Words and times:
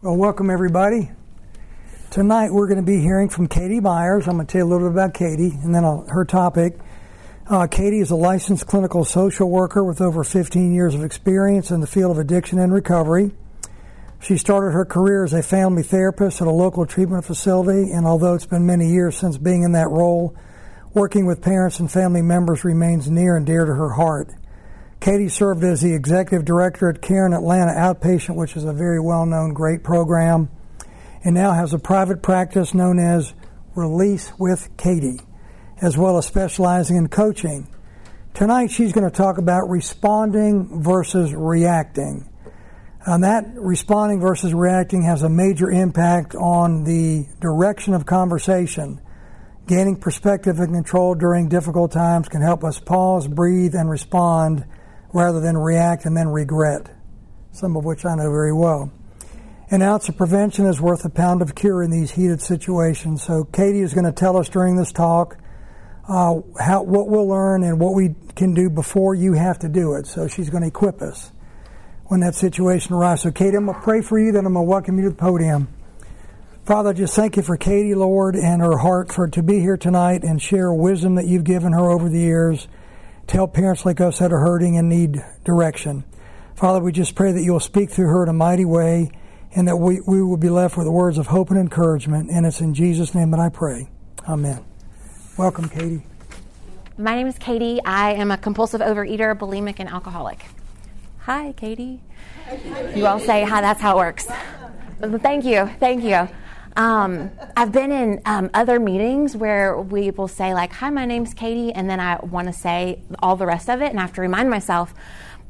Well, 0.00 0.16
welcome 0.16 0.48
everybody. 0.48 1.10
Tonight 2.12 2.52
we're 2.52 2.68
going 2.68 2.78
to 2.78 2.86
be 2.86 3.00
hearing 3.00 3.28
from 3.28 3.48
Katie 3.48 3.80
Myers. 3.80 4.28
I'm 4.28 4.36
going 4.36 4.46
to 4.46 4.52
tell 4.52 4.60
you 4.60 4.64
a 4.64 4.70
little 4.70 4.86
bit 4.86 4.92
about 4.92 5.12
Katie 5.12 5.50
and 5.50 5.74
then 5.74 5.84
I'll, 5.84 6.06
her 6.06 6.24
topic. 6.24 6.78
Uh, 7.50 7.66
Katie 7.66 7.98
is 7.98 8.12
a 8.12 8.14
licensed 8.14 8.68
clinical 8.68 9.04
social 9.04 9.50
worker 9.50 9.82
with 9.82 10.00
over 10.00 10.22
15 10.22 10.72
years 10.72 10.94
of 10.94 11.02
experience 11.02 11.72
in 11.72 11.80
the 11.80 11.88
field 11.88 12.12
of 12.12 12.18
addiction 12.18 12.60
and 12.60 12.72
recovery. 12.72 13.32
She 14.20 14.36
started 14.36 14.70
her 14.70 14.84
career 14.84 15.24
as 15.24 15.32
a 15.32 15.42
family 15.42 15.82
therapist 15.82 16.40
at 16.40 16.46
a 16.46 16.52
local 16.52 16.86
treatment 16.86 17.24
facility, 17.24 17.90
and 17.90 18.06
although 18.06 18.34
it's 18.34 18.46
been 18.46 18.66
many 18.66 18.92
years 18.92 19.16
since 19.16 19.36
being 19.36 19.64
in 19.64 19.72
that 19.72 19.88
role, 19.88 20.32
working 20.94 21.26
with 21.26 21.42
parents 21.42 21.80
and 21.80 21.90
family 21.90 22.22
members 22.22 22.62
remains 22.62 23.10
near 23.10 23.36
and 23.36 23.46
dear 23.46 23.64
to 23.64 23.74
her 23.74 23.90
heart. 23.90 24.30
Katie 25.00 25.28
served 25.28 25.62
as 25.62 25.80
the 25.80 25.94
executive 25.94 26.44
director 26.44 26.88
at 26.90 27.00
Caron 27.00 27.32
Atlanta 27.32 27.72
Outpatient, 27.72 28.34
which 28.34 28.56
is 28.56 28.64
a 28.64 28.72
very 28.72 29.00
well 29.00 29.26
known, 29.26 29.52
great 29.54 29.84
program, 29.84 30.50
and 31.24 31.34
now 31.34 31.52
has 31.52 31.72
a 31.72 31.78
private 31.78 32.22
practice 32.22 32.74
known 32.74 32.98
as 32.98 33.32
Release 33.76 34.32
with 34.38 34.76
Katie, 34.76 35.20
as 35.80 35.96
well 35.96 36.18
as 36.18 36.26
specializing 36.26 36.96
in 36.96 37.08
coaching. 37.08 37.68
Tonight, 38.34 38.72
she's 38.72 38.92
going 38.92 39.08
to 39.08 39.16
talk 39.16 39.38
about 39.38 39.68
responding 39.68 40.82
versus 40.82 41.32
reacting. 41.32 42.28
And 43.06 43.22
that 43.22 43.46
responding 43.54 44.20
versus 44.20 44.52
reacting 44.52 45.02
has 45.02 45.22
a 45.22 45.28
major 45.28 45.70
impact 45.70 46.34
on 46.34 46.82
the 46.82 47.26
direction 47.40 47.94
of 47.94 48.04
conversation. 48.04 49.00
Gaining 49.68 49.96
perspective 49.96 50.58
and 50.58 50.74
control 50.74 51.14
during 51.14 51.48
difficult 51.48 51.92
times 51.92 52.28
can 52.28 52.42
help 52.42 52.64
us 52.64 52.80
pause, 52.80 53.28
breathe, 53.28 53.76
and 53.76 53.88
respond 53.88 54.64
rather 55.12 55.40
than 55.40 55.56
react 55.56 56.04
and 56.04 56.16
then 56.16 56.28
regret, 56.28 56.90
some 57.52 57.76
of 57.76 57.84
which 57.84 58.04
I 58.04 58.14
know 58.14 58.30
very 58.30 58.52
well. 58.52 58.92
An 59.70 59.82
ounce 59.82 60.08
of 60.08 60.16
prevention 60.16 60.66
is 60.66 60.80
worth 60.80 61.04
a 61.04 61.10
pound 61.10 61.42
of 61.42 61.54
cure 61.54 61.82
in 61.82 61.90
these 61.90 62.10
heated 62.10 62.40
situations. 62.40 63.22
So, 63.22 63.44
Katie 63.44 63.80
is 63.80 63.92
going 63.92 64.06
to 64.06 64.12
tell 64.12 64.36
us 64.38 64.48
during 64.48 64.76
this 64.76 64.92
talk 64.92 65.36
uh, 66.08 66.40
how, 66.58 66.82
what 66.84 67.08
we'll 67.08 67.28
learn 67.28 67.62
and 67.62 67.78
what 67.78 67.94
we 67.94 68.14
can 68.34 68.54
do 68.54 68.70
before 68.70 69.14
you 69.14 69.34
have 69.34 69.58
to 69.58 69.68
do 69.68 69.94
it. 69.94 70.06
So, 70.06 70.26
she's 70.26 70.48
going 70.48 70.62
to 70.62 70.68
equip 70.68 71.02
us 71.02 71.32
when 72.06 72.20
that 72.20 72.34
situation 72.34 72.94
arises. 72.94 73.24
So, 73.24 73.30
Katie, 73.30 73.56
I'm 73.58 73.66
going 73.66 73.76
to 73.76 73.84
pray 73.84 74.00
for 74.00 74.18
you, 74.18 74.32
then 74.32 74.46
I'm 74.46 74.54
going 74.54 74.64
to 74.64 74.70
welcome 74.70 74.96
you 74.96 75.04
to 75.04 75.10
the 75.10 75.16
podium. 75.16 75.68
Father, 76.64 76.94
just 76.94 77.14
thank 77.14 77.36
you 77.36 77.42
for 77.42 77.58
Katie, 77.58 77.94
Lord, 77.94 78.36
and 78.36 78.62
her 78.62 78.78
heart 78.78 79.12
for 79.12 79.28
to 79.28 79.42
be 79.42 79.60
here 79.60 79.76
tonight 79.76 80.22
and 80.22 80.40
share 80.40 80.72
wisdom 80.72 81.14
that 81.16 81.26
you've 81.26 81.44
given 81.44 81.72
her 81.72 81.90
over 81.90 82.08
the 82.08 82.18
years 82.18 82.68
to 83.28 83.34
help 83.34 83.54
parents 83.54 83.84
like 83.84 84.00
us 84.00 84.18
that 84.18 84.32
are 84.32 84.40
hurting 84.40 84.76
and 84.76 84.88
need 84.88 85.24
direction. 85.44 86.04
Father, 86.56 86.80
we 86.80 86.92
just 86.92 87.14
pray 87.14 87.30
that 87.30 87.42
you'll 87.42 87.60
speak 87.60 87.90
through 87.90 88.08
her 88.08 88.22
in 88.22 88.28
a 88.28 88.32
mighty 88.32 88.64
way 88.64 89.10
and 89.54 89.68
that 89.68 89.76
we, 89.76 90.00
we 90.00 90.22
will 90.22 90.36
be 90.36 90.48
left 90.50 90.76
with 90.76 90.86
words 90.88 91.18
of 91.18 91.28
hope 91.28 91.50
and 91.50 91.58
encouragement. 91.58 92.30
And 92.30 92.46
it's 92.46 92.60
in 92.60 92.74
Jesus' 92.74 93.14
name 93.14 93.30
that 93.30 93.40
I 93.40 93.48
pray. 93.48 93.88
Amen. 94.28 94.64
Welcome, 95.36 95.68
Katie. 95.68 96.02
My 96.96 97.14
name 97.14 97.26
is 97.26 97.38
Katie. 97.38 97.80
I 97.84 98.14
am 98.14 98.30
a 98.30 98.36
compulsive 98.36 98.80
overeater, 98.80 99.38
bulimic, 99.38 99.76
and 99.78 99.88
alcoholic. 99.88 100.44
Hi, 101.20 101.52
Katie. 101.52 102.00
You 102.94 103.06
all 103.06 103.20
say 103.20 103.44
hi, 103.44 103.60
that's 103.60 103.80
how 103.80 103.96
it 103.96 103.98
works. 103.98 104.26
Thank 105.00 105.44
you. 105.44 105.70
Thank 105.78 106.02
you. 106.02 106.28
Um, 106.78 107.32
I've 107.56 107.72
been 107.72 107.90
in 107.90 108.22
um, 108.24 108.50
other 108.54 108.78
meetings 108.78 109.36
where 109.36 109.78
we 109.78 110.12
will 110.12 110.28
say 110.28 110.54
like, 110.54 110.72
"Hi, 110.74 110.90
my 110.90 111.04
name's 111.04 111.34
Katie," 111.34 111.72
and 111.72 111.90
then 111.90 111.98
I 111.98 112.24
want 112.24 112.46
to 112.46 112.52
say 112.52 113.00
all 113.18 113.34
the 113.34 113.46
rest 113.46 113.68
of 113.68 113.82
it, 113.82 113.90
and 113.90 113.98
I 113.98 114.02
have 114.02 114.14
to 114.14 114.20
remind 114.20 114.48
myself 114.48 114.94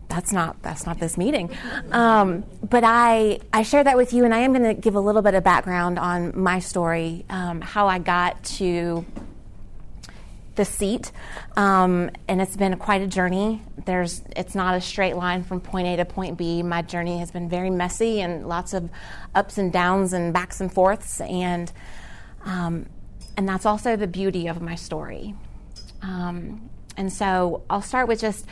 that's 0.09 0.33
not 0.33 0.61
that's 0.63 0.87
not 0.87 0.99
this 0.99 1.19
meeting. 1.19 1.51
Um, 1.93 2.45
but 2.69 2.83
I 2.83 3.41
I 3.53 3.63
share 3.63 3.85
that 3.85 3.99
with 3.99 4.15
you, 4.15 4.25
and 4.25 4.35
I 4.35 4.39
am 4.39 4.55
going 4.55 4.75
to 4.75 4.81
give 4.81 4.95
a 4.95 5.01
little 5.01 5.21
bit 5.21 5.35
of 5.35 5.45
background 5.45 5.99
on 5.99 6.33
my 6.35 6.61
story, 6.61 7.27
um, 7.29 7.61
how 7.61 7.89
I 7.89 7.99
got 7.99 8.43
to 8.45 9.05
the 10.59 10.67
seat, 10.67 11.11
um, 11.57 12.11
and 12.29 12.43
it's 12.43 12.57
been 12.57 12.77
quite 12.77 13.01
a 13.01 13.07
journey. 13.07 13.63
There's, 13.87 14.23
it's 14.37 14.55
not 14.55 14.75
a 14.75 14.81
straight 14.83 15.17
line 15.17 15.43
from 15.43 15.63
point 15.63 15.87
A 15.89 15.97
to 15.97 16.05
point 16.05 16.37
B. 16.37 16.63
My 16.63 16.83
journey 16.83 17.19
has 17.21 17.31
been 17.31 17.49
very 17.49 17.71
messy 17.71 18.21
and 18.21 18.47
lots 18.47 18.75
of 18.75 18.91
ups 19.35 19.57
and 19.57 19.73
downs 19.73 20.13
and 20.13 20.35
backs 20.35 20.61
and 20.61 20.71
forths, 20.71 21.23
and 21.23 21.73
um, 22.45 22.87
and 23.37 23.49
that's 23.49 23.65
also 23.65 23.97
the 23.97 24.07
beauty 24.07 24.49
of 24.49 24.61
my 24.61 24.75
story. 24.75 25.35
Um, 26.03 26.69
and 26.97 27.11
so 27.13 27.63
I'll 27.71 27.83
start 27.83 28.09
with 28.09 28.21
just 28.21 28.45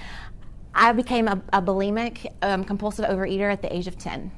I 0.75 0.93
became 0.93 1.29
a, 1.29 1.43
a 1.53 1.61
bulimic, 1.61 2.33
um, 2.41 2.65
compulsive 2.65 3.05
overeater 3.05 3.53
at 3.53 3.61
the 3.61 3.75
age 3.75 3.87
of 3.87 3.99
ten. 3.99 4.31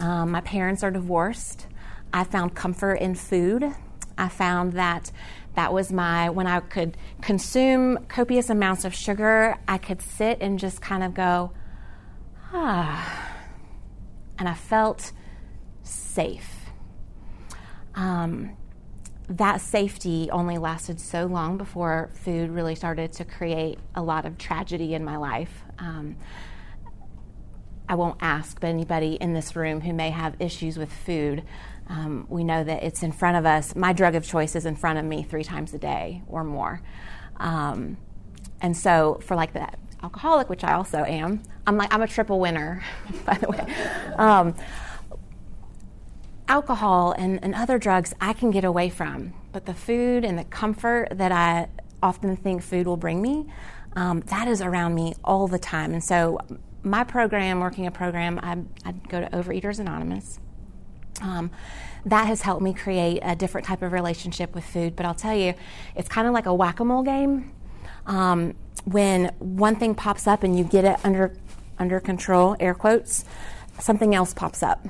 Um, 0.00 0.30
my 0.30 0.40
parents 0.40 0.82
are 0.82 0.90
divorced. 0.90 1.66
I 2.12 2.24
found 2.24 2.54
comfort 2.54 2.94
in 2.94 3.14
food. 3.14 3.74
I 4.20 4.28
found 4.28 4.74
that 4.74 5.10
that 5.54 5.72
was 5.72 5.90
my, 5.90 6.30
when 6.30 6.46
I 6.46 6.60
could 6.60 6.96
consume 7.22 8.04
copious 8.08 8.50
amounts 8.50 8.84
of 8.84 8.94
sugar, 8.94 9.56
I 9.66 9.78
could 9.78 10.02
sit 10.02 10.38
and 10.40 10.58
just 10.58 10.80
kind 10.80 11.02
of 11.02 11.14
go, 11.14 11.52
ah. 12.52 13.36
And 14.38 14.48
I 14.48 14.54
felt 14.54 15.12
safe. 15.82 16.66
Um, 17.94 18.56
that 19.28 19.60
safety 19.60 20.28
only 20.30 20.58
lasted 20.58 21.00
so 21.00 21.26
long 21.26 21.56
before 21.56 22.10
food 22.14 22.50
really 22.50 22.74
started 22.74 23.12
to 23.14 23.24
create 23.24 23.78
a 23.94 24.02
lot 24.02 24.26
of 24.26 24.38
tragedy 24.38 24.94
in 24.94 25.04
my 25.04 25.16
life. 25.16 25.62
Um, 25.78 26.16
I 27.88 27.94
won't 27.94 28.18
ask, 28.20 28.60
but 28.60 28.68
anybody 28.68 29.14
in 29.14 29.32
this 29.32 29.56
room 29.56 29.80
who 29.80 29.92
may 29.92 30.10
have 30.10 30.36
issues 30.40 30.76
with 30.76 30.92
food, 30.92 31.42
um, 31.90 32.24
we 32.28 32.44
know 32.44 32.62
that 32.62 32.84
it's 32.84 33.02
in 33.02 33.10
front 33.10 33.36
of 33.36 33.44
us. 33.44 33.74
My 33.74 33.92
drug 33.92 34.14
of 34.14 34.24
choice 34.24 34.54
is 34.54 34.64
in 34.64 34.76
front 34.76 35.00
of 35.00 35.04
me 35.04 35.24
three 35.24 35.42
times 35.42 35.74
a 35.74 35.78
day 35.78 36.22
or 36.28 36.44
more. 36.44 36.80
Um, 37.38 37.96
and 38.60 38.76
so, 38.76 39.18
for 39.24 39.34
like 39.34 39.54
that 39.54 39.76
alcoholic, 40.00 40.48
which 40.48 40.62
I 40.62 40.74
also 40.74 40.98
am, 40.98 41.42
I'm 41.66 41.76
like 41.76 41.92
I'm 41.92 42.00
a 42.00 42.06
triple 42.06 42.38
winner, 42.38 42.84
by 43.26 43.34
the 43.34 43.48
way. 43.48 43.74
Um, 44.16 44.54
alcohol 46.46 47.12
and, 47.12 47.42
and 47.42 47.54
other 47.56 47.76
drugs 47.76 48.14
I 48.20 48.34
can 48.34 48.52
get 48.52 48.64
away 48.64 48.88
from, 48.88 49.34
but 49.52 49.66
the 49.66 49.74
food 49.74 50.24
and 50.24 50.38
the 50.38 50.44
comfort 50.44 51.08
that 51.12 51.32
I 51.32 51.68
often 52.02 52.36
think 52.36 52.62
food 52.62 52.86
will 52.86 52.96
bring 52.96 53.20
me, 53.20 53.46
um, 53.96 54.20
that 54.26 54.46
is 54.46 54.62
around 54.62 54.94
me 54.94 55.14
all 55.24 55.48
the 55.48 55.58
time. 55.58 55.92
And 55.92 56.04
so, 56.04 56.38
my 56.84 57.02
program, 57.02 57.58
working 57.58 57.88
a 57.88 57.90
program, 57.90 58.38
I, 58.42 58.58
I 58.88 58.92
go 58.92 59.20
to 59.20 59.28
Overeaters 59.30 59.80
Anonymous. 59.80 60.38
Um, 61.20 61.50
that 62.06 62.26
has 62.26 62.42
helped 62.42 62.62
me 62.62 62.72
create 62.72 63.20
a 63.22 63.36
different 63.36 63.66
type 63.66 63.82
of 63.82 63.92
relationship 63.92 64.54
with 64.54 64.64
food. 64.64 64.96
But 64.96 65.06
I'll 65.06 65.14
tell 65.14 65.36
you, 65.36 65.54
it's 65.94 66.08
kind 66.08 66.26
of 66.26 66.32
like 66.32 66.46
a 66.46 66.54
whack 66.54 66.80
a 66.80 66.84
mole 66.84 67.02
game. 67.02 67.52
Um, 68.06 68.54
when 68.84 69.26
one 69.38 69.76
thing 69.76 69.94
pops 69.94 70.26
up 70.26 70.42
and 70.42 70.56
you 70.58 70.64
get 70.64 70.84
it 70.84 70.98
under 71.04 71.36
under 71.78 72.00
control, 72.00 72.56
air 72.60 72.74
quotes, 72.74 73.24
something 73.78 74.14
else 74.14 74.34
pops 74.34 74.62
up. 74.62 74.86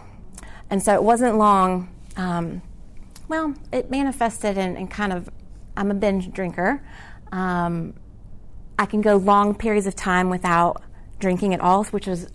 And 0.69 0.83
so 0.83 0.95
it 0.95 1.03
wasn't 1.03 1.37
long. 1.39 1.89
Um, 2.17 2.63
well, 3.29 3.55
it 3.73 3.91
manifested 3.91 4.59
in, 4.59 4.77
in, 4.77 4.89
kind 4.89 5.13
of. 5.13 5.29
I'm 5.77 5.91
a 5.91 5.95
binge 5.95 6.33
drinker. 6.33 6.83
Um, 7.33 7.95
I 8.79 8.87
can 8.87 9.01
go 9.01 9.17
long 9.17 9.55
periods 9.55 9.87
of 9.87 9.95
time 9.95 10.31
without 10.31 10.83
drinking 11.19 11.55
at 11.55 11.61
all, 11.61 11.85
which 11.85 12.07
was 12.07 12.29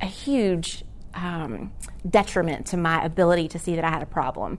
a 0.00 0.06
huge 0.06 0.84
um, 1.16 1.72
detriment 2.08 2.66
to 2.66 2.76
my 2.76 3.04
ability 3.04 3.48
to 3.48 3.58
see 3.58 3.74
that 3.74 3.84
I 3.84 3.90
had 3.90 4.02
a 4.02 4.06
problem. 4.06 4.58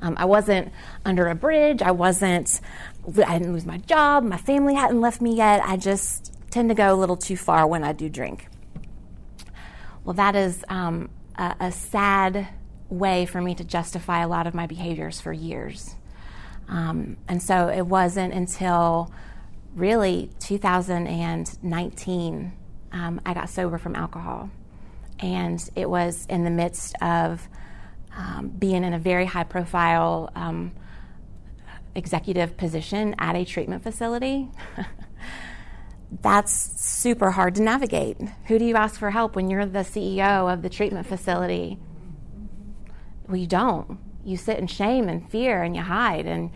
Um, 0.00 0.14
I 0.18 0.26
wasn't 0.26 0.72
under 1.04 1.28
a 1.28 1.34
bridge. 1.34 1.82
I 1.82 1.90
wasn't, 1.90 2.60
I 3.26 3.38
didn't 3.38 3.52
lose 3.52 3.66
my 3.66 3.78
job. 3.78 4.22
My 4.22 4.36
family 4.36 4.74
hadn't 4.74 5.00
left 5.00 5.20
me 5.20 5.34
yet. 5.34 5.62
I 5.64 5.76
just 5.76 6.32
tend 6.50 6.68
to 6.68 6.74
go 6.74 6.94
a 6.94 6.96
little 6.96 7.16
too 7.16 7.36
far 7.36 7.66
when 7.66 7.82
I 7.82 7.92
do 7.92 8.08
drink. 8.08 8.48
Well, 10.04 10.14
that 10.14 10.36
is 10.36 10.64
um, 10.68 11.10
a, 11.36 11.56
a, 11.58 11.72
sad 11.72 12.48
way 12.90 13.24
for 13.24 13.40
me 13.40 13.54
to 13.54 13.64
justify 13.64 14.22
a 14.22 14.28
lot 14.28 14.46
of 14.46 14.54
my 14.54 14.66
behaviors 14.66 15.18
for 15.20 15.32
years. 15.32 15.94
Um, 16.68 17.16
and 17.26 17.42
so 17.42 17.68
it 17.68 17.86
wasn't 17.86 18.34
until 18.34 19.10
really 19.74 20.30
2019 20.40 22.52
um, 22.92 23.20
I 23.26 23.34
got 23.34 23.48
sober 23.48 23.78
from 23.78 23.96
alcohol 23.96 24.50
and 25.20 25.68
it 25.74 25.88
was 25.88 26.26
in 26.26 26.44
the 26.44 26.50
midst 26.50 26.94
of 27.02 27.48
um, 28.16 28.48
being 28.48 28.84
in 28.84 28.92
a 28.92 28.98
very 28.98 29.26
high 29.26 29.44
profile 29.44 30.30
um, 30.34 30.72
executive 31.94 32.56
position 32.56 33.14
at 33.18 33.36
a 33.36 33.44
treatment 33.44 33.82
facility. 33.82 34.48
That's 36.22 36.52
super 36.52 37.32
hard 37.32 37.56
to 37.56 37.62
navigate. 37.62 38.18
Who 38.46 38.58
do 38.58 38.64
you 38.64 38.76
ask 38.76 38.98
for 38.98 39.10
help 39.10 39.34
when 39.34 39.50
you're 39.50 39.66
the 39.66 39.80
CEO 39.80 40.52
of 40.52 40.62
the 40.62 40.68
treatment 40.68 41.06
facility? 41.06 41.78
Well, 43.26 43.36
you 43.36 43.46
don't. 43.46 43.98
You 44.24 44.36
sit 44.36 44.58
in 44.58 44.66
shame 44.68 45.08
and 45.08 45.28
fear 45.28 45.62
and 45.62 45.74
you 45.74 45.82
hide 45.82 46.26
and, 46.26 46.50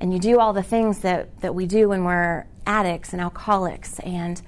and 0.00 0.12
you 0.12 0.18
do 0.18 0.40
all 0.40 0.52
the 0.52 0.62
things 0.62 1.00
that, 1.00 1.40
that 1.40 1.54
we 1.54 1.66
do 1.66 1.88
when 1.88 2.04
we're 2.04 2.46
addicts 2.66 3.12
and 3.12 3.22
alcoholics. 3.22 3.98
And 4.00 4.40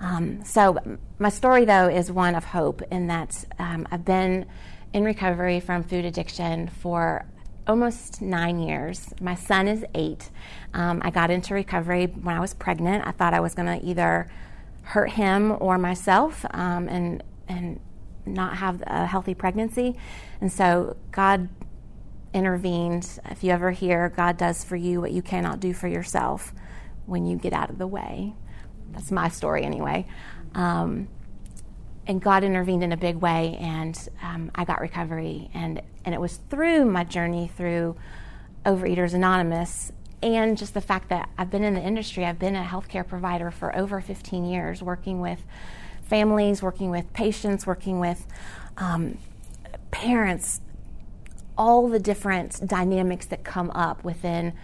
um, 0.00 0.44
so, 0.44 0.78
my 1.18 1.28
story 1.28 1.64
though 1.64 1.88
is 1.88 2.10
one 2.10 2.34
of 2.34 2.44
hope 2.44 2.82
in 2.90 3.06
that 3.06 3.44
um, 3.58 3.86
I've 3.90 4.04
been 4.04 4.46
in 4.92 5.04
recovery 5.04 5.60
from 5.60 5.82
food 5.82 6.04
addiction 6.04 6.68
for 6.68 7.26
almost 7.66 8.20
nine 8.20 8.58
years. 8.58 9.14
My 9.20 9.34
son 9.34 9.68
is 9.68 9.84
eight. 9.94 10.30
Um, 10.74 11.00
I 11.04 11.10
got 11.10 11.30
into 11.30 11.54
recovery 11.54 12.06
when 12.06 12.36
I 12.36 12.40
was 12.40 12.54
pregnant. 12.54 13.06
I 13.06 13.12
thought 13.12 13.32
I 13.32 13.40
was 13.40 13.54
going 13.54 13.80
to 13.80 13.86
either 13.86 14.30
hurt 14.82 15.10
him 15.10 15.56
or 15.60 15.78
myself 15.78 16.44
um, 16.50 16.88
and, 16.88 17.22
and 17.48 17.80
not 18.26 18.56
have 18.56 18.82
a 18.86 19.06
healthy 19.06 19.34
pregnancy. 19.34 19.96
And 20.40 20.52
so 20.52 20.96
God 21.10 21.48
intervened. 22.34 23.18
If 23.30 23.42
you 23.44 23.50
ever 23.50 23.70
hear 23.70 24.10
God 24.10 24.36
does 24.36 24.64
for 24.64 24.76
you 24.76 25.00
what 25.00 25.12
you 25.12 25.22
cannot 25.22 25.60
do 25.60 25.72
for 25.72 25.88
yourself 25.88 26.52
when 27.06 27.24
you 27.24 27.36
get 27.36 27.52
out 27.52 27.70
of 27.70 27.78
the 27.78 27.86
way. 27.86 28.34
That's 28.92 29.10
my 29.10 29.28
story 29.28 29.64
anyway. 29.64 30.06
Um, 30.54 31.08
and 32.06 32.20
God 32.20 32.44
intervened 32.44 32.82
in 32.82 32.92
a 32.92 32.96
big 32.96 33.16
way, 33.16 33.56
and 33.60 33.98
um, 34.22 34.50
I 34.54 34.64
got 34.64 34.80
recovery. 34.80 35.50
And, 35.54 35.80
and 36.04 36.14
it 36.14 36.20
was 36.20 36.38
through 36.50 36.84
my 36.84 37.04
journey 37.04 37.50
through 37.56 37.96
Overeaters 38.66 39.14
Anonymous 39.14 39.92
and 40.24 40.56
just 40.56 40.72
the 40.72 40.80
fact 40.80 41.10
that 41.10 41.28
I've 41.36 41.50
been 41.50 41.62
in 41.64 41.74
the 41.74 41.82
industry, 41.82 42.24
I've 42.24 42.38
been 42.38 42.56
a 42.56 42.64
healthcare 42.64 43.06
provider 43.06 43.50
for 43.50 43.76
over 43.76 44.00
15 44.00 44.46
years, 44.46 44.82
working 44.82 45.20
with 45.20 45.44
families, 46.02 46.62
working 46.62 46.88
with 46.88 47.12
patients, 47.12 47.66
working 47.66 48.00
with 48.00 48.26
um, 48.78 49.18
parents, 49.90 50.62
all 51.58 51.88
the 51.88 51.98
different 51.98 52.66
dynamics 52.66 53.26
that 53.26 53.44
come 53.44 53.70
up 53.72 54.02
within 54.02 54.54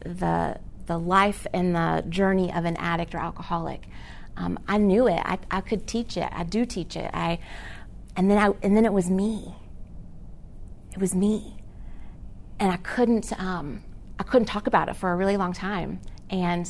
the, 0.00 0.58
the 0.86 0.98
life 0.98 1.46
and 1.54 1.76
the 1.76 2.04
journey 2.08 2.52
of 2.52 2.64
an 2.64 2.76
addict 2.76 3.14
or 3.14 3.18
alcoholic. 3.18 3.88
Um, 4.36 4.58
I 4.68 4.78
knew 4.78 5.08
it. 5.08 5.20
I, 5.24 5.38
I 5.50 5.60
could 5.60 5.86
teach 5.86 6.16
it. 6.16 6.28
I 6.32 6.44
do 6.44 6.64
teach 6.64 6.96
it. 6.96 7.10
I, 7.14 7.38
and 8.16 8.30
then 8.30 8.38
I, 8.38 8.52
and 8.62 8.76
then 8.76 8.84
it 8.84 8.92
was 8.92 9.10
me. 9.10 9.54
It 10.92 10.98
was 10.98 11.14
me, 11.14 11.56
and 12.58 12.70
I 12.70 12.76
couldn't. 12.78 13.38
Um, 13.38 13.82
I 14.18 14.22
couldn't 14.22 14.46
talk 14.46 14.66
about 14.66 14.88
it 14.88 14.96
for 14.96 15.12
a 15.12 15.16
really 15.16 15.36
long 15.36 15.52
time, 15.52 16.00
and 16.30 16.68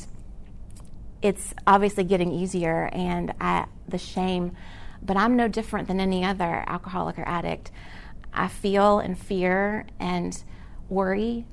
it's 1.22 1.54
obviously 1.66 2.04
getting 2.04 2.32
easier. 2.32 2.88
And 2.92 3.32
I, 3.40 3.66
the 3.88 3.98
shame, 3.98 4.56
but 5.02 5.16
I'm 5.16 5.36
no 5.36 5.48
different 5.48 5.88
than 5.88 6.00
any 6.00 6.24
other 6.24 6.64
alcoholic 6.66 7.18
or 7.18 7.26
addict. 7.26 7.70
I 8.32 8.48
feel 8.48 8.98
and 8.98 9.18
fear 9.18 9.86
and 9.98 10.42
worry 10.88 11.46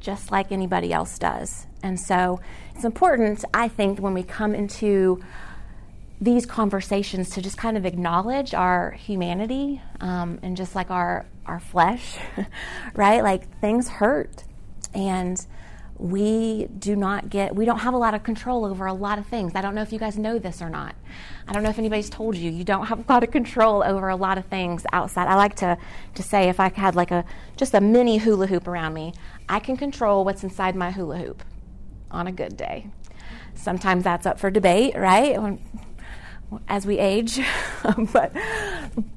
just 0.00 0.30
like 0.30 0.52
anybody 0.52 0.92
else 0.92 1.18
does. 1.18 1.66
And 1.82 1.98
so 1.98 2.40
it's 2.78 2.84
important, 2.84 3.44
I 3.52 3.66
think, 3.66 3.98
when 3.98 4.14
we 4.14 4.22
come 4.22 4.54
into 4.54 5.20
these 6.20 6.46
conversations 6.46 7.30
to 7.30 7.42
just 7.42 7.56
kind 7.58 7.76
of 7.76 7.84
acknowledge 7.84 8.54
our 8.54 8.92
humanity 8.92 9.82
um, 9.98 10.38
and 10.44 10.56
just 10.56 10.76
like 10.76 10.88
our 10.88 11.26
our 11.44 11.58
flesh, 11.58 12.18
right? 12.94 13.20
Like 13.20 13.60
things 13.60 13.88
hurt, 13.88 14.44
and 14.94 15.44
we 15.96 16.68
do 16.78 16.94
not 16.94 17.28
get 17.28 17.56
we 17.56 17.64
don't 17.64 17.80
have 17.80 17.94
a 17.94 17.98
lot 17.98 18.14
of 18.14 18.22
control 18.22 18.64
over 18.64 18.86
a 18.86 18.92
lot 18.92 19.18
of 19.18 19.26
things. 19.26 19.56
I 19.56 19.60
don't 19.60 19.74
know 19.74 19.82
if 19.82 19.92
you 19.92 19.98
guys 19.98 20.16
know 20.16 20.38
this 20.38 20.62
or 20.62 20.70
not. 20.70 20.94
I 21.48 21.52
don't 21.52 21.64
know 21.64 21.70
if 21.70 21.80
anybody's 21.80 22.08
told 22.08 22.36
you. 22.36 22.48
You 22.48 22.62
don't 22.62 22.86
have 22.86 23.00
a 23.00 23.12
lot 23.12 23.24
of 23.24 23.32
control 23.32 23.82
over 23.82 24.08
a 24.08 24.14
lot 24.14 24.38
of 24.38 24.44
things 24.44 24.86
outside. 24.92 25.26
I 25.26 25.34
like 25.34 25.56
to 25.56 25.76
to 26.14 26.22
say 26.22 26.48
if 26.48 26.60
I 26.60 26.68
had 26.68 26.94
like 26.94 27.10
a 27.10 27.24
just 27.56 27.74
a 27.74 27.80
mini 27.80 28.18
hula 28.18 28.46
hoop 28.46 28.68
around 28.68 28.94
me, 28.94 29.14
I 29.48 29.58
can 29.58 29.76
control 29.76 30.24
what's 30.24 30.44
inside 30.44 30.76
my 30.76 30.92
hula 30.92 31.18
hoop 31.18 31.42
on 32.10 32.26
a 32.26 32.32
good 32.32 32.56
day. 32.56 32.86
Sometimes 33.54 34.04
that's 34.04 34.26
up 34.26 34.38
for 34.38 34.50
debate, 34.50 34.96
right? 34.96 35.58
As 36.68 36.86
we 36.86 36.98
age, 36.98 37.40
but 38.12 38.32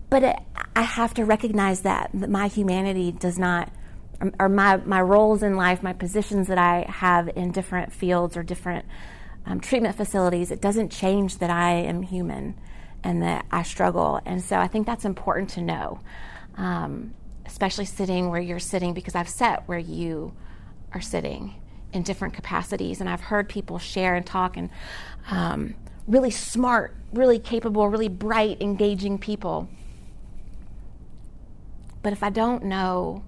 but 0.09 0.23
it, 0.23 0.35
I 0.75 0.81
have 0.81 1.13
to 1.13 1.25
recognize 1.25 1.81
that, 1.81 2.09
that 2.13 2.29
my 2.29 2.47
humanity 2.47 3.11
does 3.11 3.39
not, 3.39 3.71
or 4.39 4.49
my 4.49 4.77
my 4.77 5.01
roles 5.01 5.43
in 5.43 5.55
life, 5.55 5.83
my 5.83 5.93
positions 5.93 6.47
that 6.47 6.57
I 6.57 6.85
have 6.89 7.29
in 7.35 7.51
different 7.51 7.93
fields 7.93 8.35
or 8.35 8.43
different 8.43 8.85
um, 9.45 9.59
treatment 9.59 9.95
facilities, 9.95 10.51
it 10.51 10.61
doesn't 10.61 10.89
change 10.89 11.37
that 11.37 11.49
I 11.49 11.71
am 11.73 12.01
human 12.01 12.55
and 13.03 13.21
that 13.23 13.45
I 13.51 13.63
struggle. 13.63 14.19
And 14.25 14.41
so 14.41 14.57
I 14.57 14.67
think 14.67 14.85
that's 14.85 15.05
important 15.05 15.51
to 15.51 15.61
know, 15.61 15.99
um, 16.55 17.13
especially 17.45 17.85
sitting 17.85 18.29
where 18.29 18.41
you're 18.41 18.59
sitting, 18.59 18.93
because 18.93 19.15
I've 19.15 19.29
sat 19.29 19.67
where 19.67 19.79
you 19.79 20.33
are 20.93 21.01
sitting 21.01 21.60
in 21.93 22.03
different 22.03 22.33
capacities. 22.33 23.01
And 23.01 23.09
I've 23.09 23.21
heard 23.21 23.49
people 23.49 23.79
share 23.79 24.15
and 24.15 24.25
talk 24.25 24.57
and 24.57 24.69
um, 25.29 25.75
really 26.07 26.31
smart, 26.31 26.95
really 27.13 27.39
capable, 27.39 27.87
really 27.87 28.07
bright, 28.07 28.61
engaging 28.61 29.17
people. 29.17 29.69
But 32.01 32.13
if 32.13 32.23
I 32.23 32.29
don't 32.29 32.65
know 32.65 33.23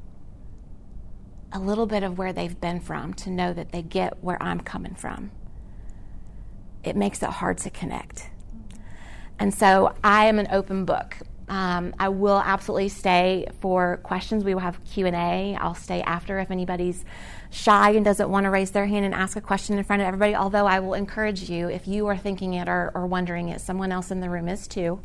a 1.51 1.59
little 1.59 1.85
bit 1.85 2.01
of 2.03 2.17
where 2.17 2.33
they've 2.33 2.59
been 2.59 2.79
from 2.79 3.13
to 3.13 3.29
know 3.29 3.53
that 3.53 3.71
they 3.71 3.83
get 3.83 4.23
where 4.23 4.41
I'm 4.41 4.59
coming 4.59 4.95
from, 4.95 5.31
it 6.83 6.95
makes 6.95 7.21
it 7.21 7.29
hard 7.29 7.59
to 7.59 7.69
connect. 7.69 8.29
And 9.39 9.53
so 9.53 9.95
I 10.03 10.25
am 10.25 10.39
an 10.39 10.47
open 10.51 10.85
book. 10.85 11.17
Um, 11.49 11.93
I 11.99 12.09
will 12.09 12.41
absolutely 12.43 12.89
stay 12.89 13.47
for 13.59 13.97
questions. 13.97 14.43
We 14.43 14.53
will 14.53 14.61
have 14.61 14.83
Q 14.85 15.05
and 15.07 15.15
A. 15.15 15.57
I'll 15.59 15.75
stay 15.75 16.01
after 16.01 16.39
if 16.39 16.51
anybody's 16.51 17.03
shy 17.49 17.91
and 17.91 18.05
doesn't 18.05 18.29
want 18.29 18.45
to 18.45 18.49
raise 18.49 18.71
their 18.71 18.85
hand 18.85 19.05
and 19.05 19.13
ask 19.13 19.35
a 19.35 19.41
question 19.41 19.77
in 19.77 19.83
front 19.83 20.01
of 20.01 20.07
everybody. 20.07 20.35
Although 20.35 20.65
I 20.65 20.79
will 20.79 20.93
encourage 20.93 21.49
you, 21.49 21.69
if 21.69 21.87
you 21.87 22.07
are 22.07 22.17
thinking 22.17 22.53
it 22.53 22.69
or, 22.69 22.91
or 22.95 23.05
wondering 23.05 23.49
it, 23.49 23.61
someone 23.61 23.91
else 23.91 24.11
in 24.11 24.21
the 24.21 24.29
room 24.29 24.47
is 24.47 24.67
too. 24.67 24.99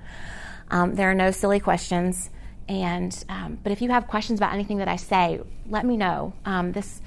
Um, 0.70 0.94
there 0.94 1.10
are 1.10 1.14
no 1.14 1.30
silly 1.30 1.60
questions. 1.60 2.30
And 2.68 3.24
um, 3.28 3.58
but 3.62 3.72
if 3.72 3.80
you 3.80 3.90
have 3.90 4.06
questions 4.06 4.38
about 4.38 4.52
anything 4.52 4.78
that 4.78 4.88
I 4.88 4.96
say, 4.96 5.40
let 5.68 5.86
me 5.86 5.96
know. 5.96 6.34
Um, 6.44 6.72
this 6.72 7.00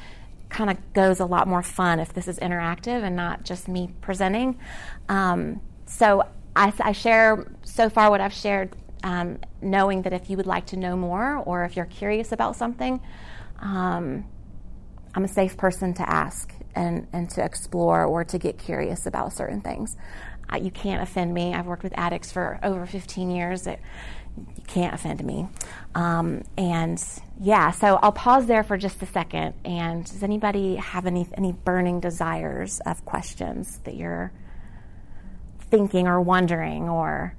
kind 0.49 0.69
of 0.69 0.93
goes 0.93 1.19
a 1.19 1.25
lot 1.25 1.47
more 1.47 1.61
fun 1.61 1.99
if 1.99 2.13
this 2.13 2.27
is 2.27 2.37
interactive 2.39 3.03
and 3.03 3.15
not 3.15 3.43
just 3.43 3.67
me 3.67 3.89
presenting. 4.01 4.59
Um, 5.07 5.61
so 5.85 6.27
I, 6.55 6.73
I, 6.79 6.91
share 6.91 7.47
so 7.63 7.89
far 7.89 8.09
what 8.09 8.19
I've 8.19 8.33
shared, 8.33 8.75
um, 9.03 9.39
knowing 9.61 10.03
that 10.03 10.13
if 10.13 10.29
you 10.29 10.37
would 10.37 10.47
like 10.47 10.67
to 10.67 10.77
know 10.77 10.95
more 10.95 11.37
or 11.37 11.63
if 11.65 11.75
you're 11.75 11.85
curious 11.85 12.31
about 12.31 12.55
something, 12.55 13.01
um, 13.59 14.25
I'm 15.13 15.23
a 15.23 15.27
safe 15.27 15.57
person 15.57 15.93
to 15.95 16.09
ask 16.09 16.53
and, 16.75 17.07
and 17.11 17.29
to 17.31 17.43
explore 17.43 18.05
or 18.05 18.23
to 18.25 18.37
get 18.37 18.57
curious 18.57 19.05
about 19.05 19.33
certain 19.33 19.61
things. 19.61 19.97
Uh, 20.51 20.57
you 20.57 20.71
can't 20.71 21.01
offend 21.01 21.33
me. 21.33 21.53
I've 21.53 21.67
worked 21.67 21.83
with 21.83 21.93
addicts 21.97 22.31
for 22.31 22.59
over 22.63 22.85
15 22.85 23.31
years. 23.31 23.67
It, 23.67 23.79
you 24.37 24.63
can't 24.67 24.93
offend 24.93 25.23
me. 25.23 25.47
Um, 25.95 26.43
and 26.57 27.03
yeah, 27.39 27.71
so 27.71 27.99
I'll 28.01 28.11
pause 28.11 28.45
there 28.45 28.63
for 28.63 28.77
just 28.77 29.01
a 29.01 29.05
second. 29.05 29.53
And 29.65 30.05
does 30.05 30.23
anybody 30.23 30.75
have 30.75 31.05
any 31.05 31.27
any 31.35 31.51
burning 31.51 31.99
desires 31.99 32.79
of 32.85 33.03
questions 33.05 33.79
that 33.83 33.95
you're 33.95 34.31
thinking 35.69 36.07
or 36.07 36.21
wondering 36.21 36.89
or 36.89 37.35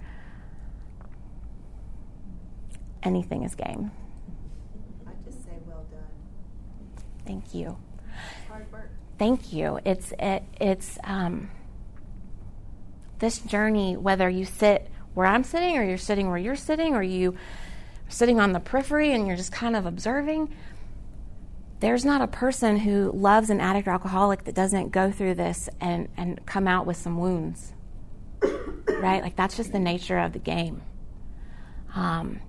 anything 3.02 3.42
is 3.42 3.54
game? 3.54 3.90
I 5.06 5.10
just 5.24 5.44
say 5.44 5.52
well 5.66 5.84
done. 5.90 6.00
Thank 7.26 7.54
you. 7.54 7.76
Hard 8.48 8.70
work. 8.72 8.90
Thank 9.18 9.52
you. 9.52 9.78
It's 9.84 10.12
it, 10.18 10.42
it's 10.60 10.98
um, 11.04 11.50
this 13.18 13.38
journey. 13.38 13.96
Whether 13.96 14.28
you 14.28 14.44
sit 14.44 14.88
where 15.14 15.26
I'm 15.26 15.44
sitting, 15.44 15.76
or 15.76 15.84
you're 15.84 15.98
sitting 15.98 16.28
where 16.28 16.38
you're 16.38 16.56
sitting, 16.56 16.94
or 16.94 17.02
you 17.02 17.36
sitting 18.12 18.38
on 18.38 18.52
the 18.52 18.60
periphery 18.60 19.12
and 19.12 19.26
you're 19.26 19.36
just 19.36 19.52
kind 19.52 19.74
of 19.74 19.86
observing. 19.86 20.54
There's 21.80 22.04
not 22.04 22.20
a 22.20 22.28
person 22.28 22.78
who 22.78 23.10
loves 23.12 23.50
an 23.50 23.60
addict 23.60 23.88
or 23.88 23.90
alcoholic 23.90 24.44
that 24.44 24.54
doesn't 24.54 24.90
go 24.90 25.10
through 25.10 25.34
this 25.34 25.68
and, 25.80 26.08
and 26.16 26.44
come 26.46 26.68
out 26.68 26.86
with 26.86 26.96
some 26.96 27.18
wounds. 27.18 27.72
right? 29.00 29.22
Like 29.22 29.34
that's 29.34 29.56
just 29.56 29.72
the 29.72 29.78
nature 29.78 30.18
of 30.18 30.32
the 30.32 30.38
game. 30.38 30.82
Um, 31.94 32.40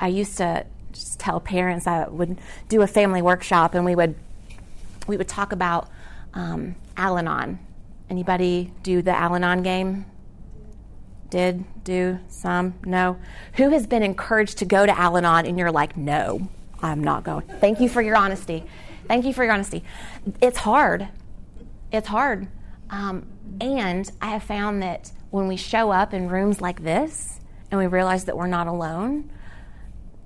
I 0.00 0.08
used 0.08 0.36
to 0.38 0.66
just 0.92 1.20
tell 1.20 1.40
parents 1.40 1.86
I 1.86 2.08
would 2.08 2.38
do 2.68 2.82
a 2.82 2.86
family 2.86 3.22
workshop 3.22 3.74
and 3.74 3.84
we 3.84 3.94
would 3.94 4.14
we 5.06 5.16
would 5.16 5.28
talk 5.28 5.52
about 5.52 5.88
um, 6.34 6.76
Al-Anon. 6.96 7.58
Anybody 8.10 8.72
do 8.82 9.02
the 9.02 9.16
Al-Anon 9.16 9.62
game? 9.62 10.06
Did, 11.30 11.64
do, 11.84 12.18
some, 12.28 12.74
no. 12.84 13.18
Who 13.54 13.70
has 13.70 13.86
been 13.86 14.02
encouraged 14.02 14.58
to 14.58 14.64
go 14.64 14.86
to 14.86 14.98
Al 14.98 15.16
Anon 15.16 15.46
and 15.46 15.58
you're 15.58 15.72
like, 15.72 15.96
no, 15.96 16.48
I'm 16.80 17.02
not 17.02 17.24
going? 17.24 17.46
Thank 17.60 17.80
you 17.80 17.88
for 17.88 18.00
your 18.00 18.16
honesty. 18.16 18.64
Thank 19.06 19.24
you 19.24 19.34
for 19.34 19.44
your 19.44 19.52
honesty. 19.52 19.84
It's 20.40 20.58
hard. 20.58 21.08
It's 21.92 22.08
hard. 22.08 22.48
Um, 22.90 23.26
and 23.60 24.10
I 24.22 24.30
have 24.30 24.42
found 24.42 24.82
that 24.82 25.12
when 25.30 25.48
we 25.48 25.56
show 25.56 25.90
up 25.90 26.14
in 26.14 26.28
rooms 26.28 26.60
like 26.60 26.82
this 26.82 27.40
and 27.70 27.78
we 27.78 27.86
realize 27.86 28.24
that 28.24 28.36
we're 28.36 28.46
not 28.46 28.66
alone, 28.66 29.30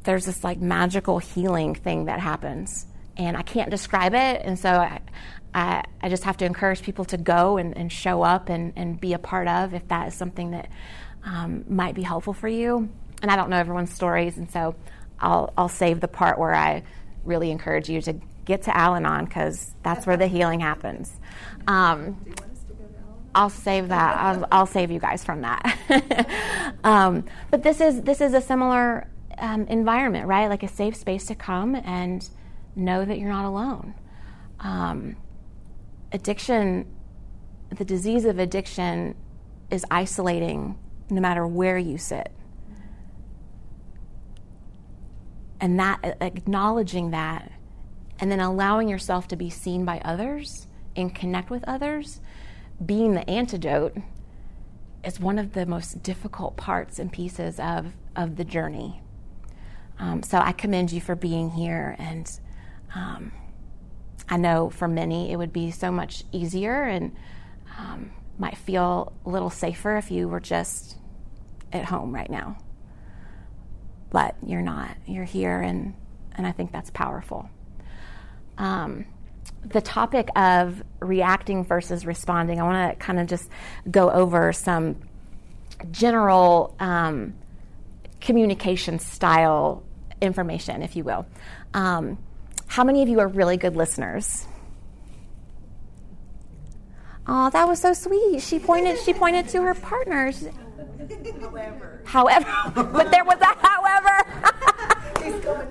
there's 0.04 0.26
this 0.26 0.42
like 0.44 0.60
magical 0.60 1.18
healing 1.18 1.74
thing 1.74 2.06
that 2.06 2.20
happens. 2.20 2.86
And 3.16 3.36
I 3.36 3.42
can't 3.42 3.70
describe 3.70 4.14
it. 4.14 4.42
And 4.44 4.58
so 4.58 4.70
I, 4.70 5.00
I, 5.54 5.84
I 6.00 6.08
just 6.08 6.24
have 6.24 6.38
to 6.38 6.44
encourage 6.44 6.82
people 6.82 7.04
to 7.06 7.16
go 7.16 7.58
and, 7.58 7.76
and 7.76 7.92
show 7.92 8.22
up 8.22 8.48
and, 8.48 8.72
and 8.76 9.00
be 9.00 9.12
a 9.12 9.18
part 9.18 9.48
of 9.48 9.74
if 9.74 9.86
that 9.88 10.08
is 10.08 10.14
something 10.14 10.52
that 10.52 10.68
um, 11.24 11.64
might 11.68 11.94
be 11.94 12.02
helpful 12.02 12.32
for 12.32 12.48
you. 12.48 12.88
and 13.20 13.30
I 13.30 13.36
don't 13.36 13.50
know 13.50 13.56
everyone's 13.56 13.92
stories, 13.92 14.36
and 14.36 14.50
so 14.50 14.74
I'll, 15.20 15.52
I'll 15.56 15.68
save 15.68 16.00
the 16.00 16.08
part 16.08 16.38
where 16.38 16.54
I 16.54 16.82
really 17.24 17.50
encourage 17.50 17.88
you 17.88 18.00
to 18.02 18.14
get 18.44 18.62
to 18.62 18.76
Al 18.76 18.96
Anon 18.96 19.26
because 19.26 19.72
that's 19.82 20.06
where 20.06 20.16
the 20.16 20.26
healing 20.26 20.60
happens. 20.60 21.12
Um, 21.66 22.24
I'll 23.34 23.50
save 23.50 23.88
that. 23.88 24.16
I'll, 24.16 24.46
I'll, 24.52 24.66
save 24.66 24.90
you 24.90 24.98
guys 24.98 25.24
from 25.24 25.42
that. 25.42 26.76
um, 26.84 27.24
but 27.50 27.62
this 27.62 27.80
is 27.80 28.02
this 28.02 28.20
is 28.20 28.34
a 28.34 28.42
similar 28.42 29.06
um, 29.38 29.66
environment, 29.66 30.26
right? 30.26 30.48
Like 30.48 30.62
a 30.62 30.68
safe 30.68 30.96
space 30.96 31.26
to 31.26 31.34
come 31.34 31.74
and 31.74 32.28
know 32.74 33.04
that 33.04 33.18
you're 33.18 33.28
not 33.28 33.44
alone. 33.44 33.94
Um, 34.60 35.16
addiction, 36.12 36.86
the 37.76 37.84
disease 37.84 38.24
of 38.24 38.38
addiction, 38.38 39.14
is 39.70 39.84
isolating 39.90 40.78
no 41.10 41.20
matter 41.20 41.46
where 41.46 41.78
you 41.78 41.98
sit. 41.98 42.30
And 45.60 45.78
that 45.78 46.16
acknowledging 46.20 47.10
that, 47.12 47.52
and 48.18 48.30
then 48.30 48.40
allowing 48.40 48.88
yourself 48.88 49.28
to 49.28 49.36
be 49.36 49.48
seen 49.48 49.84
by 49.84 50.00
others 50.04 50.66
and 50.96 51.14
connect 51.14 51.50
with 51.50 51.64
others 51.64 52.20
being 52.84 53.14
the 53.14 53.28
antidote 53.28 53.96
is 55.04 55.20
one 55.20 55.38
of 55.38 55.52
the 55.52 55.66
most 55.66 56.02
difficult 56.02 56.56
parts 56.56 56.98
and 56.98 57.12
pieces 57.12 57.58
of, 57.58 57.92
of 58.16 58.36
the 58.36 58.44
journey. 58.44 59.00
Um, 60.02 60.24
so 60.24 60.38
I 60.38 60.50
commend 60.50 60.90
you 60.90 61.00
for 61.00 61.14
being 61.14 61.48
here. 61.48 61.94
And 61.96 62.28
um, 62.92 63.30
I 64.28 64.36
know 64.36 64.68
for 64.68 64.88
many 64.88 65.30
it 65.30 65.36
would 65.36 65.52
be 65.52 65.70
so 65.70 65.92
much 65.92 66.24
easier 66.32 66.82
and 66.82 67.14
um, 67.78 68.10
might 68.36 68.56
feel 68.56 69.12
a 69.24 69.30
little 69.30 69.48
safer 69.48 69.96
if 69.96 70.10
you 70.10 70.26
were 70.26 70.40
just 70.40 70.96
at 71.72 71.84
home 71.84 72.12
right 72.12 72.28
now. 72.28 72.58
But 74.10 74.34
you're 74.44 74.60
not. 74.60 74.96
You're 75.06 75.24
here, 75.24 75.62
and, 75.62 75.94
and 76.32 76.46
I 76.46 76.52
think 76.52 76.72
that's 76.72 76.90
powerful. 76.90 77.48
Um, 78.58 79.06
the 79.64 79.80
topic 79.80 80.28
of 80.36 80.82
reacting 81.00 81.64
versus 81.64 82.04
responding, 82.04 82.60
I 82.60 82.64
want 82.64 82.92
to 82.92 83.02
kind 83.02 83.20
of 83.20 83.28
just 83.28 83.48
go 83.90 84.10
over 84.10 84.52
some 84.52 84.96
general 85.92 86.74
um, 86.78 87.34
communication 88.20 88.98
style 88.98 89.84
information, 90.22 90.82
if 90.82 90.96
you 90.96 91.04
will. 91.04 91.26
Um, 91.74 92.18
how 92.66 92.84
many 92.84 93.02
of 93.02 93.08
you 93.08 93.20
are 93.20 93.28
really 93.28 93.56
good 93.56 93.76
listeners? 93.76 94.46
Oh, 97.26 97.50
that 97.50 97.68
was 97.68 97.80
so 97.80 97.92
sweet. 97.92 98.40
She 98.40 98.58
pointed. 98.58 98.98
She 98.98 99.12
pointed 99.12 99.48
to 99.48 99.62
her 99.62 99.74
partners. 99.74 100.48
However. 101.40 102.00
However, 102.04 102.46
but 102.92 103.10
there 103.10 103.24
was 103.24 103.38
a 103.40 103.54
however. 103.58 104.52
He's 105.22 105.44
going. 105.44 105.68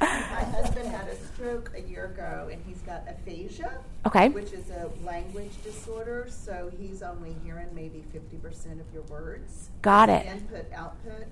My 0.00 0.06
husband 0.06 0.88
had 0.88 1.08
a 1.08 1.16
stroke 1.16 1.72
a 1.74 1.80
year 1.80 2.06
ago, 2.06 2.48
and 2.52 2.62
he's 2.66 2.82
got 2.82 3.04
aphasia. 3.08 3.78
Okay. 4.06 4.28
Which 4.28 4.52
is 4.52 4.70
a 4.70 4.90
language 5.04 5.52
disorder, 5.64 6.26
so 6.28 6.70
he's 6.78 7.02
only 7.02 7.34
hearing 7.44 7.68
maybe 7.74 8.04
50% 8.14 8.80
of 8.80 8.86
your 8.92 9.02
words. 9.04 9.70
Got 9.80 10.10
it. 10.10 10.26
Input, 10.26 10.66
output. 10.74 11.26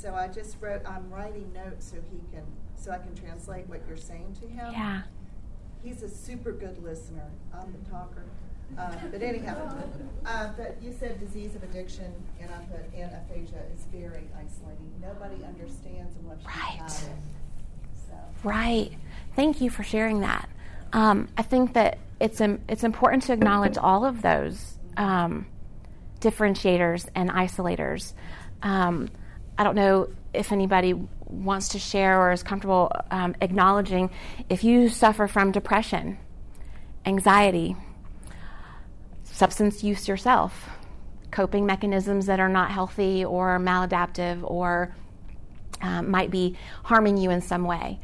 So 0.00 0.14
I 0.14 0.28
just 0.28 0.56
wrote, 0.62 0.80
I'm 0.86 1.10
writing 1.10 1.52
notes 1.52 1.90
so 1.90 1.96
he 2.10 2.20
can, 2.32 2.42
so 2.74 2.90
I 2.90 2.96
can 2.96 3.14
translate 3.14 3.68
what 3.68 3.82
you're 3.86 3.98
saying 3.98 4.34
to 4.40 4.48
him. 4.48 4.72
Yeah. 4.72 5.02
He's 5.84 6.02
a 6.02 6.08
super 6.08 6.52
good 6.52 6.82
listener. 6.82 7.26
I'm 7.52 7.70
the 7.72 7.90
talker. 7.90 8.24
Uh, 8.78 8.94
but 9.10 9.20
anyhow, 9.20 9.56
uh, 10.24 10.48
but 10.56 10.76
you 10.80 10.94
said 10.98 11.20
disease 11.20 11.54
of 11.54 11.62
addiction, 11.64 12.12
and 12.40 12.50
I 12.50 12.58
put 12.72 12.80
and 12.94 13.10
aphasia 13.12 13.62
is 13.74 13.84
very 13.92 14.28
isolating. 14.38 14.90
Nobody 15.02 15.44
understands 15.44 16.16
unless 16.22 16.38
Right. 16.46 16.80
it. 16.86 16.92
So. 18.08 18.14
Right. 18.42 18.92
Thank 19.36 19.60
you 19.60 19.68
for 19.68 19.82
sharing 19.82 20.20
that. 20.20 20.48
Um, 20.94 21.28
I 21.36 21.42
think 21.42 21.74
that 21.74 21.98
it's 22.20 22.40
it's 22.40 22.84
important 22.84 23.24
to 23.24 23.32
acknowledge 23.32 23.76
all 23.76 24.04
of 24.06 24.22
those 24.22 24.78
um, 24.96 25.46
differentiators 26.20 27.08
and 27.14 27.28
isolators. 27.28 28.14
Um, 28.62 29.10
I 29.60 29.62
don't 29.62 29.74
know 29.74 30.08
if 30.32 30.52
anybody 30.52 30.94
wants 31.26 31.68
to 31.68 31.78
share 31.78 32.18
or 32.18 32.32
is 32.32 32.42
comfortable 32.42 32.90
um, 33.10 33.34
acknowledging 33.42 34.08
if 34.48 34.64
you 34.64 34.88
suffer 34.88 35.26
from 35.28 35.52
depression, 35.52 36.16
anxiety, 37.04 37.76
substance 39.24 39.84
use 39.84 40.08
yourself, 40.08 40.70
coping 41.30 41.66
mechanisms 41.66 42.24
that 42.24 42.40
are 42.40 42.48
not 42.48 42.70
healthy 42.70 43.22
or 43.22 43.58
maladaptive 43.58 44.50
or 44.50 44.96
um, 45.82 46.10
might 46.10 46.30
be 46.30 46.56
harming 46.84 47.18
you 47.18 47.28
in 47.28 47.42
some 47.42 47.64
way. 47.64 48.00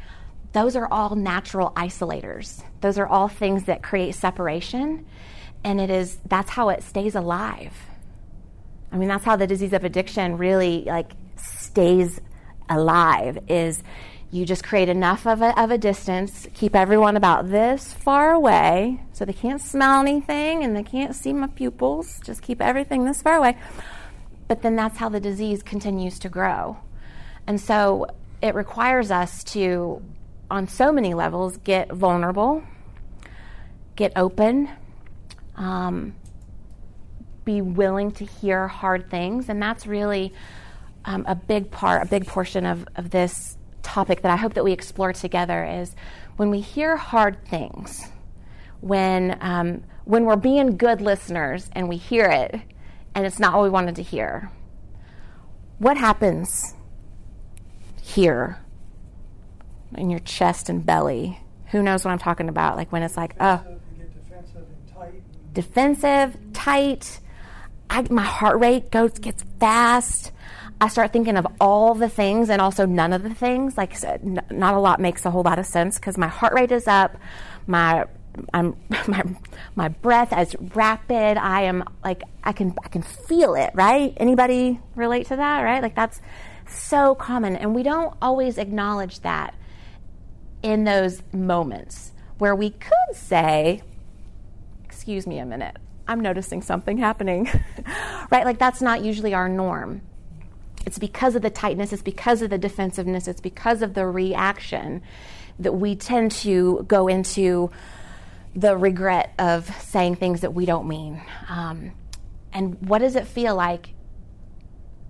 Those 0.52 0.76
are 0.76 0.86
all 0.92 1.16
natural 1.16 1.72
isolators. 1.74 2.62
Those 2.82 2.98
are 2.98 3.06
all 3.06 3.28
things 3.28 3.64
that 3.64 3.82
create 3.82 4.14
separation, 4.14 5.06
and 5.64 5.80
it 5.80 5.88
is 5.88 6.18
that's 6.26 6.50
how 6.50 6.68
it 6.68 6.82
stays 6.82 7.14
alive. 7.14 7.72
I 8.92 8.98
mean, 8.98 9.08
that's 9.08 9.24
how 9.24 9.36
the 9.36 9.46
disease 9.46 9.72
of 9.72 9.84
addiction 9.84 10.36
really 10.36 10.84
like 10.86 11.12
stays 11.36 12.20
alive. 12.68 13.38
Is 13.48 13.82
you 14.30 14.44
just 14.44 14.64
create 14.64 14.88
enough 14.88 15.26
of 15.26 15.40
a, 15.40 15.58
of 15.58 15.70
a 15.70 15.78
distance, 15.78 16.48
keep 16.52 16.74
everyone 16.74 17.16
about 17.16 17.48
this 17.48 17.92
far 17.92 18.32
away, 18.32 19.00
so 19.12 19.24
they 19.24 19.32
can't 19.32 19.60
smell 19.60 20.00
anything 20.00 20.64
and 20.64 20.76
they 20.76 20.82
can't 20.82 21.14
see 21.14 21.32
my 21.32 21.46
pupils. 21.46 22.20
Just 22.24 22.42
keep 22.42 22.60
everything 22.60 23.04
this 23.04 23.22
far 23.22 23.36
away. 23.36 23.56
But 24.48 24.62
then 24.62 24.76
that's 24.76 24.98
how 24.98 25.08
the 25.08 25.20
disease 25.20 25.62
continues 25.62 26.18
to 26.20 26.28
grow. 26.28 26.76
And 27.46 27.60
so 27.60 28.08
it 28.42 28.54
requires 28.54 29.10
us 29.10 29.44
to, 29.44 30.02
on 30.50 30.68
so 30.68 30.92
many 30.92 31.14
levels, 31.14 31.56
get 31.58 31.90
vulnerable, 31.92 32.62
get 33.94 34.12
open, 34.16 34.68
um, 35.56 36.14
be 37.44 37.60
willing 37.62 38.10
to 38.12 38.24
hear 38.24 38.66
hard 38.66 39.08
things. 39.08 39.48
And 39.48 39.62
that's 39.62 39.86
really 39.86 40.34
um, 41.06 41.24
a 41.26 41.34
big 41.34 41.70
part, 41.70 42.02
a 42.02 42.06
big 42.06 42.26
portion 42.26 42.66
of, 42.66 42.86
of 42.96 43.10
this 43.10 43.56
topic 43.82 44.22
that 44.22 44.30
I 44.32 44.36
hope 44.36 44.54
that 44.54 44.64
we 44.64 44.72
explore 44.72 45.12
together 45.12 45.64
is 45.64 45.94
when 46.36 46.50
we 46.50 46.60
hear 46.60 46.96
hard 46.96 47.46
things, 47.46 48.04
when, 48.80 49.38
um, 49.40 49.84
when 50.04 50.24
we're 50.24 50.36
being 50.36 50.76
good 50.76 51.00
listeners 51.00 51.70
and 51.72 51.88
we 51.88 51.96
hear 51.96 52.26
it 52.26 52.60
and 53.14 53.24
it's 53.24 53.38
not 53.38 53.54
what 53.54 53.62
we 53.62 53.70
wanted 53.70 53.96
to 53.96 54.02
hear. 54.02 54.50
What 55.78 55.96
happens 55.96 56.74
here 58.02 58.58
in 59.96 60.10
your 60.10 60.20
chest 60.20 60.68
and 60.68 60.84
belly? 60.84 61.40
Who 61.70 61.82
knows 61.82 62.04
what 62.04 62.10
I'm 62.10 62.18
talking 62.18 62.48
about? 62.48 62.76
Like 62.76 62.90
when 62.92 63.02
it's 63.02 63.16
like, 63.16 63.34
oh, 63.40 63.64
defensive 63.96 64.66
tight. 64.92 65.54
defensive, 65.54 66.36
tight. 66.52 67.20
I, 67.88 68.02
my 68.10 68.24
heart 68.24 68.58
rate 68.60 68.90
goes 68.90 69.12
gets 69.12 69.44
fast. 69.60 70.32
I 70.80 70.88
start 70.88 71.12
thinking 71.12 71.36
of 71.36 71.46
all 71.60 71.94
the 71.94 72.08
things 72.08 72.50
and 72.50 72.60
also 72.60 72.84
none 72.84 73.12
of 73.12 73.22
the 73.22 73.34
things. 73.34 73.76
Like 73.78 74.02
n- 74.04 74.42
not 74.50 74.74
a 74.74 74.78
lot 74.78 75.00
makes 75.00 75.24
a 75.24 75.30
whole 75.30 75.42
lot 75.42 75.58
of 75.58 75.66
sense 75.66 75.98
because 75.98 76.18
my 76.18 76.28
heart 76.28 76.52
rate 76.52 76.72
is 76.72 76.86
up. 76.86 77.16
My 77.66 78.04
I'm, 78.52 78.76
my 79.08 79.24
my 79.74 79.88
breath 79.88 80.36
is 80.36 80.54
rapid. 80.74 81.38
I 81.38 81.62
am 81.62 81.84
like 82.04 82.22
I 82.44 82.52
can 82.52 82.74
I 82.84 82.88
can 82.88 83.02
feel 83.02 83.54
it. 83.54 83.70
Right? 83.74 84.12
Anybody 84.18 84.80
relate 84.94 85.26
to 85.28 85.36
that? 85.36 85.62
Right? 85.62 85.82
Like 85.82 85.94
that's 85.94 86.20
so 86.68 87.14
common, 87.14 87.56
and 87.56 87.74
we 87.74 87.82
don't 87.82 88.14
always 88.20 88.58
acknowledge 88.58 89.20
that 89.20 89.54
in 90.62 90.84
those 90.84 91.22
moments 91.32 92.12
where 92.38 92.54
we 92.54 92.70
could 92.70 93.14
say, 93.14 93.82
excuse 94.84 95.26
me 95.26 95.38
a 95.38 95.46
minute, 95.46 95.76
I'm 96.08 96.20
noticing 96.20 96.60
something 96.60 96.98
happening. 96.98 97.48
right? 98.30 98.44
Like 98.44 98.58
that's 98.58 98.82
not 98.82 99.02
usually 99.02 99.32
our 99.32 99.48
norm. 99.48 100.02
It's 100.86 100.98
because 100.98 101.34
of 101.34 101.42
the 101.42 101.50
tightness, 101.50 101.92
it's 101.92 102.00
because 102.00 102.40
of 102.40 102.50
the 102.50 102.58
defensiveness, 102.58 103.28
it's 103.28 103.40
because 103.40 103.82
of 103.82 103.94
the 103.94 104.06
reaction 104.06 105.02
that 105.58 105.72
we 105.72 105.96
tend 105.96 106.30
to 106.30 106.84
go 106.88 107.08
into 107.08 107.70
the 108.54 108.76
regret 108.76 109.34
of 109.38 109.68
saying 109.82 110.14
things 110.14 110.40
that 110.40 110.54
we 110.54 110.64
don't 110.64 110.88
mean. 110.88 111.20
Um, 111.48 111.92
and 112.52 112.80
what 112.88 113.00
does 113.00 113.16
it 113.16 113.26
feel 113.26 113.54
like 113.54 113.90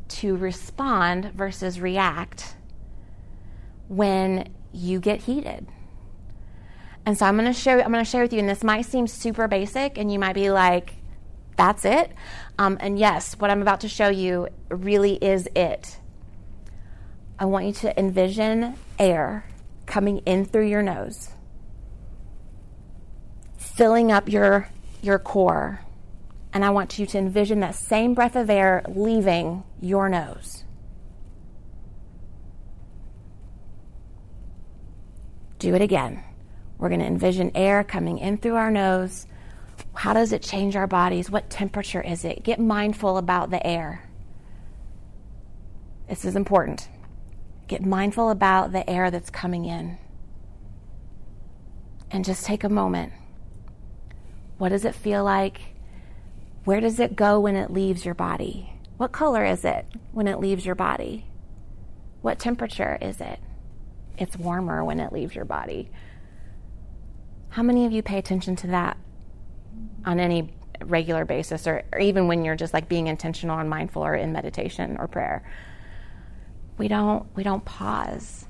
to 0.08 0.36
respond 0.36 1.32
versus 1.34 1.80
react 1.80 2.56
when 3.88 4.48
you 4.72 4.98
get 4.98 5.20
heated? 5.22 5.66
And 7.04 7.16
so 7.16 7.24
I'm 7.24 7.36
going 7.36 7.46
to 7.46 7.52
share. 7.52 7.80
I'm 7.80 7.92
going 7.92 8.04
to 8.04 8.10
share 8.10 8.22
with 8.22 8.32
you, 8.32 8.40
and 8.40 8.48
this 8.48 8.64
might 8.64 8.82
seem 8.82 9.06
super 9.06 9.46
basic, 9.46 9.96
and 9.96 10.10
you 10.12 10.18
might 10.18 10.32
be 10.32 10.50
like, 10.50 10.94
that's 11.56 11.84
it. 11.84 12.12
Um, 12.58 12.76
and 12.80 12.98
yes, 12.98 13.34
what 13.38 13.50
I'm 13.50 13.62
about 13.62 13.80
to 13.80 13.88
show 13.88 14.08
you 14.08 14.48
really 14.68 15.14
is 15.14 15.48
it. 15.54 15.98
I 17.38 17.44
want 17.44 17.66
you 17.66 17.72
to 17.72 17.98
envision 17.98 18.76
air 18.98 19.46
coming 19.86 20.18
in 20.18 20.44
through 20.44 20.66
your 20.66 20.82
nose, 20.82 21.30
filling 23.58 24.10
up 24.10 24.28
your, 24.28 24.68
your 25.02 25.18
core. 25.18 25.80
And 26.52 26.64
I 26.64 26.70
want 26.70 26.98
you 26.98 27.04
to 27.04 27.18
envision 27.18 27.60
that 27.60 27.74
same 27.74 28.14
breath 28.14 28.34
of 28.34 28.48
air 28.48 28.82
leaving 28.88 29.62
your 29.80 30.08
nose. 30.08 30.64
Do 35.58 35.74
it 35.74 35.82
again. 35.82 36.22
We're 36.78 36.88
going 36.88 37.00
to 37.00 37.06
envision 37.06 37.50
air 37.54 37.84
coming 37.84 38.18
in 38.18 38.38
through 38.38 38.54
our 38.54 38.70
nose 38.70 39.26
how 39.94 40.12
does 40.12 40.32
it 40.32 40.42
change 40.42 40.76
our 40.76 40.86
bodies? 40.86 41.30
What 41.30 41.50
temperature 41.50 42.00
is 42.00 42.24
it? 42.24 42.42
Get 42.42 42.60
mindful 42.60 43.16
about 43.18 43.50
the 43.50 43.66
air. 43.66 44.08
This 46.08 46.24
is 46.24 46.36
important. 46.36 46.88
Get 47.66 47.84
mindful 47.84 48.30
about 48.30 48.72
the 48.72 48.88
air 48.88 49.10
that's 49.10 49.30
coming 49.30 49.64
in. 49.64 49.98
And 52.10 52.24
just 52.24 52.46
take 52.46 52.62
a 52.62 52.68
moment. 52.68 53.12
What 54.58 54.68
does 54.68 54.84
it 54.84 54.94
feel 54.94 55.24
like? 55.24 55.60
Where 56.64 56.80
does 56.80 57.00
it 57.00 57.16
go 57.16 57.40
when 57.40 57.56
it 57.56 57.72
leaves 57.72 58.04
your 58.04 58.14
body? 58.14 58.72
What 58.96 59.12
color 59.12 59.44
is 59.44 59.64
it 59.64 59.86
when 60.12 60.28
it 60.28 60.38
leaves 60.38 60.64
your 60.64 60.74
body? 60.74 61.26
What 62.22 62.38
temperature 62.38 62.98
is 63.00 63.20
it? 63.20 63.40
It's 64.18 64.36
warmer 64.36 64.84
when 64.84 65.00
it 65.00 65.12
leaves 65.12 65.34
your 65.34 65.44
body. 65.44 65.90
How 67.50 67.62
many 67.62 67.86
of 67.86 67.92
you 67.92 68.02
pay 68.02 68.18
attention 68.18 68.56
to 68.56 68.66
that 68.68 68.96
on 70.04 70.20
any 70.20 70.52
regular 70.84 71.24
basis 71.24 71.66
or, 71.66 71.82
or 71.92 71.98
even 71.98 72.28
when 72.28 72.44
you're 72.44 72.56
just 72.56 72.74
like 72.74 72.88
being 72.88 73.06
intentional 73.06 73.58
and 73.58 73.68
mindful 73.68 74.04
or 74.04 74.14
in 74.14 74.32
meditation 74.32 74.96
or 74.98 75.08
prayer? 75.08 75.42
We 76.78 76.88
don't 76.88 77.26
we 77.34 77.42
don't 77.42 77.64
pause, 77.64 78.46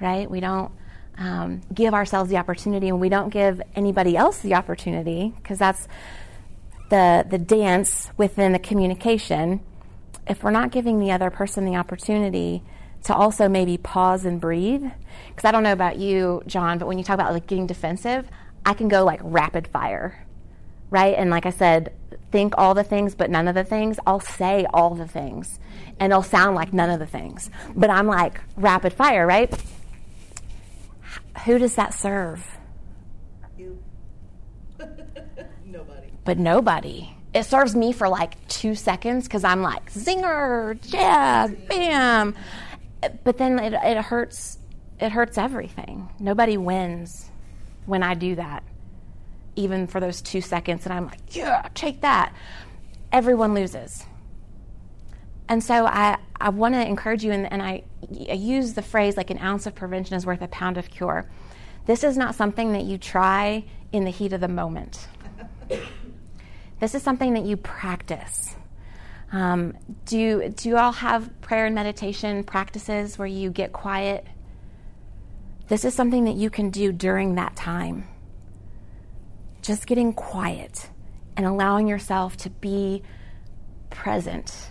right? 0.00 0.30
We 0.30 0.40
don't 0.40 0.70
um, 1.18 1.62
give 1.72 1.94
ourselves 1.94 2.30
the 2.30 2.36
opportunity 2.36 2.88
and 2.88 3.00
we 3.00 3.08
don't 3.08 3.30
give 3.30 3.60
anybody 3.74 4.16
else 4.16 4.40
the 4.40 4.54
opportunity 4.54 5.32
because 5.36 5.58
that's 5.58 5.86
the 6.90 7.24
the 7.28 7.38
dance 7.38 8.10
within 8.16 8.52
the 8.52 8.58
communication 8.58 9.60
if 10.26 10.42
we're 10.42 10.50
not 10.50 10.70
giving 10.70 10.98
the 11.00 11.12
other 11.12 11.30
person 11.30 11.64
the 11.64 11.76
opportunity 11.76 12.62
to 13.04 13.14
also 13.14 13.48
maybe 13.48 13.76
pause 13.78 14.24
and 14.24 14.40
breathe 14.40 14.84
because 15.28 15.44
i 15.44 15.50
don't 15.50 15.62
know 15.62 15.72
about 15.72 15.96
you 15.96 16.42
john 16.46 16.78
but 16.78 16.86
when 16.86 16.98
you 16.98 17.04
talk 17.04 17.14
about 17.14 17.32
like 17.32 17.46
getting 17.46 17.66
defensive 17.66 18.28
i 18.66 18.74
can 18.74 18.88
go 18.88 19.04
like 19.04 19.20
rapid 19.22 19.66
fire 19.68 20.23
right 20.94 21.14
and 21.18 21.28
like 21.30 21.44
i 21.44 21.50
said 21.50 21.92
think 22.30 22.54
all 22.56 22.72
the 22.74 22.84
things 22.84 23.14
but 23.14 23.28
none 23.30 23.46
of 23.48 23.54
the 23.54 23.64
things 23.64 23.98
i'll 24.06 24.20
say 24.20 24.64
all 24.72 24.94
the 24.94 25.06
things 25.06 25.58
and 26.00 26.12
it'll 26.12 26.22
sound 26.22 26.54
like 26.56 26.72
none 26.72 26.88
of 26.90 26.98
the 26.98 27.06
things 27.06 27.50
but 27.76 27.90
i'm 27.90 28.06
like 28.06 28.40
rapid 28.56 28.92
fire 28.92 29.26
right 29.26 29.52
who 31.44 31.58
does 31.58 31.74
that 31.74 31.92
serve 31.92 32.58
You. 33.58 33.78
Nobody. 35.66 36.08
but 36.24 36.38
nobody. 36.38 37.10
It 37.34 37.44
serves 37.44 37.74
me 37.74 37.92
for 37.92 38.08
like 38.08 38.46
two 38.46 38.76
seconds 38.76 39.24
because 39.24 39.42
I'm 39.42 39.60
like 39.60 39.92
zinger, 39.92 40.78
yeah, 40.92 41.48
bam. 41.48 42.34
But 43.24 43.38
then 43.38 43.58
it, 43.58 43.72
it 43.74 43.96
hurts. 44.04 44.58
It 45.00 45.10
hurts 45.10 45.36
everything. 45.36 46.08
Nobody 46.20 46.56
wins 46.56 47.28
when 47.86 48.04
I 48.04 48.14
do 48.14 48.36
that, 48.36 48.62
even 49.56 49.86
for 49.86 50.00
those 50.00 50.20
two 50.20 50.40
seconds. 50.40 50.84
And 50.84 50.92
I'm 50.92 51.06
like, 51.06 51.20
yeah, 51.34 51.68
take 51.74 52.00
that. 52.02 52.34
Everyone 53.12 53.54
loses. 53.54 54.04
And 55.48 55.62
so 55.62 55.86
I, 55.86 56.18
I 56.40 56.48
want 56.48 56.74
to 56.74 56.86
encourage 56.86 57.22
you, 57.22 57.32
and, 57.32 57.50
and 57.52 57.62
I, 57.62 57.84
I 58.28 58.34
use 58.34 58.74
the 58.74 58.82
phrase 58.82 59.16
like 59.16 59.30
an 59.30 59.38
ounce 59.38 59.66
of 59.66 59.74
prevention 59.74 60.16
is 60.16 60.24
worth 60.24 60.42
a 60.42 60.48
pound 60.48 60.78
of 60.78 60.90
cure. 60.90 61.28
This 61.86 62.02
is 62.02 62.16
not 62.16 62.34
something 62.34 62.72
that 62.72 62.84
you 62.84 62.96
try 62.96 63.64
in 63.92 64.04
the 64.04 64.10
heat 64.10 64.32
of 64.32 64.40
the 64.40 64.48
moment. 64.48 65.06
This 66.80 66.94
is 66.96 67.02
something 67.02 67.34
that 67.34 67.44
you 67.44 67.56
practice. 67.56 68.56
Um, 69.32 69.74
do, 70.04 70.50
do 70.50 70.68
you 70.68 70.76
all 70.76 70.92
have 70.92 71.40
prayer 71.40 71.66
and 71.66 71.74
meditation 71.74 72.44
practices 72.44 73.16
where 73.16 73.28
you 73.28 73.50
get 73.50 73.72
quiet? 73.72 74.26
This 75.68 75.84
is 75.84 75.94
something 75.94 76.24
that 76.24 76.34
you 76.34 76.50
can 76.50 76.70
do 76.70 76.92
during 76.92 77.36
that 77.36 77.56
time. 77.56 78.06
Just 79.64 79.86
getting 79.86 80.12
quiet 80.12 80.90
and 81.38 81.46
allowing 81.46 81.88
yourself 81.88 82.36
to 82.36 82.50
be 82.50 83.02
present. 83.88 84.68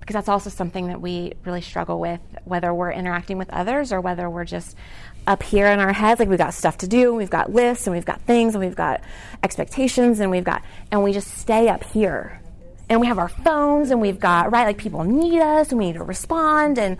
Because 0.00 0.14
that's 0.14 0.28
also 0.28 0.50
something 0.50 0.88
that 0.88 1.00
we 1.00 1.34
really 1.44 1.60
struggle 1.60 2.00
with, 2.00 2.18
whether 2.44 2.74
we're 2.74 2.90
interacting 2.90 3.38
with 3.38 3.48
others 3.50 3.92
or 3.92 4.00
whether 4.00 4.28
we're 4.28 4.44
just 4.44 4.76
up 5.24 5.44
here 5.44 5.68
in 5.68 5.78
our 5.78 5.92
heads 5.92 6.18
like 6.18 6.28
we've 6.28 6.36
got 6.36 6.52
stuff 6.52 6.78
to 6.78 6.88
do 6.88 7.10
and 7.10 7.16
we've 7.16 7.30
got 7.30 7.52
lists 7.52 7.86
and 7.86 7.94
we've 7.94 8.04
got 8.04 8.20
things 8.22 8.56
and 8.56 8.64
we've 8.64 8.74
got 8.74 9.02
expectations 9.44 10.18
and 10.18 10.32
we've 10.32 10.42
got 10.42 10.64
and 10.90 11.04
we 11.04 11.12
just 11.12 11.28
stay 11.38 11.68
up 11.68 11.84
here 11.84 12.40
and 12.88 13.00
we 13.00 13.06
have 13.06 13.20
our 13.20 13.28
phones 13.28 13.92
and 13.92 14.00
we've 14.00 14.18
got 14.18 14.50
right 14.50 14.64
like 14.64 14.78
people 14.78 15.04
need 15.04 15.40
us 15.40 15.70
and 15.70 15.78
we 15.78 15.86
need 15.86 15.94
to 15.94 16.02
respond 16.02 16.76
and 16.76 16.98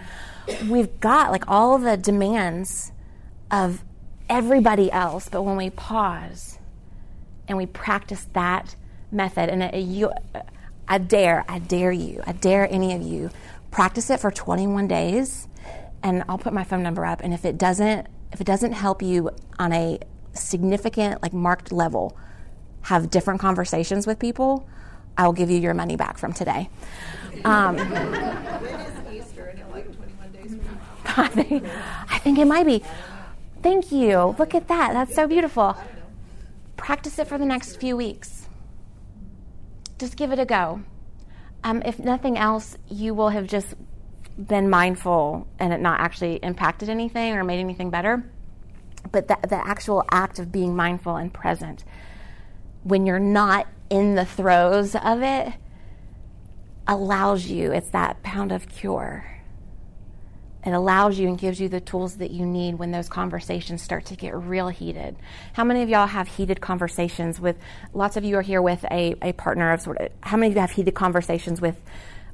we've 0.71 1.01
got 1.01 1.33
like 1.33 1.49
all 1.49 1.79
the 1.79 1.97
demands 1.97 2.93
of 3.51 3.85
everybody 4.31 4.91
else 4.93 5.29
but 5.29 5.43
when 5.43 5.57
we 5.57 5.69
pause 5.69 6.59
and 7.49 7.59
we 7.59 7.67
practice 7.67 8.27
that 8.33 8.77
method. 9.11 9.49
And 9.49 9.63
it, 9.63 9.75
you 9.75 10.11
i 10.87 10.99
dare 10.99 11.45
i 11.49 11.59
dare 11.59 11.93
you 11.93 12.23
i 12.27 12.33
dare 12.33 12.71
any 12.71 12.95
of 12.95 13.01
you 13.01 13.31
practice 13.71 14.11
it 14.11 14.21
for 14.21 14.31
21 14.31 14.87
days 14.87 15.49
and 16.03 16.23
i'll 16.29 16.37
put 16.37 16.53
my 16.53 16.65
phone 16.65 16.83
number 16.83 17.05
up. 17.07 17.21
And 17.23 17.33
if 17.33 17.45
it 17.45 17.57
doesn't 17.57 18.07
if 18.33 18.41
it 18.41 18.47
doesn't 18.47 18.73
help 18.73 19.01
you 19.03 19.31
on 19.59 19.73
a 19.73 19.99
significant 20.33 21.23
like 21.23 21.33
marked 21.33 21.73
level 21.73 22.17
have 22.83 23.11
different 23.11 23.41
conversations 23.41 24.07
with 24.07 24.19
people 24.19 24.69
i'll 25.17 25.33
give 25.33 25.49
you 25.51 25.59
your 25.59 25.75
money 25.75 25.97
back 25.97 26.19
from 26.19 26.33
today. 26.33 26.69
Um, 27.45 27.77
When 27.77 28.81
is 28.81 29.27
Easter? 29.27 29.45
And 29.47 29.71
like 29.73 29.85
21 29.97 30.33
days 30.33 30.51
from 30.51 30.65
now? 30.65 30.81
I, 31.17 31.29
think, 31.29 31.65
I 32.11 32.19
think 32.19 32.39
it 32.39 32.47
might 32.47 32.65
be. 32.65 32.83
Thank 33.63 33.93
you. 33.93 34.35
Look 34.39 34.55
at 34.55 34.69
that. 34.69 34.93
That's 34.93 35.15
so 35.15 35.27
beautiful 35.27 35.77
practice 36.77 37.19
it 37.19 37.27
for 37.27 37.39
the 37.39 37.47
next 37.47 37.77
few 37.77 37.97
weeks 37.97 38.49
just 39.99 40.17
give 40.17 40.33
it 40.33 40.39
a 40.39 40.45
go 40.45 40.83
um, 41.65 41.83
if 41.85 41.99
nothing 41.99 42.37
else 42.37 42.77
you 42.89 43.15
will 43.15 43.31
have 43.31 43.47
just 43.47 43.75
been 44.37 44.69
mindful 44.69 45.47
and 45.59 45.73
it 45.73 45.81
not 45.81 46.01
actually 46.01 46.37
impacted 46.37 46.89
anything 46.89 47.35
or 47.35 47.45
made 47.45 47.61
anything 47.61 47.91
better. 47.91 48.31
But 49.13 49.29
the, 49.29 49.39
the 49.49 49.67
actual 49.67 50.05
act 50.11 50.39
of 50.39 50.51
being 50.51 50.75
mindful 50.75 51.17
and 51.17 51.33
present 51.33 51.85
when 52.83 53.07
you're 53.07 53.19
not 53.19 53.67
in 53.89 54.15
the 54.15 54.25
throes 54.25 54.95
of 54.95 55.23
it 55.23 55.55
allows 56.87 57.47
you, 57.47 57.73
it's 57.73 57.89
that 57.91 58.23
pound 58.23 58.53
of 58.53 58.69
cure. 58.69 59.34
It 60.65 60.73
allows 60.73 61.19
you 61.19 61.29
and 61.29 61.39
gives 61.39 61.61
you 61.61 61.69
the 61.69 61.81
tools 61.81 62.17
that 62.17 62.31
you 62.31 62.47
need 62.47 62.79
when 62.79 62.91
those 62.91 63.09
conversations 63.09 63.83
start 63.83 64.07
to 64.07 64.17
get 64.17 64.35
real 64.35 64.69
heated. 64.69 65.17
How 65.53 65.65
many 65.65 65.83
of 65.83 65.91
y'all 65.91 66.07
have 66.07 66.27
heated 66.27 66.61
conversations 66.61 67.39
with, 67.39 67.57
lots 67.93 68.17
of 68.17 68.25
you 68.25 68.37
are 68.39 68.43
here 68.43 68.63
with 68.63 68.85
a, 68.91 69.15
a 69.21 69.33
partner 69.33 69.73
of 69.73 69.83
sort 69.83 69.99
of, 69.99 70.09
how 70.23 70.39
many 70.39 70.53
of 70.53 70.55
you 70.55 70.61
have 70.61 70.71
heated 70.71 70.95
conversations 70.95 71.61
with, 71.61 71.81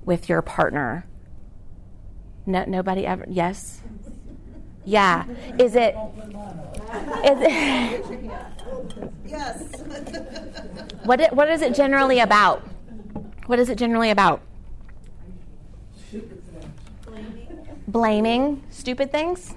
with 0.05 0.29
your 0.29 0.43
partner? 0.43 1.07
No, 2.47 2.65
nobody 2.67 3.05
ever. 3.05 3.25
Yes. 3.29 3.81
Yeah. 4.85 5.25
Is 5.59 5.75
it? 5.75 5.95
Is 7.25 7.39
it? 7.41 8.05
Yes. 9.27 9.75
What? 11.05 11.19
It, 11.19 11.33
what 11.33 11.49
is 11.49 11.63
it 11.63 11.75
generally 11.75 12.21
about? 12.21 12.61
What 13.47 13.59
is 13.59 13.71
it 13.71 13.79
generally 13.79 14.11
about? 14.11 14.43
Blaming 17.91 18.63
stupid 18.71 19.11
things. 19.11 19.57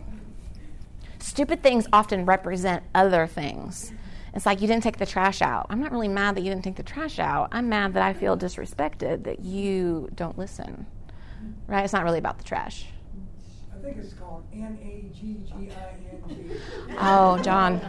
Stupid 1.19 1.61
things 1.61 1.85
often 1.93 2.25
represent 2.25 2.81
other 2.95 3.27
things. 3.27 3.93
It's 4.33 4.47
like 4.47 4.59
you 4.59 4.65
didn't 4.67 4.81
take 4.81 4.97
the 4.97 5.05
trash 5.05 5.43
out. 5.43 5.67
I'm 5.69 5.79
not 5.79 5.91
really 5.91 6.07
mad 6.07 6.35
that 6.35 6.41
you 6.41 6.49
didn't 6.49 6.63
take 6.63 6.77
the 6.77 6.81
trash 6.83 7.19
out. 7.19 7.49
I'm 7.51 7.69
mad 7.69 7.93
that 7.93 8.01
I 8.01 8.13
feel 8.13 8.35
disrespected 8.35 9.23
that 9.25 9.41
you 9.41 10.09
don't 10.15 10.35
listen. 10.35 10.87
Right? 11.67 11.83
It's 11.83 11.93
not 11.93 12.03
really 12.03 12.17
about 12.17 12.39
the 12.39 12.43
trash. 12.43 12.87
I 13.71 13.77
think 13.83 13.97
it's 13.97 14.13
called 14.13 14.45
N 14.51 14.79
A 14.81 15.15
G 15.15 15.37
G 15.45 15.53
I 15.53 15.89
N 16.11 16.23
G. 16.27 16.55
Oh, 16.97 17.37
John. 17.43 17.81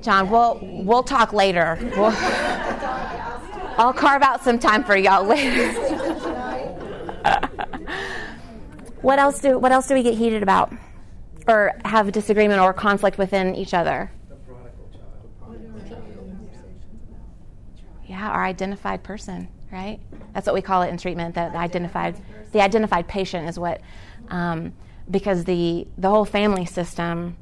John, 0.00 0.30
we'll 0.30 0.60
we'll 0.62 1.02
talk 1.02 1.32
later. 1.32 1.76
We'll, 1.96 2.14
I'll 3.78 3.92
carve 3.92 4.22
out 4.22 4.44
some 4.44 4.60
time 4.60 4.84
for 4.84 4.96
y'all 4.96 5.24
later. 5.24 5.72
what 9.06 9.20
else 9.20 9.38
do 9.38 9.56
what 9.56 9.70
else 9.70 9.86
do 9.86 9.94
we 9.94 10.02
get 10.02 10.14
heated 10.14 10.42
about, 10.42 10.72
or 11.46 11.78
have 11.84 12.10
disagreement 12.10 12.60
or 12.60 12.72
conflict 12.74 13.18
within 13.18 13.54
each 13.54 13.72
other? 13.72 14.10
Yeah, 18.04 18.28
our 18.28 18.44
identified 18.44 19.04
person, 19.04 19.46
right? 19.70 20.00
That's 20.34 20.44
what 20.44 20.54
we 20.54 20.60
call 20.60 20.82
it 20.82 20.88
in 20.88 20.98
treatment. 20.98 21.36
The, 21.36 21.50
the 21.52 21.58
identified, 21.58 22.20
the 22.50 22.60
identified 22.60 23.06
patient 23.06 23.48
is 23.48 23.60
what, 23.60 23.80
um, 24.28 24.72
because 25.08 25.44
the 25.44 25.86
the 25.96 26.10
whole 26.10 26.24
family 26.24 26.66
system 26.66 27.36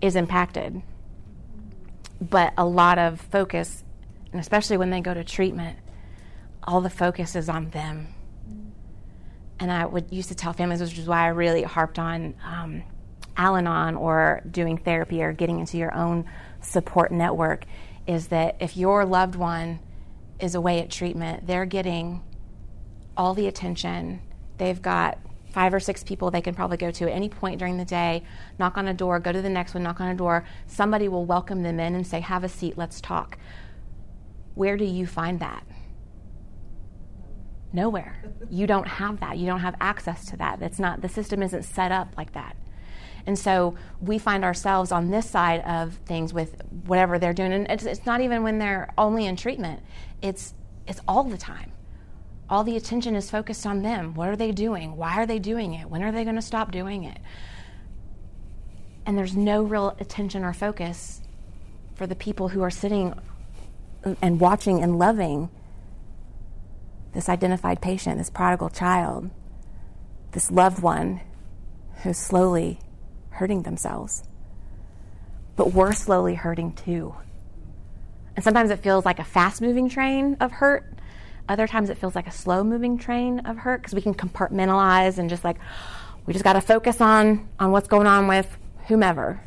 is 0.00 0.14
impacted, 0.14 0.80
but 2.20 2.52
a 2.56 2.64
lot 2.64 3.00
of 3.00 3.20
focus, 3.20 3.82
and 4.30 4.40
especially 4.40 4.76
when 4.76 4.90
they 4.90 5.00
go 5.00 5.12
to 5.12 5.24
treatment, 5.24 5.76
all 6.62 6.80
the 6.80 6.88
focus 6.88 7.34
is 7.34 7.48
on 7.48 7.70
them. 7.70 8.14
And 9.60 9.70
I 9.70 9.84
would 9.86 10.10
used 10.10 10.30
to 10.30 10.34
tell 10.34 10.52
families, 10.52 10.80
which 10.80 10.98
is 10.98 11.06
why 11.06 11.24
I 11.24 11.28
really 11.28 11.62
harped 11.62 11.98
on 11.98 12.34
um, 12.44 12.82
Al 13.36 13.56
Anon 13.56 13.94
or 13.94 14.42
doing 14.50 14.78
therapy 14.78 15.22
or 15.22 15.32
getting 15.32 15.60
into 15.60 15.76
your 15.76 15.94
own 15.94 16.24
support 16.60 17.12
network 17.12 17.64
is 18.06 18.28
that 18.28 18.56
if 18.60 18.76
your 18.76 19.04
loved 19.04 19.36
one 19.36 19.78
is 20.40 20.54
away 20.54 20.80
at 20.80 20.90
treatment, 20.90 21.46
they're 21.46 21.66
getting 21.66 22.22
all 23.16 23.34
the 23.34 23.46
attention. 23.46 24.20
They've 24.56 24.80
got 24.80 25.18
five 25.52 25.74
or 25.74 25.80
six 25.80 26.02
people 26.02 26.30
they 26.30 26.40
can 26.40 26.54
probably 26.54 26.76
go 26.76 26.90
to 26.90 27.10
at 27.10 27.14
any 27.14 27.28
point 27.28 27.58
during 27.58 27.76
the 27.76 27.84
day, 27.84 28.22
knock 28.58 28.78
on 28.78 28.88
a 28.88 28.94
door, 28.94 29.18
go 29.18 29.32
to 29.32 29.42
the 29.42 29.48
next 29.48 29.74
one, 29.74 29.82
knock 29.82 30.00
on 30.00 30.08
a 30.08 30.14
door. 30.14 30.44
Somebody 30.66 31.08
will 31.08 31.24
welcome 31.24 31.62
them 31.62 31.80
in 31.80 31.94
and 31.94 32.06
say, 32.06 32.20
Have 32.20 32.44
a 32.44 32.48
seat, 32.48 32.78
let's 32.78 33.00
talk. 33.00 33.38
Where 34.54 34.76
do 34.76 34.84
you 34.84 35.06
find 35.06 35.40
that? 35.40 35.64
Nowhere. 37.72 38.22
You 38.48 38.66
don't 38.66 38.86
have 38.86 39.20
that. 39.20 39.38
You 39.38 39.46
don't 39.46 39.60
have 39.60 39.76
access 39.80 40.24
to 40.26 40.36
that. 40.38 40.58
That's 40.58 40.78
not 40.78 41.02
the 41.02 41.08
system 41.08 41.42
isn't 41.42 41.62
set 41.62 41.92
up 41.92 42.14
like 42.16 42.32
that. 42.32 42.56
And 43.26 43.38
so 43.38 43.76
we 44.00 44.18
find 44.18 44.44
ourselves 44.44 44.90
on 44.90 45.10
this 45.10 45.28
side 45.28 45.60
of 45.60 45.94
things 46.06 46.32
with 46.32 46.62
whatever 46.86 47.18
they're 47.18 47.32
doing. 47.32 47.52
And 47.52 47.70
it's, 47.70 47.84
it's 47.84 48.06
not 48.06 48.20
even 48.20 48.42
when 48.42 48.58
they're 48.58 48.92
only 48.98 49.26
in 49.26 49.36
treatment. 49.36 49.82
It's 50.22 50.54
it's 50.86 51.00
all 51.06 51.22
the 51.22 51.38
time. 51.38 51.72
All 52.48 52.64
the 52.64 52.76
attention 52.76 53.14
is 53.14 53.30
focused 53.30 53.64
on 53.64 53.82
them. 53.82 54.14
What 54.14 54.28
are 54.28 54.36
they 54.36 54.50
doing? 54.50 54.96
Why 54.96 55.16
are 55.18 55.26
they 55.26 55.38
doing 55.38 55.74
it? 55.74 55.88
When 55.88 56.02
are 56.02 56.10
they 56.10 56.24
going 56.24 56.36
to 56.36 56.42
stop 56.42 56.72
doing 56.72 57.04
it? 57.04 57.18
And 59.06 59.16
there's 59.16 59.36
no 59.36 59.62
real 59.62 59.96
attention 60.00 60.44
or 60.44 60.52
focus 60.52 61.20
for 61.94 62.08
the 62.08 62.16
people 62.16 62.48
who 62.48 62.62
are 62.62 62.70
sitting 62.70 63.14
and 64.20 64.40
watching 64.40 64.82
and 64.82 64.98
loving 64.98 65.48
this 67.12 67.28
identified 67.28 67.80
patient, 67.80 68.18
this 68.18 68.30
prodigal 68.30 68.70
child, 68.70 69.30
this 70.32 70.50
loved 70.50 70.82
one 70.82 71.20
who's 72.02 72.18
slowly 72.18 72.78
hurting 73.30 73.62
themselves. 73.62 74.24
But 75.56 75.72
we're 75.72 75.92
slowly 75.92 76.34
hurting 76.34 76.72
too. 76.72 77.14
And 78.36 78.44
sometimes 78.44 78.70
it 78.70 78.78
feels 78.78 79.04
like 79.04 79.18
a 79.18 79.24
fast 79.24 79.60
moving 79.60 79.88
train 79.88 80.36
of 80.40 80.52
hurt. 80.52 80.86
Other 81.48 81.66
times 81.66 81.90
it 81.90 81.98
feels 81.98 82.14
like 82.14 82.28
a 82.28 82.32
slow 82.32 82.62
moving 82.62 82.96
train 82.96 83.40
of 83.40 83.58
hurt 83.58 83.82
because 83.82 83.94
we 83.94 84.00
can 84.00 84.14
compartmentalize 84.14 85.18
and 85.18 85.28
just 85.28 85.42
like, 85.44 85.56
we 86.26 86.32
just 86.32 86.44
got 86.44 86.52
to 86.52 86.60
focus 86.60 87.00
on, 87.00 87.48
on 87.58 87.72
what's 87.72 87.88
going 87.88 88.06
on 88.06 88.28
with 88.28 88.56
whomever. 88.86 89.42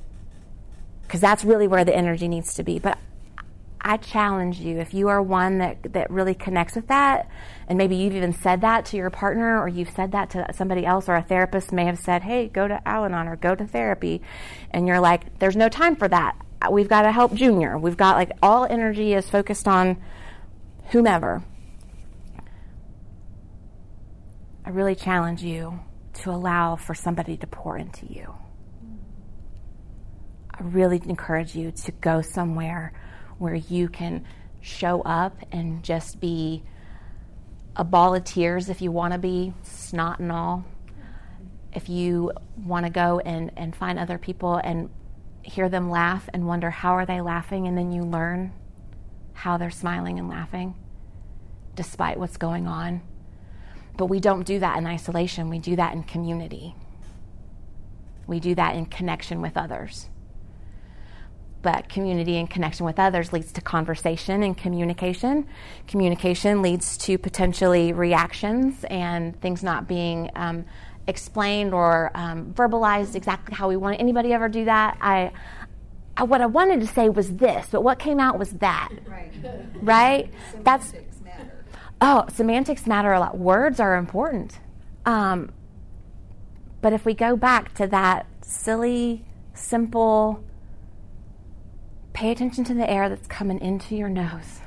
Because 1.04 1.22
that's 1.22 1.46
really 1.46 1.68
where 1.68 1.86
the 1.86 1.96
energy 1.96 2.28
needs 2.28 2.56
to 2.56 2.64
be. 2.64 2.78
But 2.78 2.98
I 3.84 3.98
challenge 3.98 4.60
you 4.60 4.80
if 4.80 4.94
you 4.94 5.10
are 5.10 5.22
one 5.22 5.58
that, 5.58 5.94
that 5.94 6.10
really 6.10 6.34
connects 6.34 6.76
with 6.76 6.88
that, 6.88 7.30
and 7.68 7.78
maybe 7.78 7.96
you've 7.96 8.16
even 8.16 8.32
said 8.32 8.62
that 8.62 8.86
to 8.86 8.98
your 8.98 9.10
partner 9.10 9.60
or 9.60 9.68
you've 9.68 9.90
said 9.90 10.14
that 10.14 10.30
to 10.32 10.48
somebody 10.54 10.86
else, 10.86 11.10
or 11.10 11.16
a 11.16 11.22
therapist 11.22 11.74
may 11.74 11.86
have 11.86 12.00
said, 12.00 12.24
Hey, 12.24 12.48
go 12.48 12.68
to 12.68 12.82
Al 12.88 13.06
Anon 13.06 13.28
or 13.28 13.36
go 13.36 13.56
to 13.56 13.66
therapy. 13.66 14.22
And 14.72 14.88
you're 14.88 15.02
like, 15.02 15.40
There's 15.40 15.58
no 15.58 15.68
time 15.68 15.96
for 15.96 16.08
that. 16.08 16.38
We've 16.72 16.88
got 16.88 17.02
to 17.02 17.12
help 17.12 17.34
Junior. 17.34 17.78
We've 17.78 17.98
got 17.98 18.16
like 18.16 18.32
all 18.42 18.66
energy 18.66 19.14
is 19.14 19.30
focused 19.30 19.68
on 19.68 20.02
whomever. 20.92 21.44
I 24.66 24.70
really 24.70 24.96
challenge 24.96 25.44
you 25.44 25.82
to 26.22 26.30
allow 26.30 26.78
for 26.78 26.94
somebody 26.94 27.36
to 27.38 27.48
pour 27.48 27.78
into 27.78 28.06
you. 28.06 28.34
I 30.54 30.62
really 30.62 31.02
encourage 31.06 31.54
you 31.54 31.72
to 31.72 31.92
go 31.92 32.22
somewhere 32.22 32.94
where 33.44 33.56
you 33.56 33.90
can 33.90 34.24
show 34.62 35.02
up 35.02 35.38
and 35.52 35.84
just 35.84 36.22
be 36.22 36.64
a 37.76 37.84
ball 37.84 38.16
of 38.16 38.24
tears 38.24 38.70
if 38.70 38.82
you 38.82 38.90
want 38.90 39.12
to 39.12 39.20
be, 39.20 39.54
snot 39.64 40.20
and 40.20 40.32
all. 40.32 40.64
If 41.74 41.90
you 41.90 42.32
want 42.56 42.86
to 42.86 42.90
go 42.90 43.20
and, 43.20 43.52
and 43.58 43.76
find 43.76 44.00
other 44.00 44.18
people 44.18 44.56
and 44.56 44.90
hear 45.42 45.68
them 45.68 45.90
laugh 45.90 46.30
and 46.34 46.48
wonder 46.48 46.70
how 46.70 46.94
are 46.94 47.06
they 47.06 47.20
laughing, 47.20 47.68
and 47.68 47.78
then 47.78 47.92
you 47.92 48.04
learn 48.04 48.54
how 49.34 49.58
they're 49.58 49.70
smiling 49.70 50.18
and 50.18 50.30
laughing 50.30 50.76
despite 51.76 52.18
what's 52.18 52.38
going 52.38 52.66
on. 52.66 53.02
But 53.98 54.06
we 54.06 54.22
don't 54.22 54.46
do 54.46 54.60
that 54.60 54.78
in 54.78 54.88
isolation, 54.88 55.50
we 55.50 55.60
do 55.60 55.76
that 55.76 55.94
in 55.94 56.04
community. 56.04 56.76
We 58.26 58.40
do 58.40 58.56
that 58.56 58.78
in 58.78 58.86
connection 58.86 59.42
with 59.42 59.58
others 59.58 60.08
but 61.64 61.90
community 61.90 62.38
and 62.38 62.50
connection 62.50 62.86
with 62.86 63.00
others 63.00 63.34
leads 63.34 63.52
to 63.54 63.62
conversation 63.62 64.44
and 64.44 64.56
communication. 64.56 65.48
Communication 65.88 66.62
leads 66.62 66.98
to 67.00 67.18
potentially 67.18 67.94
reactions 67.94 68.84
and 68.90 69.40
things 69.42 69.64
not 69.64 69.88
being 69.88 70.30
um, 70.36 70.66
explained 71.08 71.74
or 71.74 72.12
um, 72.14 72.54
verbalized 72.54 73.16
exactly 73.16 73.56
how 73.56 73.68
we 73.70 73.78
want. 73.78 74.00
Anybody 74.00 74.34
ever 74.34 74.50
do 74.50 74.66
that? 74.66 74.98
I, 75.02 75.32
I, 76.18 76.24
what 76.24 76.42
I 76.42 76.46
wanted 76.46 76.82
to 76.82 76.88
say 76.88 77.10
was 77.10 77.34
this, 77.38 77.68
but 77.72 77.82
what 77.82 77.98
came 77.98 78.20
out 78.20 78.38
was 78.38 78.52
that. 78.54 78.90
Right. 79.08 79.32
Right. 79.82 80.34
That's. 80.64 80.94
Matter. 81.24 81.66
Oh, 82.02 82.26
semantics 82.34 82.86
matter 82.86 83.14
a 83.14 83.20
lot. 83.20 83.38
Words 83.38 83.80
are 83.80 83.96
important. 83.96 84.60
Um, 85.06 85.52
but 86.82 86.92
if 86.92 87.06
we 87.06 87.14
go 87.14 87.38
back 87.38 87.74
to 87.76 87.88
that 87.88 88.28
silly, 88.42 89.24
simple 89.54 90.44
Pay 92.14 92.30
attention 92.32 92.64
to 92.66 92.76
the 92.76 92.90
air 92.90 93.10
that's 93.10 93.28
coming 93.28 93.60
into 93.60 93.96
your 93.96 94.10
nose. 94.10 94.62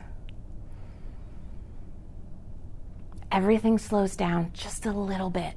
Everything 3.31 3.79
slows 3.79 4.17
down 4.17 4.51
just 4.53 4.85
a 4.85 4.93
little 4.93 5.31
bit. 5.31 5.55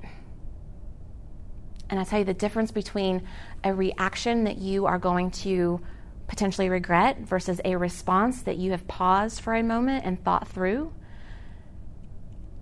And 1.90 2.00
I 2.00 2.04
tell 2.04 2.20
you 2.20 2.26
the 2.26 2.34
difference 2.34 2.72
between 2.72 3.28
a 3.64 3.74
reaction 3.74 4.44
that 4.44 4.60
you 4.60 4.86
are 4.86 5.00
going 5.00 5.32
to 5.32 5.82
potentially 6.28 6.70
regret 6.70 7.22
versus 7.22 7.60
a 7.66 7.76
response 7.76 8.44
that 8.44 8.58
you 8.58 8.70
have 8.72 8.88
paused 8.88 9.42
for 9.42 9.56
a 9.56 9.64
moment 9.64 10.06
and 10.06 10.24
thought 10.24 10.48
through. 10.48 10.94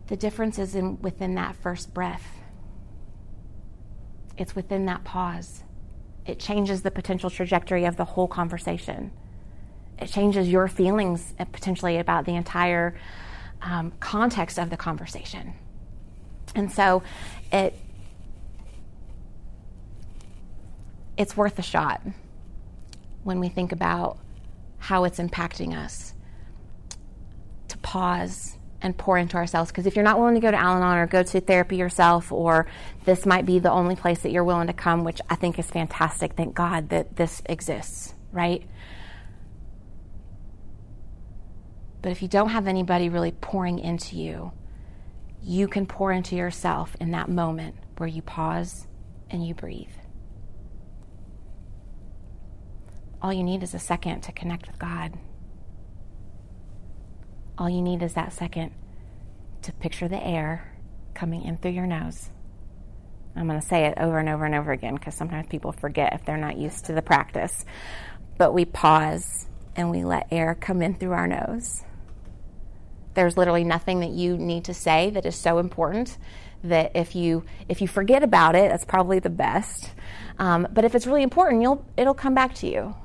The 0.07 0.15
difference 0.15 0.57
is 0.57 0.73
in 0.73 1.01
within 1.01 1.35
that 1.35 1.57
first 1.57 1.93
breath. 1.93 2.39
It's 4.37 4.55
within 4.55 4.85
that 4.85 5.03
pause 5.03 5.63
it 6.27 6.39
changes 6.39 6.81
the 6.81 6.91
potential 6.91 7.29
trajectory 7.29 7.85
of 7.85 7.95
the 7.95 8.05
whole 8.05 8.27
conversation. 8.27 9.11
It 9.97 10.07
changes 10.07 10.49
your 10.49 10.67
feelings 10.67 11.33
uh, 11.39 11.45
potentially 11.45 11.97
about 11.97 12.25
the 12.25 12.35
entire 12.35 12.95
um, 13.61 13.93
context 13.99 14.59
of 14.59 14.69
the 14.69 14.77
conversation. 14.77 15.53
And 16.53 16.71
so 16.71 17.01
it 17.51 17.73
it's 21.17 21.35
worth 21.35 21.57
a 21.57 21.63
shot 21.63 22.01
when 23.23 23.39
we 23.39 23.49
think 23.49 23.71
about 23.71 24.19
how 24.77 25.03
it's 25.03 25.17
impacting 25.17 25.75
us 25.75 26.13
to 27.69 27.77
pause 27.79 28.57
and 28.81 28.97
pour 28.97 29.17
into 29.17 29.37
ourselves. 29.37 29.71
Because 29.71 29.85
if 29.85 29.95
you're 29.95 30.03
not 30.05 30.19
willing 30.19 30.35
to 30.35 30.41
go 30.41 30.51
to 30.51 30.57
Al 30.57 30.77
Anon 30.77 30.97
or 30.97 31.07
go 31.07 31.23
to 31.23 31.41
therapy 31.41 31.77
yourself, 31.77 32.31
or 32.31 32.67
this 33.05 33.25
might 33.25 33.45
be 33.45 33.59
the 33.59 33.71
only 33.71 33.95
place 33.95 34.19
that 34.19 34.31
you're 34.31 34.43
willing 34.43 34.67
to 34.67 34.73
come, 34.73 35.03
which 35.03 35.21
I 35.29 35.35
think 35.35 35.57
is 35.59 35.69
fantastic. 35.69 36.33
Thank 36.33 36.55
God 36.55 36.89
that 36.89 37.15
this 37.15 37.41
exists, 37.45 38.13
right? 38.31 38.63
But 42.01 42.11
if 42.11 42.21
you 42.21 42.27
don't 42.27 42.49
have 42.49 42.67
anybody 42.67 43.09
really 43.09 43.31
pouring 43.31 43.79
into 43.79 44.15
you, 44.15 44.51
you 45.41 45.67
can 45.67 45.85
pour 45.85 46.11
into 46.11 46.35
yourself 46.35 46.95
in 46.99 47.11
that 47.11 47.29
moment 47.29 47.75
where 47.97 48.07
you 48.07 48.21
pause 48.21 48.87
and 49.29 49.45
you 49.45 49.53
breathe. 49.53 49.87
All 53.21 53.33
you 53.33 53.43
need 53.43 53.63
is 53.63 53.73
a 53.73 53.79
second 53.79 54.21
to 54.21 54.31
connect 54.31 54.67
with 54.67 54.77
God. 54.77 55.17
All 57.57 57.69
you 57.69 57.81
need 57.81 58.03
is 58.03 58.13
that 58.13 58.33
second 58.33 58.71
to 59.63 59.71
picture 59.73 60.07
the 60.07 60.23
air 60.23 60.73
coming 61.13 61.43
in 61.43 61.57
through 61.57 61.71
your 61.71 61.87
nose. 61.87 62.29
I'm 63.35 63.47
going 63.47 63.59
to 63.59 63.65
say 63.65 63.85
it 63.85 63.97
over 63.97 64.19
and 64.19 64.29
over 64.29 64.45
and 64.45 64.55
over 64.55 64.71
again 64.71 64.95
because 64.95 65.15
sometimes 65.15 65.47
people 65.47 65.71
forget 65.71 66.13
if 66.13 66.25
they're 66.25 66.37
not 66.37 66.57
used 66.57 66.85
to 66.85 66.93
the 66.93 67.01
practice. 67.01 67.65
But 68.37 68.53
we 68.53 68.65
pause 68.65 69.47
and 69.75 69.89
we 69.89 70.03
let 70.03 70.27
air 70.31 70.55
come 70.55 70.81
in 70.81 70.95
through 70.95 71.13
our 71.13 71.27
nose. 71.27 71.83
There's 73.13 73.37
literally 73.37 73.63
nothing 73.63 74.01
that 74.01 74.11
you 74.11 74.37
need 74.37 74.65
to 74.65 74.73
say 74.73 75.09
that 75.11 75.25
is 75.25 75.35
so 75.35 75.57
important 75.57 76.17
that 76.63 76.91
if 76.95 77.15
you 77.15 77.43
if 77.69 77.81
you 77.81 77.87
forget 77.87 78.23
about 78.23 78.55
it, 78.55 78.69
that's 78.69 78.85
probably 78.85 79.19
the 79.19 79.29
best. 79.29 79.91
Um, 80.37 80.67
but 80.71 80.85
if 80.85 80.93
it's 80.93 81.07
really 81.07 81.23
important, 81.23 81.61
you'll 81.61 81.85
it'll 81.95 82.13
come 82.13 82.35
back 82.35 82.53
to 82.55 82.67
you. 82.67 82.95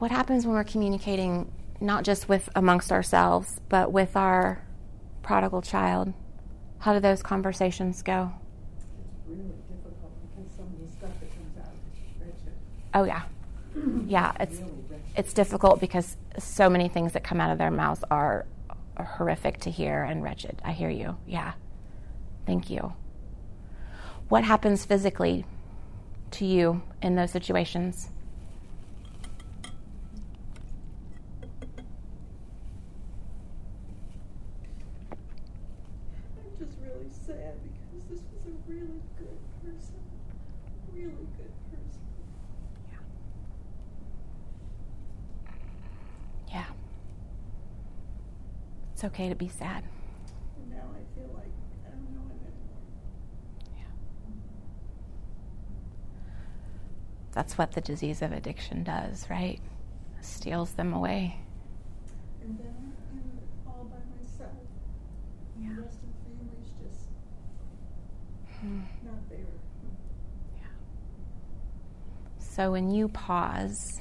What 0.00 0.10
happens 0.10 0.46
when 0.46 0.54
we're 0.54 0.64
communicating 0.64 1.52
not 1.80 2.04
just 2.04 2.28
with 2.28 2.48
amongst 2.56 2.90
ourselves, 2.90 3.60
but 3.68 3.92
with 3.92 4.16
our 4.16 4.62
prodigal 5.22 5.62
child? 5.62 6.12
How 6.78 6.94
do 6.94 7.00
those 7.00 7.22
conversations 7.22 8.02
go? 8.02 8.32
It's 8.76 8.86
really 9.28 9.52
difficult 9.68 10.10
because 10.22 10.58
of 10.58 10.80
the 10.80 10.88
stuff 10.90 11.10
that 11.20 11.30
comes 11.30 11.56
out. 11.58 11.74
Oh 12.94 13.04
yeah, 13.04 13.22
yeah. 14.06 14.32
It's 14.40 14.60
it's 15.16 15.32
difficult 15.34 15.80
because 15.80 16.16
so 16.38 16.70
many 16.70 16.88
things 16.88 17.12
that 17.12 17.22
come 17.22 17.40
out 17.40 17.50
of 17.50 17.58
their 17.58 17.70
mouths 17.70 18.02
are, 18.10 18.46
are 18.96 19.04
horrific 19.04 19.58
to 19.60 19.70
hear 19.70 20.02
and 20.02 20.22
wretched. 20.22 20.62
I 20.64 20.72
hear 20.72 20.88
you. 20.88 21.16
Yeah. 21.26 21.52
Thank 22.46 22.70
you. 22.70 22.94
What 24.30 24.44
happens 24.44 24.84
physically 24.86 25.44
to 26.32 26.46
you 26.46 26.82
in 27.02 27.16
those 27.16 27.32
situations? 27.32 28.10
I'm 36.38 36.56
just 36.58 36.78
really 36.80 37.10
sad 37.26 37.54
because 37.62 38.04
this 38.08 38.20
was 38.32 38.46
a 38.46 38.70
really 38.70 39.00
good 39.18 39.38
person. 39.64 40.00
Really 40.92 41.26
good 41.36 41.52
person. 41.70 42.00
Yeah. 46.52 46.64
It's 48.92 49.04
okay 49.20 49.28
to 49.28 49.34
be 49.34 49.48
sad. 49.48 49.84
And 50.56 50.70
now 50.70 50.88
I 50.94 51.02
feel 51.14 51.28
like 51.34 51.52
I 51.86 51.90
don't 51.90 52.10
know 52.14 52.22
him 52.22 52.40
anymore. 52.46 52.80
That's 57.32 57.58
what 57.58 57.72
the 57.72 57.82
disease 57.82 58.22
of 58.22 58.32
addiction 58.32 58.82
does, 58.82 59.28
right? 59.28 59.60
Steals 60.22 60.72
them 60.72 60.94
away. 60.94 61.38
And 62.42 62.58
then 62.58 62.94
I'm 63.12 63.70
all 63.70 63.84
by 63.84 63.98
myself. 64.16 64.52
Yeah. 65.60 65.74
the 65.76 65.82
rest 65.82 65.98
of 65.98 66.02
the 66.02 66.16
family's 66.24 66.70
just 66.82 67.08
Hmm. 68.60 68.80
not 69.04 69.28
there. 69.28 69.38
So 72.38 72.72
when 72.72 72.90
you 72.90 73.08
pause 73.08 74.00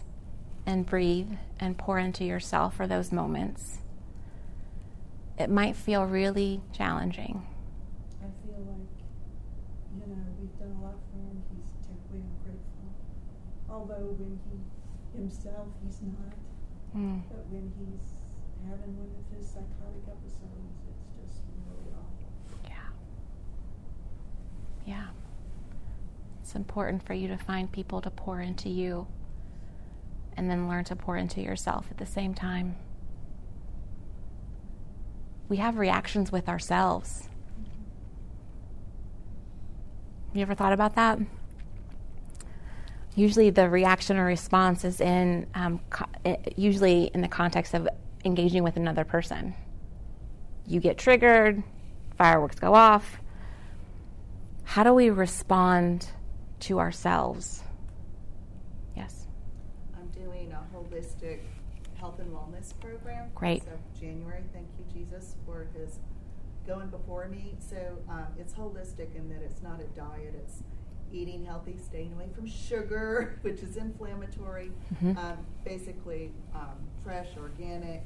and 0.65 0.85
breathe 0.85 1.31
and 1.59 1.77
pour 1.77 1.99
into 1.99 2.23
yourself 2.23 2.75
for 2.75 2.87
those 2.87 3.11
moments, 3.11 3.79
it 5.39 5.49
might 5.49 5.75
feel 5.75 6.03
really 6.03 6.61
challenging. 6.73 7.41
I 8.21 8.27
feel 8.45 8.59
like, 8.67 8.91
you 9.95 10.05
know, 10.05 10.21
we've 10.37 10.59
done 10.59 10.75
a 10.79 10.83
lot 10.83 10.99
for 11.09 11.17
him. 11.17 11.41
He's 11.55 11.71
terribly 11.87 12.27
ungrateful. 12.27 12.91
Although 13.69 14.13
when 14.19 14.37
he 14.51 14.59
himself, 15.17 15.67
he's 15.83 16.01
not. 16.01 16.35
Mm. 16.95 17.23
But 17.29 17.47
when 17.47 17.71
he's 17.79 18.19
having 18.67 18.97
one 18.97 19.09
of 19.15 19.37
his 19.37 19.47
psychotic 19.47 20.03
episodes, 20.07 20.75
it's 20.91 21.07
just 21.15 21.41
really 21.65 21.93
awful. 21.95 22.29
Yeah. 22.67 22.91
Yeah. 24.85 25.07
It's 26.41 26.55
important 26.55 27.05
for 27.05 27.13
you 27.13 27.29
to 27.29 27.37
find 27.37 27.71
people 27.71 28.01
to 28.01 28.09
pour 28.11 28.41
into 28.41 28.69
you 28.69 29.07
and 30.35 30.49
then 30.49 30.67
learn 30.67 30.83
to 30.85 30.95
pour 30.95 31.15
into 31.15 31.41
yourself 31.41 31.87
at 31.91 31.97
the 31.97 32.05
same 32.05 32.33
time. 32.33 32.75
We 35.49 35.57
have 35.57 35.77
reactions 35.77 36.31
with 36.31 36.47
ourselves. 36.47 37.27
You 40.33 40.43
ever 40.43 40.53
thought 40.53 40.73
about 40.73 40.95
that? 40.95 41.19
Usually, 43.15 43.49
the 43.49 43.67
reaction 43.67 44.17
or 44.17 44.25
response 44.25 44.85
is 44.85 45.01
in 45.01 45.47
um, 45.55 45.79
co- 45.89 46.05
eh, 46.23 46.37
usually 46.55 47.05
in 47.13 47.21
the 47.21 47.27
context 47.27 47.73
of 47.73 47.89
engaging 48.23 48.63
with 48.63 48.77
another 48.77 49.03
person. 49.03 49.55
You 50.67 50.79
get 50.79 50.99
triggered, 50.99 51.63
fireworks 52.15 52.59
go 52.59 52.75
off. 52.75 53.19
How 54.63 54.83
do 54.83 54.93
we 54.93 55.09
respond 55.09 56.07
to 56.61 56.79
ourselves? 56.79 57.63
Yes. 58.95 59.25
I'm 59.97 60.07
doing 60.09 60.53
a 60.53 60.63
holistic 60.75 61.39
health 61.99 62.19
and 62.19 62.31
wellness 62.31 62.79
program. 62.79 63.31
Great. 63.33 63.63
So 63.63 63.71
January, 63.99 64.43
thank 64.53 64.67
you, 64.77 64.85
Jesus, 64.93 65.35
for 65.45 65.67
his 65.75 65.99
going 66.69 66.87
before 66.89 67.27
me. 67.27 67.55
So 67.59 67.97
um, 68.07 68.27
it's 68.37 68.53
holistic 68.53 69.15
in 69.15 69.27
that 69.29 69.41
it's 69.41 69.61
not 69.63 69.81
a 69.81 69.85
diet. 69.99 70.35
It's 70.37 70.61
eating 71.11 71.43
healthy, 71.43 71.75
staying 71.83 72.13
away 72.13 72.27
from 72.35 72.45
sugar, 72.47 73.39
which 73.41 73.61
is 73.63 73.75
inflammatory. 73.75 74.71
Mhm. 75.01 75.17
Um, 75.17 75.37
basically, 75.65 76.31
um, 76.53 76.77
fresh, 77.03 77.29
organic. 77.37 78.03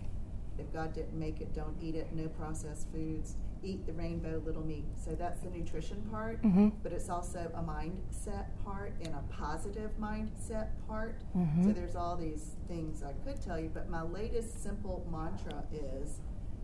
If 0.57 0.71
God 0.71 0.93
didn't 0.93 1.19
make 1.19 1.41
it, 1.41 1.53
don't 1.53 1.75
eat 1.81 1.95
it. 1.95 2.07
No 2.15 2.27
processed 2.29 2.87
foods. 2.93 3.35
Eat 3.65 3.85
the 3.85 3.93
rainbow 3.93 4.41
little 4.45 4.65
meat. 4.65 4.85
So 5.03 5.11
that's 5.15 5.41
the 5.41 5.49
nutrition 5.49 6.01
part 6.11 6.41
Mhm. 6.41 6.73
but 6.83 6.91
it's 6.91 7.09
also 7.09 7.49
a 7.55 7.61
mindset 7.61 8.45
part 8.63 8.93
and 9.01 9.13
a 9.15 9.23
positive 9.29 9.91
mindset 9.99 10.67
part. 10.87 11.15
Mhm. 11.35 11.63
So 11.65 11.71
there's 11.73 11.95
all 11.95 12.15
these 12.17 12.55
things 12.67 13.03
I 13.03 13.13
could 13.25 13.41
tell 13.41 13.57
you, 13.59 13.69
but 13.73 13.89
my 13.89 14.01
latest 14.03 14.61
simple 14.61 15.05
mantra 15.11 15.63
is, 15.71 16.19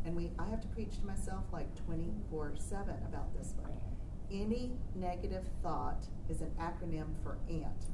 and 0.05 0.15
we 0.15 0.31
I 0.39 0.47
have 0.47 0.61
to 0.61 0.67
preach 0.67 0.99
to 0.99 1.05
myself 1.05 1.43
like 1.51 1.67
24/7 1.87 3.05
about 3.07 3.35
this 3.37 3.53
one. 3.61 3.71
Any 4.31 4.73
negative 4.95 5.45
thought 5.63 6.05
is 6.29 6.41
an 6.41 6.51
acronym 6.59 7.07
for 7.23 7.37
ANT. 7.49 7.85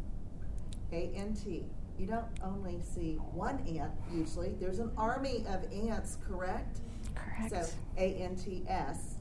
A 0.91 1.11
N 1.15 1.33
T. 1.33 1.65
You 1.97 2.07
don't 2.07 2.25
only 2.43 2.81
see 2.81 3.15
one 3.33 3.59
ant 3.67 3.91
usually. 4.11 4.55
There's 4.59 4.79
an 4.79 4.91
army 4.97 5.45
of 5.47 5.63
ants, 5.71 6.17
correct? 6.27 6.79
Correct. 7.15 7.51
So 7.51 7.77
A 7.97 8.15
N 8.15 8.35
T 8.35 8.63
S. 8.67 9.15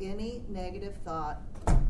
Any 0.00 0.42
negative 0.48 0.96
thought, 1.04 1.40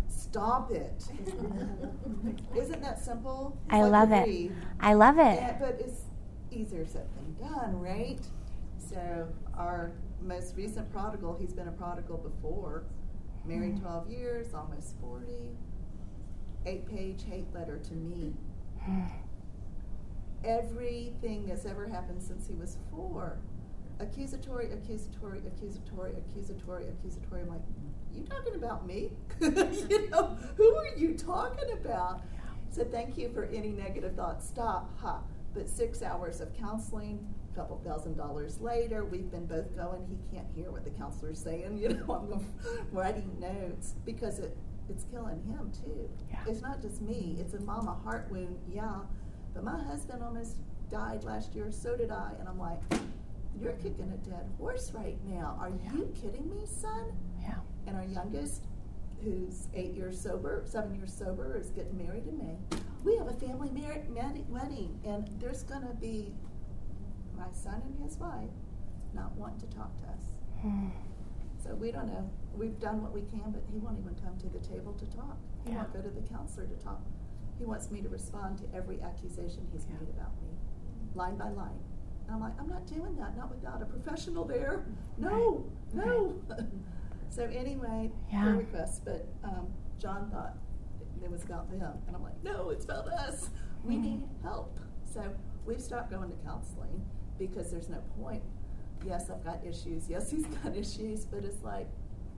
stop 0.08 0.70
it. 0.70 1.08
Isn't 2.56 2.82
that 2.82 3.02
simple? 3.02 3.56
I 3.70 3.82
like 3.82 3.92
love 3.92 4.12
it. 4.12 4.52
I 4.78 4.94
love 4.94 5.18
it. 5.18 5.34
Yeah, 5.40 5.56
but 5.58 5.80
it's 5.80 6.02
easier 6.52 6.86
said 6.86 7.08
than 7.16 7.48
done, 7.48 7.80
right? 7.80 8.20
So 8.78 9.28
our 9.56 9.92
most 10.22 10.56
recent 10.56 10.90
prodigal, 10.92 11.36
he's 11.38 11.52
been 11.52 11.68
a 11.68 11.72
prodigal 11.72 12.18
before, 12.18 12.84
married 13.44 13.76
Mm. 13.76 13.80
12 13.82 14.10
years, 14.10 14.54
almost 14.54 14.98
40. 15.00 15.56
Eight-page 16.64 17.24
hate 17.24 17.52
letter 17.54 17.78
to 17.78 17.94
me. 17.94 18.34
Everything 20.44 21.46
that's 21.46 21.64
ever 21.64 21.86
happened 21.86 22.22
since 22.22 22.46
he 22.46 22.54
was 22.54 22.76
four. 22.90 23.38
Accusatory, 23.98 24.70
accusatory, 24.72 25.40
accusatory, 25.46 26.12
accusatory, 26.16 26.86
accusatory. 26.88 27.40
I'm 27.42 27.48
like, 27.48 27.62
you 28.14 28.22
talking 28.24 28.54
about 28.54 28.86
me? 28.86 29.10
you 29.40 30.08
know, 30.10 30.36
who 30.56 30.76
are 30.76 30.94
you 30.96 31.14
talking 31.14 31.70
about? 31.72 32.20
So 32.70 32.84
thank 32.84 33.16
you 33.16 33.30
for 33.30 33.44
any 33.44 33.70
negative 33.70 34.14
thoughts. 34.14 34.46
Stop, 34.46 34.98
ha. 35.00 35.20
But 35.54 35.68
six 35.68 36.02
hours 36.02 36.40
of 36.40 36.52
counseling, 36.54 37.26
couple 37.56 37.80
thousand 37.84 38.16
dollars 38.16 38.60
later, 38.60 39.04
we've 39.04 39.30
been 39.30 39.46
both 39.46 39.74
going. 39.74 40.06
He 40.06 40.36
can't 40.36 40.46
hear 40.54 40.70
what 40.70 40.84
the 40.84 40.90
counselor's 40.90 41.42
saying. 41.42 41.78
You 41.86 41.88
know, 41.90 42.30
I'm 42.32 42.44
writing 42.92 43.30
notes 43.40 43.94
because 44.04 44.38
it 44.38 44.56
it's 44.88 45.04
killing 45.04 45.42
him 45.44 45.72
too. 45.72 46.08
Yeah. 46.30 46.38
It's 46.46 46.62
not 46.62 46.80
just 46.80 47.00
me. 47.00 47.36
It's 47.40 47.54
a 47.54 47.60
mama 47.60 47.98
heart 48.04 48.28
wound, 48.30 48.58
yeah. 48.68 49.00
But 49.54 49.64
my 49.64 49.82
husband 49.82 50.22
almost 50.22 50.56
died 50.90 51.24
last 51.24 51.54
year. 51.54 51.70
So 51.72 51.96
did 51.96 52.10
I. 52.10 52.30
And 52.38 52.48
I'm 52.48 52.58
like, 52.58 52.78
you're 53.60 53.72
kicking 53.72 54.12
a 54.14 54.28
dead 54.28 54.48
horse 54.58 54.92
right 54.94 55.18
now. 55.26 55.56
Are 55.60 55.70
you 55.70 56.12
kidding 56.20 56.48
me, 56.50 56.66
son? 56.66 57.12
Yeah. 57.40 57.54
And 57.86 57.96
our 57.96 58.04
youngest, 58.04 58.66
who's 59.24 59.68
eight 59.74 59.94
years 59.94 60.20
sober, 60.20 60.62
seven 60.66 60.94
years 60.94 61.12
sober, 61.12 61.56
is 61.56 61.70
getting 61.70 61.96
married 61.96 62.26
in 62.26 62.38
May. 62.38 62.56
We 63.02 63.16
have 63.16 63.28
a 63.28 63.34
family 63.34 63.70
mar- 63.70 64.02
wedding, 64.48 65.00
and 65.04 65.28
there's 65.40 65.62
going 65.62 65.82
to 65.82 65.94
be 65.94 66.32
my 67.36 67.50
son 67.52 67.82
and 67.84 67.98
his 68.04 68.16
wife 68.18 68.50
not 69.14 69.32
want 69.36 69.58
to 69.60 69.66
talk 69.66 69.96
to 69.98 70.04
us. 70.08 70.24
Mm. 70.64 70.90
So 71.62 71.74
we 71.74 71.90
don't 71.90 72.06
know. 72.06 72.28
We've 72.54 72.78
done 72.78 73.02
what 73.02 73.12
we 73.12 73.22
can, 73.22 73.50
but 73.50 73.62
he 73.72 73.78
won't 73.78 73.98
even 73.98 74.14
come 74.22 74.36
to 74.38 74.48
the 74.48 74.60
table 74.60 74.92
to 74.94 75.06
talk. 75.16 75.36
He 75.64 75.70
Yeah. 75.72 75.78
won't 75.78 75.92
go 75.92 76.00
to 76.02 76.08
the 76.10 76.22
counselor 76.22 76.66
to 76.66 76.76
talk. 76.76 77.00
He 77.58 77.64
wants 77.64 77.90
me 77.90 78.02
to 78.02 78.08
respond 78.08 78.58
to 78.58 78.64
every 78.74 79.00
accusation 79.02 79.66
he's 79.72 79.86
made 79.88 80.08
about 80.08 80.32
me, 80.42 80.50
line 81.14 81.36
by 81.36 81.48
line. 81.50 81.78
And 82.26 82.34
I'm 82.34 82.40
like, 82.40 82.58
I'm 82.60 82.68
not 82.68 82.86
doing 82.86 83.16
that, 83.16 83.36
not 83.36 83.50
without 83.50 83.80
a 83.82 83.86
professional 83.86 84.44
there. 84.44 84.84
No, 85.18 85.64
no. 85.94 86.34
so 87.30 87.44
anyway, 87.44 88.12
Yeah. 88.30 88.42
prayer 88.42 88.56
requests, 88.56 89.00
but 89.00 89.26
um, 89.44 89.68
John 89.98 90.30
thought 90.30 90.56
it 91.22 91.30
was 91.30 91.42
about 91.44 91.70
them, 91.70 91.98
and 92.06 92.14
I'm 92.14 92.22
like, 92.22 92.42
no, 92.44 92.70
it's 92.70 92.84
about 92.84 93.08
us. 93.08 93.50
We 93.84 93.96
Mhm. 93.96 94.02
need 94.02 94.28
help. 94.42 94.78
So 95.04 95.22
we've 95.64 95.80
stopped 95.80 96.10
going 96.10 96.28
to 96.30 96.36
counseling 96.44 97.04
because 97.38 97.70
there's 97.70 97.88
no 97.88 98.02
point. 98.20 98.42
Yes, 99.04 99.30
I've 99.30 99.44
got 99.44 99.60
issues. 99.64 100.04
Yes, 100.08 100.30
he's 100.30 100.46
got 100.46 100.74
issues, 100.76 101.24
but 101.24 101.44
it's 101.44 101.62
like, 101.62 101.88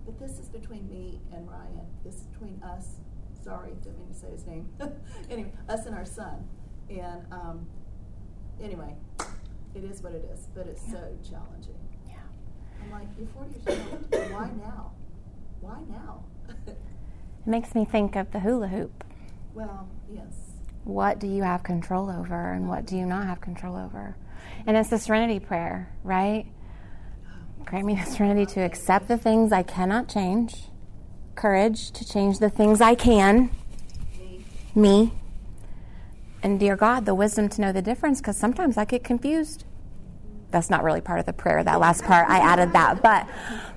but 0.05 0.19
this 0.19 0.39
is 0.39 0.49
between 0.49 0.89
me 0.89 1.21
and 1.33 1.49
Ryan. 1.49 1.87
This 2.05 2.17
is 2.17 2.23
between 2.23 2.61
us. 2.63 2.97
Sorry, 3.43 3.71
didn't 3.83 3.99
mean 3.99 4.09
to 4.09 4.15
say 4.15 4.31
his 4.31 4.47
name. 4.47 4.69
anyway, 5.31 5.53
us 5.69 5.87
and 5.87 5.95
our 5.95 6.05
son. 6.05 6.47
And 6.91 7.23
um, 7.31 7.67
anyway, 8.63 8.95
it 9.75 9.85
is 9.85 10.03
what 10.03 10.13
it 10.13 10.29
is, 10.33 10.49
but 10.55 10.67
it's 10.67 10.83
so 10.83 11.17
challenging. 11.29 11.79
Yeah. 12.07 12.17
I'm 12.83 12.91
like, 12.91 13.07
you're 13.19 13.29
40 13.29 13.51
years 13.71 13.81
old. 13.93 14.33
Why 14.33 14.51
now? 14.59 14.93
Why 15.61 15.79
now? 15.89 16.25
It 17.47 17.51
makes 17.51 17.75
me 17.75 17.87
think 17.87 18.15
of 18.15 18.31
the 18.33 18.41
hula 18.41 18.69
hoop. 18.69 19.05
well, 19.55 19.89
yes. 20.13 20.35
What 20.85 21.19
do 21.19 21.27
you 21.27 21.43
have 21.45 21.63
control 21.63 22.11
over 22.11 22.53
and 22.53 22.69
what 22.69 22.85
do 22.85 22.97
you 22.97 23.07
not 23.07 23.27
have 23.27 23.41
control 23.41 23.75
over? 23.77 24.17
And 24.67 24.77
it's 24.77 24.91
the 24.91 24.99
serenity 24.99 25.41
prayer, 25.41 25.91
right? 26.03 26.47
Grant 27.65 27.87
me 27.87 27.95
the 27.95 28.11
serenity 28.11 28.47
to 28.55 28.61
accept 28.61 29.09
the 29.09 29.19
things 29.19 29.53
I 29.53 29.63
cannot 29.63 30.09
change, 30.09 30.69
courage 31.35 31.91
to 31.93 32.07
change 32.07 32.39
the 32.39 32.51
things 32.51 32.81
I 32.81 32.95
can. 32.95 33.51
Me. 34.75 35.13
And 36.43 36.59
dear 36.61 36.77
God, 36.77 37.05
the 37.05 37.15
wisdom 37.15 37.49
to 37.51 37.61
know 37.61 37.73
the 37.73 37.83
difference 37.83 38.21
because 38.21 38.37
sometimes 38.37 38.77
I 38.77 38.85
get 38.85 39.05
confused. 39.05 39.65
That's 40.51 40.71
not 40.71 40.83
really 40.83 41.01
part 41.01 41.21
of 41.21 41.27
the 41.27 41.33
prayer. 41.33 41.63
That 41.63 41.81
last 41.81 42.05
part, 42.05 42.29
I 42.29 42.39
added 42.39 42.73
that. 42.73 43.03
But, 43.03 43.29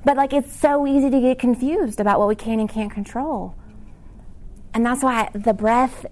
but 0.06 0.16
like, 0.16 0.32
it's 0.32 0.56
so 0.56 0.88
easy 0.88 1.10
to 1.10 1.20
get 1.20 1.40
confused 1.40 2.00
about 2.00 2.20
what 2.20 2.28
we 2.28 2.36
can 2.36 2.60
and 2.60 2.70
can't 2.70 2.92
control. 2.92 3.56
And 4.74 4.86
that's 4.86 5.04
why 5.04 5.30
the 5.34 5.54
breath, 5.54 6.06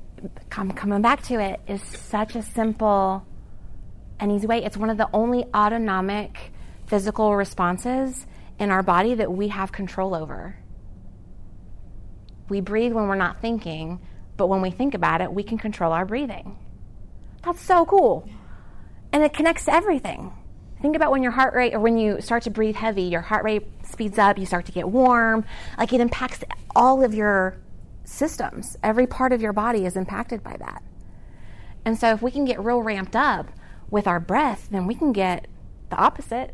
I'm 0.51 0.71
coming 0.71 1.01
back 1.01 1.21
to 1.23 1.39
it, 1.39 1.61
is 1.67 1.81
such 1.81 2.35
a 2.35 2.41
simple 2.41 3.25
and 4.19 4.31
easy 4.31 4.47
way. 4.47 4.63
It's 4.63 4.77
one 4.77 4.89
of 4.89 4.97
the 4.97 5.09
only 5.13 5.45
autonomic 5.53 6.51
physical 6.87 7.35
responses 7.35 8.25
in 8.59 8.71
our 8.71 8.83
body 8.83 9.15
that 9.15 9.31
we 9.31 9.49
have 9.49 9.71
control 9.71 10.13
over. 10.13 10.57
We 12.49 12.61
breathe 12.61 12.93
when 12.93 13.07
we're 13.07 13.15
not 13.15 13.41
thinking, 13.41 13.99
but 14.37 14.47
when 14.47 14.61
we 14.61 14.71
think 14.71 14.93
about 14.93 15.21
it, 15.21 15.31
we 15.31 15.43
can 15.43 15.57
control 15.57 15.93
our 15.93 16.05
breathing. 16.05 16.57
That's 17.43 17.61
so 17.61 17.85
cool. 17.85 18.27
And 19.11 19.23
it 19.23 19.33
connects 19.33 19.65
to 19.65 19.73
everything. 19.73 20.33
Think 20.81 20.95
about 20.95 21.11
when 21.11 21.23
your 21.23 21.31
heart 21.31 21.53
rate, 21.53 21.73
or 21.73 21.79
when 21.79 21.97
you 21.97 22.21
start 22.21 22.43
to 22.43 22.49
breathe 22.49 22.75
heavy, 22.75 23.03
your 23.03 23.21
heart 23.21 23.43
rate 23.43 23.67
speeds 23.83 24.17
up, 24.17 24.37
you 24.37 24.45
start 24.45 24.65
to 24.65 24.71
get 24.71 24.89
warm. 24.89 25.45
Like 25.77 25.93
it 25.93 26.01
impacts 26.01 26.43
all 26.75 27.03
of 27.03 27.13
your 27.13 27.57
systems. 28.05 28.77
Every 28.81 29.05
part 29.05 29.33
of 29.33 29.41
your 29.41 29.53
body 29.53 29.85
is 29.85 29.95
impacted 29.95 30.43
by 30.43 30.55
that. 30.57 30.81
And 31.85 31.97
so 31.97 32.11
if 32.11 32.21
we 32.21 32.31
can 32.31 32.45
get 32.45 32.63
real 32.63 32.81
ramped 32.81 33.15
up 33.15 33.51
with 33.89 34.07
our 34.07 34.19
breath, 34.19 34.67
then 34.71 34.87
we 34.87 34.95
can 34.95 35.11
get 35.11 35.47
the 35.89 35.95
opposite. 35.97 36.53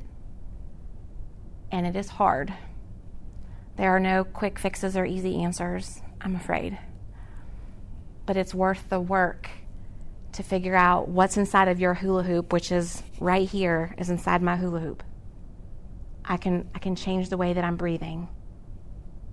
And 1.72 1.86
it 1.86 1.96
is 1.96 2.10
hard. 2.10 2.54
There 3.78 3.96
are 3.96 4.00
no 4.00 4.24
quick 4.24 4.58
fixes 4.58 4.96
or 4.96 5.06
easy 5.06 5.42
answers, 5.42 6.02
I'm 6.22 6.36
afraid. 6.36 6.78
But 8.26 8.38
it's 8.38 8.54
worth 8.54 8.90
the 8.90 9.02
work 9.02 9.50
to 10.32 10.44
figure 10.44 10.76
out 10.76 11.08
what's 11.08 11.38
inside 11.38 11.68
of 11.68 11.80
your 11.80 11.94
hula 11.94 12.24
hoop, 12.24 12.54
which 12.54 12.72
is 12.72 13.04
right 13.20 13.48
here, 13.48 13.96
is 13.98 14.10
inside 14.10 14.42
my 14.42 14.56
hula 14.56 14.80
hoop. 14.80 15.04
I 16.24 16.38
can, 16.38 16.70
I 16.74 16.80
can 16.80 16.96
change 16.96 17.30
the 17.30 17.38
way 17.38 17.54
that 17.54 17.64
I'm 17.64 17.78
breathing 17.78 18.30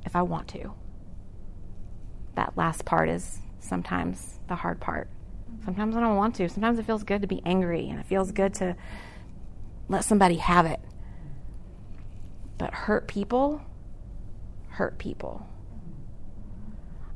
if 0.04 0.14
I 0.14 0.22
want 0.22 0.48
to. 0.48 0.72
That 2.34 2.56
last 2.56 2.84
part 2.84 3.08
is 3.08 3.40
sometimes 3.60 4.40
the 4.48 4.56
hard 4.56 4.80
part. 4.80 5.08
Sometimes 5.64 5.96
I 5.96 6.00
don't 6.00 6.16
want 6.16 6.34
to. 6.36 6.48
Sometimes 6.48 6.78
it 6.78 6.86
feels 6.86 7.04
good 7.04 7.22
to 7.22 7.28
be 7.28 7.42
angry 7.44 7.88
and 7.88 8.00
it 8.00 8.06
feels 8.06 8.32
good 8.32 8.54
to 8.54 8.76
let 9.88 10.04
somebody 10.04 10.36
have 10.36 10.66
it. 10.66 10.80
But 12.58 12.72
hurt 12.74 13.08
people 13.08 13.62
hurt 14.72 14.98
people. 14.98 15.46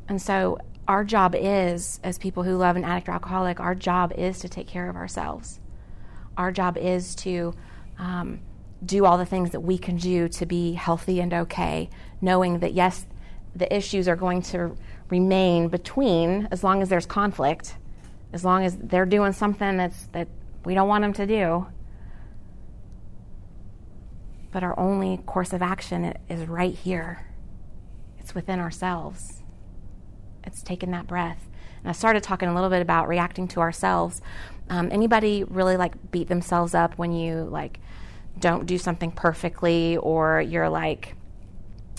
And 0.09 0.21
so 0.23 0.59
our 0.87 1.05
job 1.05 1.35
is, 1.37 1.99
as 2.05 2.19
people 2.19 2.45
who 2.45 2.57
love 2.57 2.77
an 2.77 2.85
addict 2.85 3.09
or 3.09 3.13
alcoholic, 3.13 3.59
our 3.59 3.75
job 3.75 4.13
is 4.17 4.39
to 4.41 4.49
take 4.49 4.69
care 4.69 4.89
of 4.89 4.95
ourselves. 4.95 5.59
Our 6.37 6.53
job 6.53 6.77
is 6.77 7.15
to 7.17 7.55
um, 7.99 8.41
do 8.85 9.05
all 9.05 9.19
the 9.19 9.27
things 9.27 9.51
that 9.51 9.61
we 9.61 9.79
can 9.79 9.97
do 9.97 10.29
to 10.29 10.47
be 10.47 10.75
healthy 10.75 11.21
and 11.21 11.33
okay, 11.33 11.89
knowing 12.21 12.61
that, 12.61 12.75
yes, 12.75 13.07
the 13.55 13.75
issues 13.75 14.07
are 14.07 14.17
going 14.17 14.43
to 14.43 14.77
remain 15.09 15.69
between 15.69 16.47
as 16.51 16.63
long 16.63 16.83
as 16.83 16.89
there's 16.89 17.07
conflict 17.07 17.77
as 18.33 18.45
long 18.45 18.65
as 18.65 18.77
they're 18.77 19.07
doing 19.07 19.33
something 19.33 19.77
that's 19.77 20.07
that 20.09 20.29
we 20.65 20.75
don't 20.75 20.89
want 20.89 21.03
them 21.03 21.13
to 21.15 21.27
do. 21.27 21.67
But 24.51 24.63
our 24.63 24.79
only 24.79 25.19
course 25.19 25.53
of 25.53 25.63
action 25.63 26.15
is 26.29 26.49
right 26.49 26.75
here. 26.75 27.27
It's 28.19 28.35
within 28.35 28.59
ourselves. 28.59 29.43
It's 30.45 30.63
taking 30.63 30.91
that 30.93 31.07
breath. 31.07 31.49
And 31.81 31.89
I 31.89 31.93
started 31.93 32.23
talking 32.23 32.49
a 32.49 32.55
little 32.55 32.71
bit 32.71 32.83
about 32.83 33.07
reacting 33.07 33.49
to 33.49 33.61
ourselves. 33.61 34.21
Um, 34.69 34.89
anybody 34.91 35.45
really 35.45 35.77
like 35.77 36.11
beat 36.11 36.29
themselves 36.29 36.75
up 36.75 36.99
when 36.99 37.13
you 37.13 37.45
like 37.45 37.79
don't 38.39 38.67
do 38.67 38.79
something 38.79 39.13
perfectly, 39.13 39.97
or 39.97 40.41
you're 40.41 40.69
like, 40.69 41.15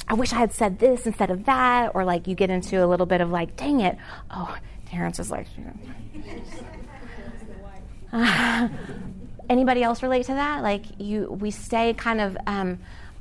I 0.07 0.13
wish 0.13 0.33
I 0.33 0.37
had 0.37 0.53
said 0.53 0.79
this 0.79 1.05
instead 1.05 1.31
of 1.31 1.45
that, 1.45 1.91
or 1.95 2.05
like 2.05 2.27
you 2.27 2.35
get 2.35 2.49
into 2.49 2.83
a 2.83 2.87
little 2.87 3.05
bit 3.05 3.21
of 3.21 3.29
like, 3.31 3.55
dang 3.55 3.79
it, 3.79 3.97
oh, 4.29 4.57
Terrence 4.89 5.19
is 5.19 5.29
like, 5.29 5.47
uh, 8.13 8.69
anybody 9.49 9.83
else 9.83 10.01
relate 10.01 10.25
to 10.27 10.33
that? 10.33 10.63
Like 10.63 10.85
you, 10.99 11.27
we 11.29 11.51
stay 11.51 11.93
kind 11.93 12.21
of. 12.21 12.37
Um, 12.47 12.79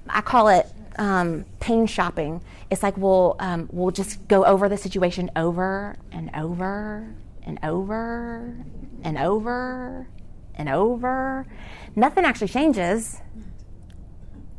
I 0.09 0.21
call 0.21 0.49
it 0.49 0.71
um, 0.99 1.45
pain 1.61 1.87
shopping. 1.87 2.41
It's 2.71 2.83
like 2.83 2.97
we'll 2.97 3.37
um, 3.39 3.69
we'll 3.73 3.91
just 3.91 4.27
go 4.29 4.45
over 4.45 4.69
the 4.69 4.77
situation 4.77 5.31
over 5.37 5.97
and 6.13 6.31
over 6.35 7.15
and 7.43 7.59
over 7.63 8.57
and 9.03 9.19
over 9.19 10.07
and 10.55 10.69
over. 10.69 11.47
Nothing 11.95 12.25
actually 12.25 12.49
changes, 12.49 13.21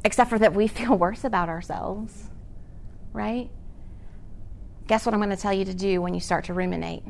except 0.03 0.29
for 0.29 0.39
that 0.39 0.53
we 0.53 0.67
feel 0.67 0.95
worse 0.97 1.23
about 1.23 1.49
ourselves, 1.49 2.29
right? 3.13 3.49
Guess 4.87 5.05
what 5.05 5.13
I'm 5.13 5.19
going 5.19 5.35
to 5.35 5.37
tell 5.37 5.53
you 5.53 5.65
to 5.65 5.73
do 5.73 6.01
when 6.01 6.13
you 6.13 6.21
start 6.21 6.45
to 6.45 6.53
ruminate? 6.53 7.03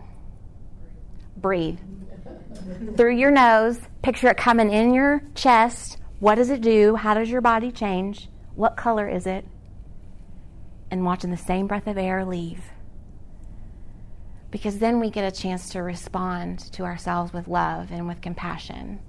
Breathe. 1.38 1.78
Through 2.98 3.16
your 3.16 3.30
nose, 3.30 3.80
picture 4.02 4.30
it 4.30 4.38
coming 4.38 4.72
in 4.72 4.94
your 4.94 5.22
chest. 5.36 5.98
What 6.20 6.36
does 6.36 6.50
it 6.50 6.62
do? 6.62 6.96
How 6.96 7.14
does 7.14 7.30
your 7.30 7.42
body 7.42 7.72
change? 7.72 8.30
What 8.56 8.76
color 8.76 9.08
is 9.08 9.28
it? 9.28 9.46
And 10.90 11.06
watching 11.06 11.30
the 11.30 11.38
same 11.38 11.68
breath 11.68 11.86
of 11.86 12.00
air 12.00 12.26
leave. 12.26 12.64
Because 14.50 14.80
then 14.80 15.00
we 15.00 15.12
get 15.12 15.32
a 15.32 15.36
chance 15.36 15.70
to 15.70 15.84
respond 15.84 16.60
to 16.74 16.84
ourselves 16.84 17.32
with 17.32 17.48
love 17.48 17.92
and 17.92 18.08
with 18.08 18.22
compassion 18.22 19.00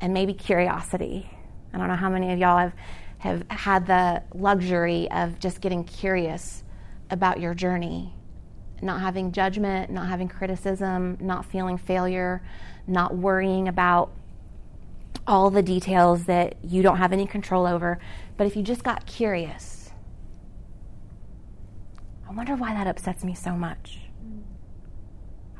and 0.00 0.12
maybe 0.12 0.34
curiosity. 0.34 1.30
I 1.72 1.78
don't 1.78 1.86
know 1.86 1.94
how 1.94 2.10
many 2.10 2.32
of 2.32 2.40
y'all 2.40 2.58
have, 2.58 2.74
have 3.18 3.44
had 3.50 3.86
the 3.86 4.24
luxury 4.34 5.08
of 5.12 5.38
just 5.38 5.60
getting 5.60 5.84
curious 5.84 6.61
about 7.12 7.38
your 7.38 7.54
journey. 7.54 8.14
Not 8.80 9.00
having 9.00 9.30
judgment, 9.30 9.90
not 9.90 10.08
having 10.08 10.26
criticism, 10.28 11.18
not 11.20 11.44
feeling 11.44 11.78
failure, 11.78 12.42
not 12.86 13.14
worrying 13.14 13.68
about 13.68 14.10
all 15.26 15.50
the 15.50 15.62
details 15.62 16.24
that 16.24 16.56
you 16.64 16.82
don't 16.82 16.96
have 16.96 17.12
any 17.12 17.26
control 17.26 17.66
over. 17.66 18.00
But 18.36 18.48
if 18.48 18.56
you 18.56 18.62
just 18.62 18.82
got 18.82 19.06
curious, 19.06 19.92
I 22.28 22.32
wonder 22.32 22.56
why 22.56 22.74
that 22.74 22.86
upsets 22.86 23.22
me 23.22 23.34
so 23.34 23.52
much. 23.52 24.00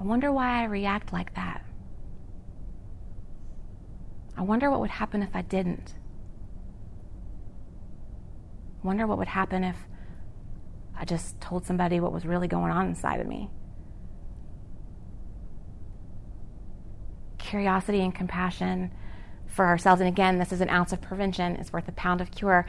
I 0.01 0.05
wonder 0.05 0.33
why 0.33 0.63
I 0.63 0.65
react 0.65 1.13
like 1.13 1.35
that. 1.35 1.65
I 4.37 4.43
wonder 4.43 4.71
what 4.71 4.81
would 4.81 4.91
happen 4.91 5.23
if 5.23 5.37
I 5.37 5.43
didn't. 5.43 5.95
I 8.83 8.87
wonder 8.87 9.07
what 9.07 9.19
would 9.19 9.29
happen 9.29 9.63
if 9.63 9.77
I 11.03 11.05
just 11.05 11.41
told 11.41 11.67
somebody 11.67 11.99
what 11.99 12.13
was 12.13 12.25
really 12.25 12.47
going 12.47 12.71
on 12.71 12.87
inside 12.87 13.21
of 13.21 13.27
me. 13.27 13.51
Curiosity 17.39 18.03
and 18.03 18.15
compassion 18.15 18.93
for 19.49 19.67
ourselves. 19.67 20.01
And 20.01 20.07
again, 20.07 20.39
this 20.39 20.53
is 20.53 20.61
an 20.61 20.69
ounce 20.69 20.93
of 20.93 21.03
prevention, 21.03 21.57
it's 21.57 21.73
worth 21.73 21.89
a 21.89 21.93
pound 21.93 22.21
of 22.21 22.31
cure. 22.31 22.67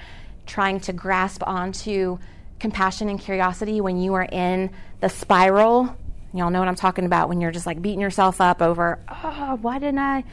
Trying 0.47 0.79
to 0.79 0.93
grasp 0.93 1.43
onto 1.45 2.17
compassion 2.59 3.07
and 3.07 3.19
curiosity 3.19 3.81
when 3.81 3.97
you 3.97 4.15
are 4.15 4.25
in 4.25 4.71
the 4.99 5.09
spiral. 5.09 5.95
Y'all 6.33 6.49
know 6.49 6.57
what 6.57 6.67
I'm 6.67 6.73
talking 6.73 7.05
about 7.05 7.29
when 7.29 7.39
you're 7.39 7.51
just 7.51 7.67
like 7.67 7.83
beating 7.83 8.01
yourself 8.01 8.41
up 8.41 8.63
over, 8.63 8.97
oh, 9.09 9.59
why 9.61 9.77
didn't 9.77 9.99
I? 9.99 10.23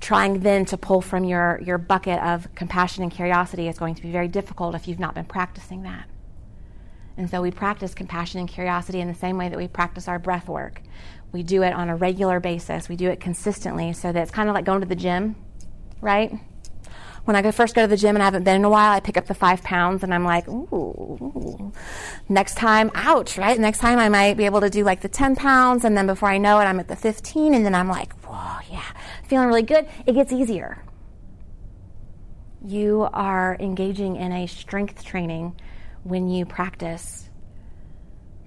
Trying 0.00 0.40
then 0.40 0.64
to 0.64 0.78
pull 0.78 1.02
from 1.02 1.24
your, 1.24 1.60
your 1.62 1.76
bucket 1.76 2.18
of 2.22 2.48
compassion 2.54 3.02
and 3.02 3.12
curiosity 3.12 3.68
is 3.68 3.78
going 3.78 3.94
to 3.94 4.00
be 4.00 4.10
very 4.10 4.28
difficult 4.28 4.74
if 4.74 4.88
you've 4.88 4.98
not 4.98 5.14
been 5.14 5.26
practicing 5.26 5.82
that. 5.82 6.08
And 7.16 7.30
so 7.30 7.40
we 7.40 7.50
practice 7.50 7.94
compassion 7.94 8.40
and 8.40 8.48
curiosity 8.48 9.00
in 9.00 9.08
the 9.08 9.14
same 9.14 9.38
way 9.38 9.48
that 9.48 9.58
we 9.58 9.68
practice 9.68 10.06
our 10.08 10.18
breath 10.18 10.48
work. 10.48 10.82
We 11.32 11.42
do 11.42 11.62
it 11.62 11.72
on 11.72 11.88
a 11.88 11.96
regular 11.96 12.40
basis, 12.40 12.88
we 12.88 12.96
do 12.96 13.10
it 13.10 13.20
consistently 13.20 13.92
so 13.92 14.12
that 14.12 14.22
it's 14.22 14.30
kind 14.30 14.48
of 14.48 14.54
like 14.54 14.64
going 14.64 14.80
to 14.80 14.86
the 14.86 14.96
gym, 14.96 15.36
right? 16.00 16.32
When 17.26 17.34
I 17.34 17.42
go, 17.42 17.50
first 17.50 17.74
go 17.74 17.82
to 17.82 17.88
the 17.88 17.96
gym 17.96 18.14
and 18.14 18.22
I 18.22 18.26
haven't 18.26 18.44
been 18.44 18.54
in 18.54 18.64
a 18.64 18.70
while, 18.70 18.92
I 18.92 19.00
pick 19.00 19.16
up 19.16 19.26
the 19.26 19.34
five 19.34 19.60
pounds 19.64 20.04
and 20.04 20.14
I'm 20.14 20.22
like, 20.22 20.46
ooh, 20.46 21.72
next 22.28 22.56
time, 22.56 22.92
ouch, 22.94 23.36
right? 23.36 23.58
Next 23.58 23.80
time 23.80 23.98
I 23.98 24.08
might 24.08 24.36
be 24.36 24.44
able 24.44 24.60
to 24.60 24.70
do 24.70 24.84
like 24.84 25.00
the 25.00 25.08
10 25.08 25.34
pounds. 25.34 25.84
And 25.84 25.96
then 25.96 26.06
before 26.06 26.28
I 26.28 26.38
know 26.38 26.60
it, 26.60 26.64
I'm 26.64 26.78
at 26.78 26.86
the 26.86 26.94
15. 26.94 27.52
And 27.52 27.66
then 27.66 27.74
I'm 27.74 27.88
like, 27.88 28.12
whoa, 28.24 28.60
yeah, 28.70 28.84
feeling 29.24 29.48
really 29.48 29.62
good. 29.62 29.88
It 30.06 30.12
gets 30.12 30.32
easier. 30.32 30.84
You 32.64 33.08
are 33.12 33.56
engaging 33.58 34.14
in 34.14 34.30
a 34.30 34.46
strength 34.46 35.04
training 35.04 35.56
when 36.06 36.28
you 36.28 36.46
practice 36.46 37.28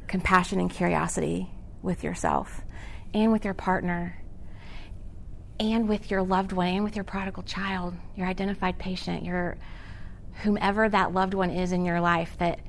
compassion 0.08 0.62
and 0.62 0.72
curiosity 0.72 1.52
with 1.82 2.06
yourself 2.06 2.62
and 3.14 3.34
with 3.34 3.44
your 3.44 3.54
partner 3.54 4.24
and 5.60 5.90
with 5.90 6.10
your 6.10 6.24
loved 6.24 6.54
one 6.54 6.68
and 6.68 6.84
with 6.86 6.96
your 6.96 7.04
prodigal 7.04 7.44
child, 7.44 7.96
your 8.16 8.28
identified 8.28 8.80
patient, 8.80 9.26
your 9.26 9.58
whomever 10.44 10.88
that 10.88 11.14
loved 11.14 11.34
one 11.34 11.50
is 11.50 11.74
in 11.74 11.84
your 11.84 12.00
life 12.00 12.34
that 12.40 12.62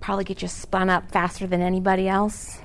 probably 0.00 0.24
get 0.24 0.40
you 0.40 0.48
spun 0.48 0.88
up 0.88 1.10
faster 1.10 1.46
than 1.46 1.60
anybody 1.60 2.08
else. 2.08 2.58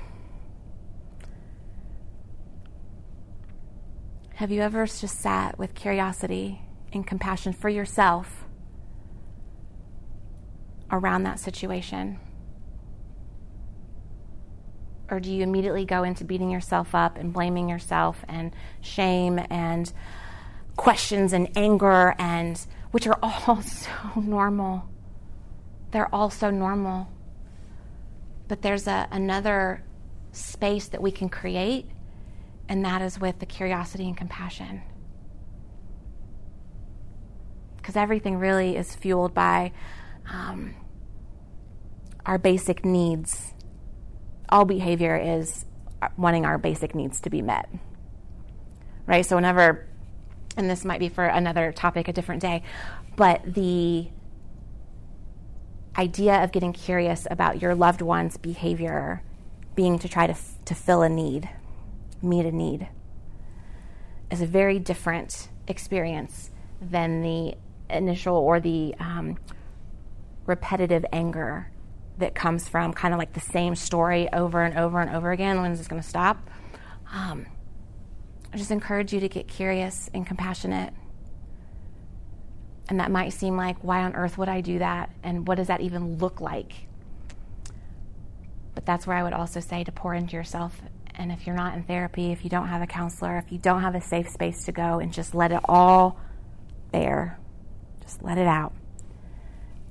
Have 4.36 4.51
you 4.51 4.61
ever 4.61 4.86
just 4.86 5.19
sat 5.19 5.59
with 5.59 5.76
curiosity 5.76 6.61
and 6.93 7.05
compassion 7.05 7.51
for 7.51 7.67
yourself 7.67 8.41
around 10.92 11.24
that 11.24 11.39
situation? 11.39 12.20
Or 15.10 15.20
do 15.20 15.32
you 15.32 15.44
immediately 15.44 15.86
go 15.86 16.04
into 16.04 16.24
beating 16.24 16.50
yourself 16.50 16.96
up 16.96 17.18
and 17.18 17.34
blaming 17.34 17.68
yourself 17.68 18.24
and 18.28 18.54
shame 18.82 19.39
and 19.50 19.92
questions 20.76 21.34
and 21.34 21.50
anger 21.56 22.16
and 22.18 22.66
which 22.92 23.08
are 23.08 23.20
all 23.22 23.62
so 23.62 23.92
normal. 24.16 24.84
They're 25.92 26.14
all 26.14 26.30
so 26.30 26.50
normal. 26.50 27.08
But 28.48 28.62
there's 28.62 28.88
a, 28.88 29.08
another 29.12 29.84
space 30.32 30.88
that 30.89 31.02
we 31.02 31.12
can 31.12 31.30
create, 31.30 31.89
and 32.68 32.86
that 32.86 33.02
is 33.02 33.20
with 33.20 33.39
the 33.39 33.46
curiosity 33.46 34.06
and 34.06 34.16
compassion. 34.16 34.82
Because 37.78 37.96
everything 37.96 38.38
really 38.38 38.78
is 38.78 38.94
fueled 38.96 39.34
by 39.34 39.72
um, 40.32 40.76
our 42.26 42.38
basic 42.38 42.86
needs. 42.86 43.53
All 44.49 44.65
behavior 44.65 45.15
is 45.15 45.65
wanting 46.17 46.45
our 46.45 46.57
basic 46.57 46.95
needs 46.95 47.22
to 47.22 47.30
be 47.30 47.41
met. 47.41 47.69
Right? 49.05 49.26
So, 49.26 49.36
whenever 49.36 49.88
and 50.57 50.69
this 50.69 50.86
might 50.86 50.99
be 50.99 51.09
for 51.09 51.26
another 51.26 51.72
topic 51.72 52.07
a 52.07 52.13
different 52.13 52.41
day, 52.41 52.63
but 53.15 53.41
the 53.53 54.09
idea 55.97 56.43
of 56.43 56.51
getting 56.51 56.74
curious 56.74 57.28
about 57.30 57.61
your 57.61 57.76
loved 57.76 58.01
one's 58.01 58.38
behavior 58.38 59.24
being 59.76 59.99
to 59.99 60.09
try 60.09 60.28
to, 60.28 60.34
f- 60.34 60.55
to 60.65 60.76
fill 60.76 61.01
a 61.01 61.09
need, 61.09 61.49
meet 62.22 62.45
a 62.45 62.51
need, 62.51 62.88
is 64.30 64.41
a 64.41 64.45
very 64.45 64.80
different 64.80 65.49
experience 65.67 66.51
than 66.82 67.22
the 67.22 67.55
initial 67.89 68.36
or 68.36 68.59
the 68.59 68.95
um, 68.99 69.38
repetitive 70.45 71.05
anger 71.11 71.69
that 72.22 72.34
comes 72.34 72.67
from 72.67 72.93
kind 72.93 73.13
of 73.13 73.19
like 73.19 73.34
the 73.34 73.39
same 73.39 73.76
story 73.76 74.32
over 74.34 74.63
and 74.63 74.78
over 74.78 74.99
and 74.99 75.13
over 75.15 75.32
again. 75.32 75.61
When 75.61 75.72
is 75.72 75.78
this 75.78 75.88
going 75.88 76.01
to 76.01 76.07
stop? 76.07 76.49
Um, 77.13 77.45
I 78.53 78.57
just 78.57 78.72
encourage 78.72 79.13
you 79.13 79.19
to 79.19 79.30
get 79.30 79.47
curious 79.47 80.09
and 80.13 80.26
compassionate. 80.26 80.93
And 82.89 82.99
that 82.99 83.11
might 83.11 83.34
seem 83.34 83.55
like, 83.55 83.78
why 83.84 84.03
on 84.03 84.15
earth 84.15 84.38
would 84.38 84.49
I 84.49 84.61
do 84.61 84.80
that? 84.80 85.09
And 85.24 85.47
what 85.47 85.55
does 85.55 85.67
that 85.67 85.82
even 85.82 86.17
look 86.17 86.41
like? 86.41 86.74
But 88.74 88.86
that's 88.86 89.05
where 89.05 89.15
I 89.15 89.24
would 89.24 89.34
also 89.34 89.59
say 89.59 89.84
to 89.84 89.91
pour 89.91 90.13
into 90.13 90.36
yourself. 90.36 90.82
And 91.15 91.32
if 91.32 91.45
you're 91.45 91.55
not 91.55 91.76
in 91.76 91.84
therapy, 91.84 92.32
if 92.32 92.43
you 92.43 92.49
don't 92.49 92.67
have 92.67 92.82
a 92.82 92.88
counselor, 92.88 93.38
if 93.38 93.51
you 93.51 93.57
don't 93.57 93.82
have 93.82 93.95
a 93.95 94.01
safe 94.01 94.30
space 94.30 94.65
to 94.65 94.72
go 94.72 94.99
and 94.99 95.13
just 95.13 95.36
let 95.36 95.51
it 95.51 95.61
all 95.65 96.19
there, 96.91 97.38
just 98.01 98.24
let 98.24 98.38
it 98.38 98.47
out. 98.47 98.74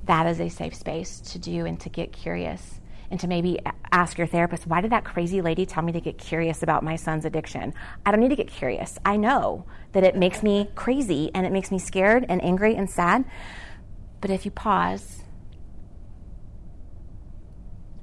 That 0.05 0.27
is 0.27 0.41
a 0.41 0.49
safe 0.49 0.75
space 0.75 1.21
to 1.21 1.39
do 1.39 1.67
and 1.67 1.79
to 1.81 1.89
get 1.89 2.13
curious 2.13 2.81
and 3.11 3.19
to 3.21 3.27
maybe 3.27 3.59
ask 3.91 4.19
your 4.19 4.27
therapist, 4.27 4.67
why 4.67 4.81
did 4.81 4.93
that 4.93 5.05
crazy 5.05 5.41
lady 5.41 5.67
tell 5.67 5.83
me 5.83 5.93
to 5.93 6.01
get 6.01 6.17
curious 6.17 6.63
about 6.63 6.85
my 6.85 6.95
son's 6.95 7.25
addiction? 7.25 7.75
I 8.07 8.11
don't 8.11 8.21
need 8.21 8.29
to 8.29 8.37
get 8.37 8.47
curious. 8.47 8.99
I 9.05 9.17
know 9.17 9.67
that 9.93 10.05
it 10.05 10.15
makes 10.15 10.43
me 10.43 10.71
crazy 10.77 11.31
and 11.35 11.45
it 11.45 11.53
makes 11.53 11.73
me 11.73 11.79
scared 11.79 12.25
and 12.29 12.43
angry 12.43 12.77
and 12.77 12.89
sad. 12.89 13.25
But 14.21 14.31
if 14.31 14.45
you 14.45 14.53
pause, 14.53 15.25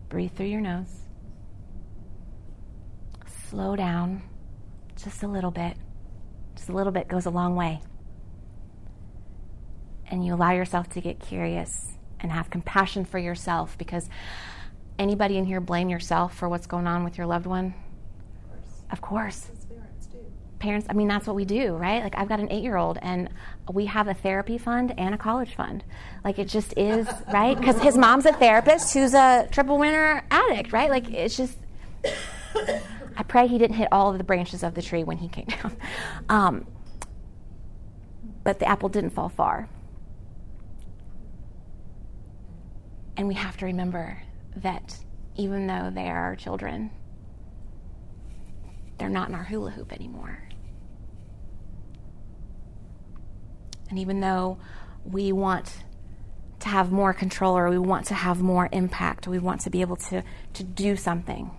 breathe 0.09 0.33
through 0.33 0.47
your 0.47 0.61
nose, 0.61 0.93
slow 3.49 3.77
down 3.77 4.23
just 4.97 5.23
a 5.23 5.27
little 5.27 5.51
bit, 5.51 5.77
just 6.55 6.67
a 6.67 6.73
little 6.73 6.91
bit 6.91 7.07
goes 7.07 7.25
a 7.25 7.29
long 7.29 7.55
way. 7.55 7.79
And 10.09 10.25
you 10.25 10.33
allow 10.33 10.51
yourself 10.51 10.89
to 10.89 11.01
get 11.01 11.19
curious 11.19 11.91
and 12.19 12.31
have 12.31 12.49
compassion 12.49 13.05
for 13.05 13.19
yourself 13.19 13.77
because 13.77 14.09
Anybody 14.99 15.37
in 15.37 15.45
here 15.45 15.61
blame 15.61 15.89
yourself 15.89 16.35
for 16.35 16.49
what's 16.49 16.65
going 16.65 16.87
on 16.87 17.03
with 17.03 17.17
your 17.17 17.27
loved 17.27 17.45
one? 17.45 17.75
Of 18.91 18.99
course. 18.99 19.45
Of 19.45 19.49
course. 19.49 19.51
Parents, 19.69 20.07
parents, 20.59 20.87
I 20.89 20.93
mean, 20.93 21.07
that's 21.07 21.27
what 21.27 21.35
we 21.35 21.45
do, 21.45 21.73
right? 21.73 22.03
Like, 22.03 22.15
I've 22.17 22.27
got 22.27 22.39
an 22.39 22.51
eight 22.51 22.63
year 22.63 22.77
old, 22.77 22.97
and 23.03 23.29
we 23.71 23.85
have 23.85 24.07
a 24.07 24.15
therapy 24.15 24.57
fund 24.57 24.95
and 24.97 25.13
a 25.13 25.17
college 25.17 25.53
fund. 25.53 25.83
Like, 26.23 26.39
it 26.39 26.47
just 26.47 26.73
is, 26.75 27.07
right? 27.33 27.55
Because 27.55 27.79
his 27.79 27.95
mom's 27.95 28.25
a 28.25 28.33
therapist 28.33 28.91
who's 28.93 29.13
a 29.13 29.47
triple 29.51 29.77
winner 29.77 30.23
addict, 30.31 30.73
right? 30.73 30.89
Like, 30.89 31.11
it's 31.13 31.37
just. 31.37 31.57
I 33.15 33.23
pray 33.23 33.47
he 33.47 33.59
didn't 33.59 33.75
hit 33.75 33.89
all 33.91 34.11
of 34.11 34.17
the 34.17 34.23
branches 34.23 34.63
of 34.63 34.73
the 34.73 34.81
tree 34.81 35.03
when 35.03 35.17
he 35.17 35.27
came 35.27 35.45
down. 35.45 35.77
Um, 36.27 36.65
but 38.43 38.59
the 38.59 38.67
apple 38.67 38.89
didn't 38.89 39.11
fall 39.11 39.29
far. 39.29 39.69
And 43.17 43.27
we 43.27 43.33
have 43.33 43.57
to 43.57 43.65
remember 43.65 44.21
that 44.57 44.95
even 45.35 45.67
though 45.67 45.89
they 45.93 46.07
are 46.07 46.23
our 46.25 46.35
children, 46.35 46.91
they're 48.97 49.09
not 49.09 49.29
in 49.29 49.35
our 49.35 49.43
hula 49.43 49.71
hoop 49.71 49.91
anymore. 49.91 50.47
And 53.89 53.97
even 53.99 54.19
though 54.19 54.59
we 55.03 55.31
want 55.31 55.83
to 56.59 56.69
have 56.69 56.91
more 56.91 57.13
control 57.13 57.57
or 57.57 57.69
we 57.69 57.77
want 57.77 58.07
to 58.07 58.13
have 58.13 58.41
more 58.41 58.69
impact, 58.71 59.27
we 59.27 59.39
want 59.39 59.61
to 59.61 59.69
be 59.69 59.81
able 59.81 59.95
to, 59.95 60.23
to 60.53 60.63
do 60.63 60.95
something, 60.95 61.51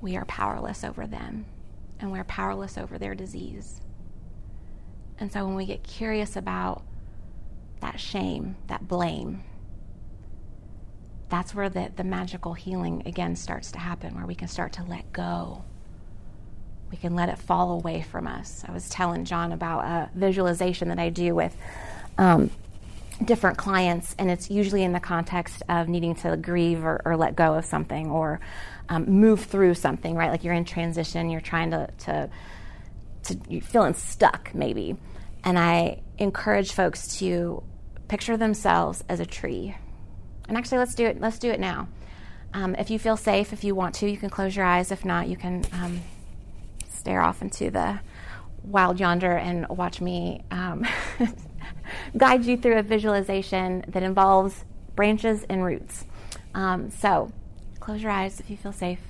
we 0.00 0.16
are 0.16 0.24
powerless 0.26 0.84
over 0.84 1.06
them 1.06 1.46
and 1.98 2.10
we're 2.12 2.24
powerless 2.24 2.78
over 2.78 2.98
their 2.98 3.14
disease. 3.14 3.80
And 5.18 5.32
so 5.32 5.46
when 5.46 5.54
we 5.54 5.66
get 5.66 5.82
curious 5.82 6.36
about 6.36 6.82
that 7.80 7.98
shame, 7.98 8.56
that 8.68 8.86
blame, 8.86 9.42
that's 11.30 11.54
where 11.54 11.68
the, 11.68 11.90
the 11.96 12.04
magical 12.04 12.54
healing 12.54 13.04
again 13.06 13.36
starts 13.36 13.72
to 13.72 13.78
happen, 13.78 14.14
where 14.14 14.26
we 14.26 14.34
can 14.34 14.48
start 14.48 14.72
to 14.74 14.82
let 14.82 15.12
go. 15.12 15.64
We 16.90 16.96
can 16.96 17.14
let 17.14 17.28
it 17.28 17.38
fall 17.38 17.70
away 17.70 18.02
from 18.02 18.26
us. 18.26 18.64
I 18.66 18.72
was 18.72 18.88
telling 18.88 19.24
John 19.24 19.52
about 19.52 19.84
a 19.84 20.10
visualization 20.12 20.88
that 20.88 20.98
I 20.98 21.08
do 21.08 21.34
with 21.36 21.56
um, 22.18 22.50
different 23.24 23.58
clients, 23.58 24.14
and 24.18 24.28
it's 24.28 24.50
usually 24.50 24.82
in 24.82 24.92
the 24.92 25.00
context 25.00 25.62
of 25.68 25.88
needing 25.88 26.16
to 26.16 26.36
grieve 26.36 26.84
or, 26.84 27.00
or 27.04 27.16
let 27.16 27.36
go 27.36 27.54
of 27.54 27.64
something 27.64 28.10
or 28.10 28.40
um, 28.88 29.04
move 29.04 29.44
through 29.44 29.74
something, 29.74 30.16
right? 30.16 30.30
Like 30.30 30.42
you're 30.42 30.54
in 30.54 30.64
transition, 30.64 31.30
you're 31.30 31.40
trying 31.40 31.70
to, 31.70 31.88
to, 31.98 32.28
to 33.24 33.38
you're 33.48 33.62
feeling 33.62 33.94
stuck 33.94 34.52
maybe. 34.52 34.96
And 35.44 35.58
I 35.58 36.02
encourage 36.18 36.72
folks 36.72 37.18
to 37.18 37.62
picture 38.10 38.36
themselves 38.36 39.04
as 39.08 39.20
a 39.20 39.24
tree, 39.24 39.76
and 40.48 40.58
actually, 40.58 40.78
let's 40.78 40.96
do 40.96 41.06
it. 41.06 41.20
Let's 41.20 41.38
do 41.38 41.48
it 41.48 41.60
now. 41.60 41.86
Um, 42.52 42.74
if 42.74 42.90
you 42.90 42.98
feel 42.98 43.16
safe, 43.16 43.52
if 43.52 43.62
you 43.62 43.76
want 43.76 43.94
to, 43.96 44.10
you 44.10 44.16
can 44.16 44.28
close 44.28 44.56
your 44.56 44.66
eyes. 44.66 44.90
If 44.90 45.04
not, 45.04 45.28
you 45.28 45.36
can 45.36 45.64
um, 45.72 46.00
stare 46.88 47.22
off 47.22 47.40
into 47.40 47.70
the 47.70 48.00
wild 48.64 48.98
yonder 48.98 49.36
and 49.36 49.64
watch 49.68 50.00
me 50.00 50.42
um, 50.50 50.84
guide 52.16 52.44
you 52.44 52.56
through 52.56 52.78
a 52.78 52.82
visualization 52.82 53.84
that 53.86 54.02
involves 54.02 54.64
branches 54.96 55.44
and 55.48 55.64
roots. 55.64 56.04
Um, 56.52 56.90
so, 56.90 57.32
close 57.78 58.02
your 58.02 58.10
eyes 58.10 58.40
if 58.40 58.50
you 58.50 58.56
feel 58.56 58.72
safe 58.72 59.00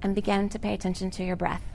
and 0.00 0.14
begin 0.14 0.48
to 0.48 0.58
pay 0.58 0.72
attention 0.72 1.10
to 1.10 1.24
your 1.24 1.36
breath. 1.36 1.71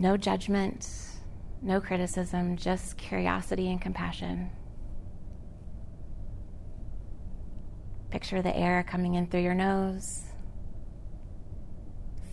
No 0.00 0.16
judgment 0.16 1.10
no 1.62 1.80
criticism, 1.80 2.56
just 2.56 2.96
curiosity 2.96 3.70
and 3.70 3.80
compassion. 3.80 4.50
Picture 8.10 8.42
the 8.42 8.56
air 8.56 8.82
coming 8.82 9.14
in 9.14 9.26
through 9.26 9.42
your 9.42 9.54
nose, 9.54 10.22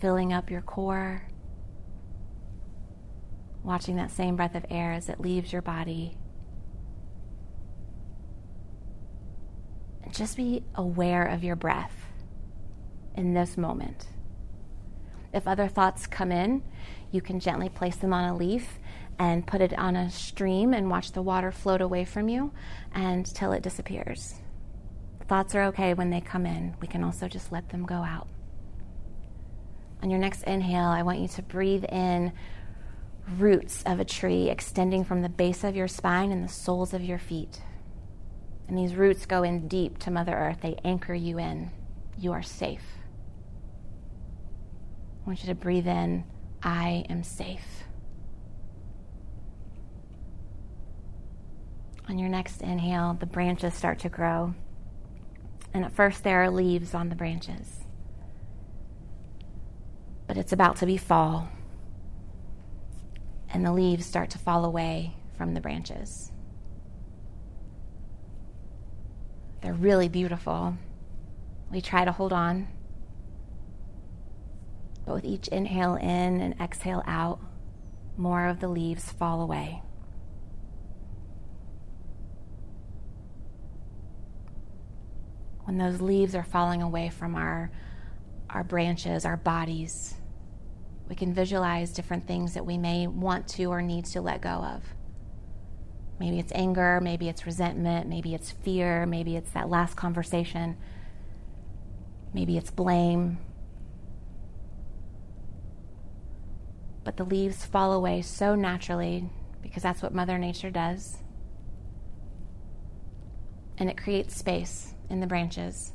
filling 0.00 0.32
up 0.32 0.50
your 0.50 0.62
core, 0.62 1.28
watching 3.62 3.96
that 3.96 4.10
same 4.10 4.34
breath 4.34 4.54
of 4.54 4.64
air 4.70 4.92
as 4.92 5.08
it 5.08 5.20
leaves 5.20 5.52
your 5.52 5.62
body. 5.62 6.16
And 10.02 10.14
just 10.14 10.36
be 10.36 10.64
aware 10.74 11.26
of 11.26 11.44
your 11.44 11.56
breath 11.56 12.06
in 13.14 13.34
this 13.34 13.58
moment. 13.58 14.06
If 15.34 15.46
other 15.46 15.68
thoughts 15.68 16.06
come 16.06 16.32
in, 16.32 16.62
you 17.10 17.20
can 17.20 17.40
gently 17.40 17.68
place 17.68 17.96
them 17.96 18.12
on 18.12 18.24
a 18.24 18.36
leaf 18.36 18.78
and 19.18 19.46
put 19.46 19.60
it 19.60 19.76
on 19.78 19.96
a 19.96 20.10
stream 20.10 20.72
and 20.72 20.90
watch 20.90 21.12
the 21.12 21.22
water 21.22 21.50
float 21.50 21.80
away 21.80 22.04
from 22.04 22.28
you 22.28 22.52
until 22.94 23.52
it 23.52 23.62
disappears. 23.62 24.34
Thoughts 25.26 25.54
are 25.54 25.64
okay 25.64 25.94
when 25.94 26.10
they 26.10 26.20
come 26.20 26.46
in. 26.46 26.76
We 26.80 26.88
can 26.88 27.04
also 27.04 27.28
just 27.28 27.52
let 27.52 27.68
them 27.68 27.84
go 27.84 27.96
out. 27.96 28.28
On 30.02 30.10
your 30.10 30.20
next 30.20 30.44
inhale, 30.44 30.88
I 30.88 31.02
want 31.02 31.18
you 31.18 31.28
to 31.28 31.42
breathe 31.42 31.84
in 31.84 32.32
roots 33.36 33.82
of 33.84 34.00
a 34.00 34.04
tree 34.04 34.48
extending 34.48 35.04
from 35.04 35.22
the 35.22 35.28
base 35.28 35.64
of 35.64 35.76
your 35.76 35.88
spine 35.88 36.32
and 36.32 36.44
the 36.44 36.48
soles 36.48 36.94
of 36.94 37.02
your 37.02 37.18
feet. 37.18 37.60
And 38.68 38.78
these 38.78 38.94
roots 38.94 39.26
go 39.26 39.42
in 39.42 39.66
deep 39.66 39.98
to 39.98 40.10
Mother 40.10 40.32
Earth. 40.32 40.58
They 40.62 40.76
anchor 40.84 41.14
you 41.14 41.38
in. 41.38 41.70
You 42.16 42.32
are 42.32 42.42
safe. 42.42 42.84
I 45.22 45.26
want 45.26 45.42
you 45.42 45.48
to 45.48 45.54
breathe 45.54 45.88
in, 45.88 46.24
I 46.62 47.04
am 47.08 47.22
safe. 47.22 47.84
On 52.08 52.18
your 52.18 52.28
next 52.28 52.62
inhale, 52.62 53.16
the 53.18 53.26
branches 53.26 53.74
start 53.74 53.98
to 54.00 54.08
grow. 54.08 54.54
And 55.74 55.84
at 55.84 55.92
first, 55.92 56.24
there 56.24 56.42
are 56.42 56.50
leaves 56.50 56.94
on 56.94 57.10
the 57.10 57.14
branches. 57.14 57.84
But 60.26 60.36
it's 60.36 60.52
about 60.52 60.76
to 60.76 60.86
be 60.86 60.96
fall 60.96 61.48
and 63.50 63.64
the 63.64 63.72
leaves 63.72 64.06
start 64.06 64.30
to 64.30 64.38
fall 64.38 64.64
away 64.64 65.14
from 65.36 65.54
the 65.54 65.60
branches. 65.60 66.30
They're 69.62 69.72
really 69.72 70.08
beautiful. 70.08 70.76
We 71.70 71.80
try 71.80 72.04
to 72.04 72.12
hold 72.12 72.32
on. 72.32 72.68
But 75.08 75.14
with 75.14 75.24
each 75.24 75.48
inhale 75.48 75.94
in 75.94 76.42
and 76.42 76.54
exhale 76.60 77.02
out, 77.06 77.40
more 78.18 78.46
of 78.46 78.60
the 78.60 78.68
leaves 78.68 79.10
fall 79.10 79.40
away. 79.40 79.80
When 85.64 85.78
those 85.78 86.02
leaves 86.02 86.34
are 86.34 86.42
falling 86.42 86.82
away 86.82 87.08
from 87.08 87.36
our, 87.36 87.70
our 88.50 88.62
branches, 88.62 89.24
our 89.24 89.38
bodies, 89.38 90.12
we 91.08 91.14
can 91.14 91.32
visualize 91.32 91.90
different 91.90 92.26
things 92.26 92.52
that 92.52 92.66
we 92.66 92.76
may 92.76 93.06
want 93.06 93.48
to 93.48 93.64
or 93.64 93.80
need 93.80 94.04
to 94.06 94.20
let 94.20 94.42
go 94.42 94.50
of. 94.50 94.82
Maybe 96.20 96.38
it's 96.38 96.52
anger, 96.52 97.00
maybe 97.00 97.30
it's 97.30 97.46
resentment, 97.46 98.10
maybe 98.10 98.34
it's 98.34 98.50
fear, 98.50 99.06
maybe 99.06 99.36
it's 99.36 99.52
that 99.52 99.70
last 99.70 99.96
conversation, 99.96 100.76
maybe 102.34 102.58
it's 102.58 102.70
blame. 102.70 103.38
But 107.08 107.16
the 107.16 107.24
leaves 107.24 107.64
fall 107.64 107.94
away 107.94 108.20
so 108.20 108.54
naturally 108.54 109.30
because 109.62 109.82
that's 109.82 110.02
what 110.02 110.12
Mother 110.12 110.36
Nature 110.36 110.68
does. 110.68 111.16
And 113.78 113.88
it 113.88 113.96
creates 113.96 114.36
space 114.36 114.92
in 115.08 115.20
the 115.20 115.26
branches. 115.26 115.94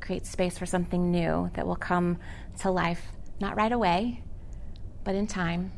create 0.00 0.26
space 0.26 0.58
for 0.58 0.66
something 0.66 1.10
new 1.10 1.50
that 1.54 1.66
will 1.66 1.76
come 1.76 2.18
to 2.58 2.70
life, 2.70 3.06
not 3.40 3.56
right 3.56 3.72
away, 3.72 4.22
but 5.02 5.14
in 5.14 5.26
time. 5.26 5.72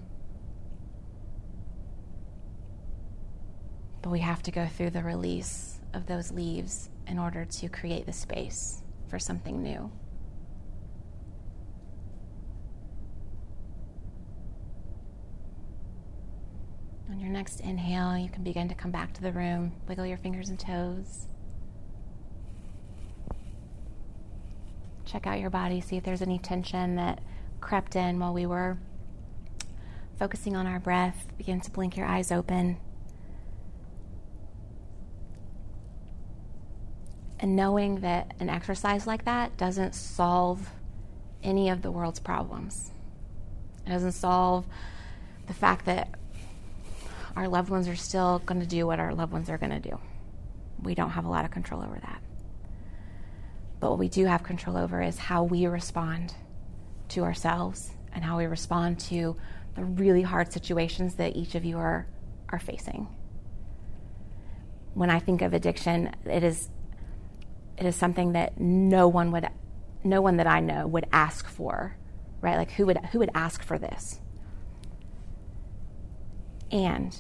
But 4.02 4.10
we 4.10 4.18
have 4.18 4.42
to 4.42 4.50
go 4.50 4.66
through 4.66 4.90
the 4.90 5.04
release 5.04 5.78
of 5.94 6.06
those 6.06 6.32
leaves 6.32 6.90
in 7.06 7.20
order 7.20 7.44
to 7.44 7.68
create 7.68 8.04
the 8.04 8.12
space 8.12 8.82
for 9.06 9.20
something 9.20 9.62
new. 9.62 9.92
On 17.12 17.20
your 17.20 17.28
next 17.28 17.60
inhale, 17.60 18.16
you 18.16 18.30
can 18.30 18.42
begin 18.42 18.68
to 18.70 18.74
come 18.74 18.90
back 18.90 19.12
to 19.12 19.22
the 19.22 19.32
room, 19.32 19.72
wiggle 19.86 20.06
your 20.06 20.16
fingers 20.16 20.48
and 20.48 20.58
toes. 20.58 21.26
check 25.12 25.26
out 25.26 25.38
your 25.38 25.50
body, 25.50 25.80
see 25.82 25.98
if 25.98 26.04
there's 26.04 26.22
any 26.22 26.38
tension 26.38 26.96
that 26.96 27.20
crept 27.60 27.96
in 27.96 28.18
while 28.18 28.32
we 28.32 28.46
were 28.46 28.78
focusing 30.18 30.56
on 30.56 30.66
our 30.66 30.80
breath. 30.80 31.26
Begin 31.36 31.60
to 31.60 31.70
blink 31.70 31.98
your 31.98 32.06
eyes 32.06 32.32
open. 32.32 32.78
And 37.38 37.54
knowing 37.54 38.00
that 38.00 38.32
an 38.40 38.48
exercise 38.48 39.06
like 39.06 39.26
that 39.26 39.58
doesn't 39.58 39.94
solve 39.94 40.70
any 41.42 41.68
of 41.68 41.82
the 41.82 41.90
world's 41.90 42.20
problems. 42.20 42.92
It 43.84 43.90
doesn't 43.90 44.12
solve 44.12 44.64
the 45.46 45.52
fact 45.52 45.84
that 45.84 46.08
our 47.36 47.48
loved 47.48 47.70
ones 47.70 47.88
are 47.88 47.96
still 47.96 48.40
going 48.40 48.60
to 48.60 48.66
do 48.66 48.86
what 48.86 49.00
our 49.00 49.14
loved 49.14 49.32
ones 49.32 49.48
are 49.50 49.58
going 49.58 49.72
to 49.72 49.80
do. 49.80 49.98
We 50.82 50.94
don't 50.94 51.10
have 51.10 51.24
a 51.24 51.28
lot 51.28 51.44
of 51.44 51.50
control 51.50 51.82
over 51.82 51.98
that. 52.00 52.22
But 53.80 53.90
what 53.90 53.98
we 53.98 54.08
do 54.08 54.26
have 54.26 54.42
control 54.42 54.76
over 54.76 55.02
is 55.02 55.18
how 55.18 55.44
we 55.44 55.66
respond 55.66 56.34
to 57.08 57.22
ourselves 57.24 57.90
and 58.12 58.24
how 58.24 58.38
we 58.38 58.46
respond 58.46 59.00
to 59.00 59.36
the 59.74 59.84
really 59.84 60.22
hard 60.22 60.52
situations 60.52 61.16
that 61.16 61.36
each 61.36 61.54
of 61.54 61.64
you 61.64 61.78
are, 61.78 62.06
are 62.50 62.58
facing. 62.58 63.08
When 64.94 65.10
I 65.10 65.18
think 65.18 65.42
of 65.42 65.54
addiction, 65.54 66.14
it 66.24 66.44
is 66.44 66.68
it 67.78 67.86
is 67.86 67.96
something 67.96 68.32
that 68.32 68.60
no 68.60 69.08
one 69.08 69.32
would 69.32 69.48
no 70.04 70.20
one 70.20 70.36
that 70.36 70.46
I 70.46 70.60
know 70.60 70.86
would 70.86 71.06
ask 71.12 71.48
for, 71.48 71.96
right? 72.40 72.56
Like 72.56 72.72
who 72.72 72.86
would 72.86 72.98
who 73.06 73.18
would 73.18 73.30
ask 73.34 73.62
for 73.62 73.78
this? 73.78 74.20
And 76.72 77.14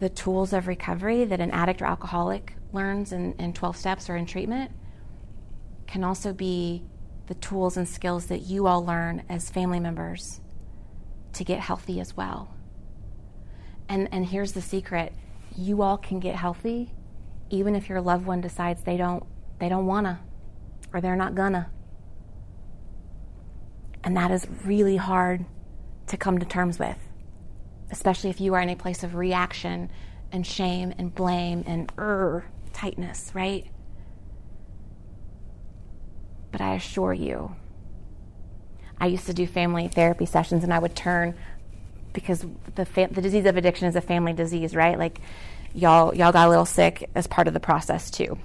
the 0.00 0.10
tools 0.10 0.52
of 0.52 0.66
recovery 0.66 1.24
that 1.24 1.40
an 1.40 1.50
addict 1.52 1.80
or 1.80 1.86
alcoholic 1.86 2.54
learns 2.72 3.12
in, 3.12 3.32
in 3.38 3.54
12 3.54 3.76
steps 3.76 4.10
or 4.10 4.16
in 4.16 4.26
treatment 4.26 4.72
can 5.86 6.04
also 6.04 6.32
be 6.32 6.82
the 7.28 7.34
tools 7.34 7.76
and 7.76 7.88
skills 7.88 8.26
that 8.26 8.42
you 8.42 8.66
all 8.66 8.84
learn 8.84 9.22
as 9.28 9.48
family 9.48 9.80
members 9.80 10.40
to 11.32 11.44
get 11.44 11.60
healthy 11.60 12.00
as 12.00 12.16
well. 12.16 12.54
And, 13.88 14.08
and 14.12 14.26
here's 14.26 14.52
the 14.52 14.62
secret 14.62 15.14
you 15.56 15.80
all 15.80 15.96
can 15.96 16.20
get 16.20 16.34
healthy 16.34 16.92
even 17.50 17.76
if 17.76 17.88
your 17.88 18.00
loved 18.00 18.26
one 18.26 18.40
decides 18.40 18.82
they 18.82 18.96
don't, 18.96 19.24
they 19.58 19.68
don't 19.68 19.86
wanna 19.86 20.20
or 20.92 21.00
they're 21.00 21.16
not 21.16 21.34
gonna. 21.34 21.70
And 24.02 24.16
that 24.16 24.30
is 24.30 24.46
really 24.64 24.96
hard 24.96 25.44
to 26.08 26.16
come 26.16 26.38
to 26.38 26.46
terms 26.46 26.78
with, 26.78 26.98
especially 27.90 28.30
if 28.30 28.40
you 28.40 28.54
are 28.54 28.60
in 28.60 28.68
a 28.68 28.76
place 28.76 29.02
of 29.02 29.14
reaction 29.14 29.90
and 30.32 30.46
shame 30.46 30.92
and 30.98 31.14
blame 31.14 31.64
and 31.66 31.90
er 31.98 32.44
tightness, 32.72 33.30
right? 33.34 33.66
But 36.52 36.60
I 36.60 36.74
assure 36.74 37.12
you, 37.12 37.54
I 39.00 39.06
used 39.06 39.26
to 39.26 39.34
do 39.34 39.46
family 39.46 39.88
therapy 39.88 40.26
sessions 40.26 40.64
and 40.64 40.72
I 40.72 40.78
would 40.78 40.96
turn 40.96 41.34
because 42.12 42.44
the 42.74 42.86
fa- 42.86 43.08
the 43.10 43.20
disease 43.20 43.44
of 43.44 43.56
addiction 43.56 43.88
is 43.88 43.96
a 43.96 44.00
family 44.00 44.32
disease, 44.32 44.74
right? 44.74 44.98
Like 44.98 45.20
y'all 45.74 46.14
y'all 46.14 46.32
got 46.32 46.46
a 46.46 46.50
little 46.50 46.64
sick 46.64 47.08
as 47.14 47.26
part 47.26 47.46
of 47.46 47.54
the 47.54 47.60
process 47.60 48.10
too, 48.10 48.38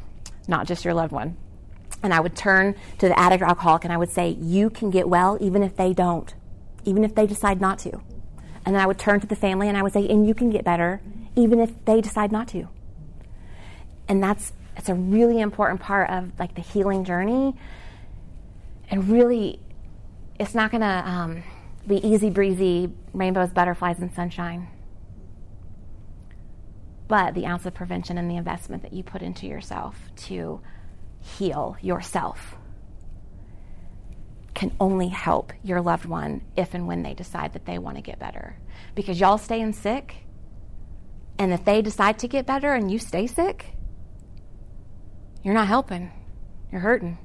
not 0.47 0.67
just 0.67 0.83
your 0.83 0.93
loved 0.93 1.13
one. 1.13 1.37
And 2.03 2.13
I 2.13 2.19
would 2.19 2.35
turn 2.35 2.75
to 2.99 3.07
the 3.07 3.17
addict 3.17 3.41
or 3.41 3.45
alcoholic 3.45 3.85
and 3.85 3.93
I 3.93 3.97
would 3.97 4.11
say, 4.11 4.29
"You 4.29 4.69
can 4.69 4.89
get 4.89 5.07
well 5.07 5.37
even 5.39 5.63
if 5.63 5.75
they 5.77 5.93
don't, 5.93 6.33
even 6.83 7.03
if 7.03 7.15
they 7.15 7.25
decide 7.25 7.61
not 7.61 7.79
to." 7.79 8.01
And 8.65 8.75
then 8.75 8.81
I 8.81 8.85
would 8.85 8.99
turn 8.99 9.19
to 9.21 9.27
the 9.27 9.35
family 9.35 9.67
and 9.67 9.77
I 9.77 9.83
would 9.83 9.93
say, 9.93 10.07
"And 10.07 10.27
you 10.27 10.33
can 10.33 10.49
get 10.49 10.63
better 10.63 11.01
even 11.35 11.59
if 11.59 11.85
they 11.85 12.01
decide 12.01 12.31
not 12.31 12.47
to." 12.49 12.67
and 14.11 14.21
that's 14.21 14.51
it's 14.75 14.89
a 14.89 14.93
really 14.93 15.39
important 15.39 15.79
part 15.79 16.09
of 16.09 16.37
like 16.37 16.53
the 16.55 16.61
healing 16.61 17.05
journey. 17.05 17.55
And 18.89 19.07
really 19.09 19.61
it's 20.37 20.53
not 20.53 20.69
going 20.69 20.81
to 20.81 21.09
um, 21.09 21.43
be 21.87 22.05
easy 22.05 22.29
breezy 22.29 22.91
rainbows 23.13 23.51
butterflies 23.51 23.99
and 23.99 24.13
sunshine. 24.13 24.67
But 27.07 27.35
the 27.35 27.45
ounce 27.45 27.65
of 27.65 27.73
prevention 27.73 28.17
and 28.17 28.29
the 28.29 28.35
investment 28.35 28.83
that 28.83 28.91
you 28.91 29.01
put 29.01 29.21
into 29.21 29.47
yourself 29.47 29.97
to 30.27 30.59
heal 31.21 31.77
yourself 31.81 32.55
can 34.53 34.75
only 34.79 35.07
help 35.07 35.53
your 35.63 35.81
loved 35.81 36.05
one 36.05 36.41
if 36.55 36.73
and 36.73 36.87
when 36.87 37.03
they 37.03 37.13
decide 37.13 37.53
that 37.53 37.65
they 37.65 37.77
want 37.77 37.95
to 37.95 38.01
get 38.01 38.19
better 38.19 38.57
because 38.95 39.19
y'all 39.19 39.37
staying 39.37 39.73
sick 39.73 40.17
and 41.39 41.53
if 41.53 41.63
they 41.63 41.81
decide 41.81 42.19
to 42.19 42.27
get 42.27 42.45
better 42.45 42.73
and 42.73 42.91
you 42.91 42.99
stay 42.99 43.25
sick 43.25 43.75
you're 45.43 45.53
not 45.55 45.67
helping, 45.67 46.11
you're 46.71 46.81
hurting. 46.81 47.17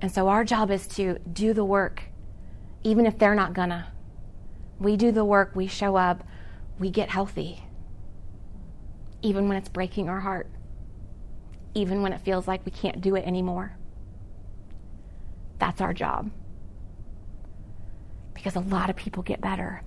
And 0.00 0.12
so 0.12 0.28
our 0.28 0.44
job 0.44 0.70
is 0.70 0.86
to 0.88 1.18
do 1.30 1.52
the 1.52 1.64
work, 1.64 2.04
even 2.84 3.06
if 3.06 3.18
they're 3.18 3.34
not 3.34 3.54
gonna. 3.54 3.92
We 4.78 4.96
do 4.96 5.10
the 5.10 5.24
work, 5.24 5.54
we 5.54 5.66
show 5.66 5.96
up, 5.96 6.24
we 6.78 6.90
get 6.90 7.10
healthy, 7.10 7.62
even 9.20 9.48
when 9.48 9.58
it's 9.58 9.68
breaking 9.68 10.08
our 10.08 10.20
heart, 10.20 10.48
even 11.74 12.02
when 12.02 12.12
it 12.12 12.20
feels 12.20 12.48
like 12.48 12.64
we 12.64 12.72
can't 12.72 13.00
do 13.00 13.16
it 13.16 13.26
anymore. 13.26 13.76
That's 15.60 15.80
our 15.80 15.92
job. 15.92 16.30
Because 18.34 18.56
a 18.56 18.60
lot 18.60 18.90
of 18.90 18.96
people 18.96 19.22
get 19.22 19.40
better. 19.40 19.82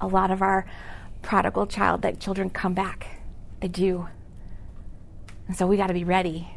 A 0.00 0.06
lot 0.06 0.30
of 0.30 0.42
our 0.42 0.66
prodigal 1.22 1.66
child 1.66 2.02
that 2.02 2.20
children 2.20 2.50
come 2.50 2.74
back. 2.74 3.22
They 3.60 3.68
do. 3.68 4.06
And 5.48 5.56
so 5.56 5.66
we 5.66 5.76
got 5.76 5.88
to 5.88 5.94
be 5.94 6.04
ready. 6.04 6.48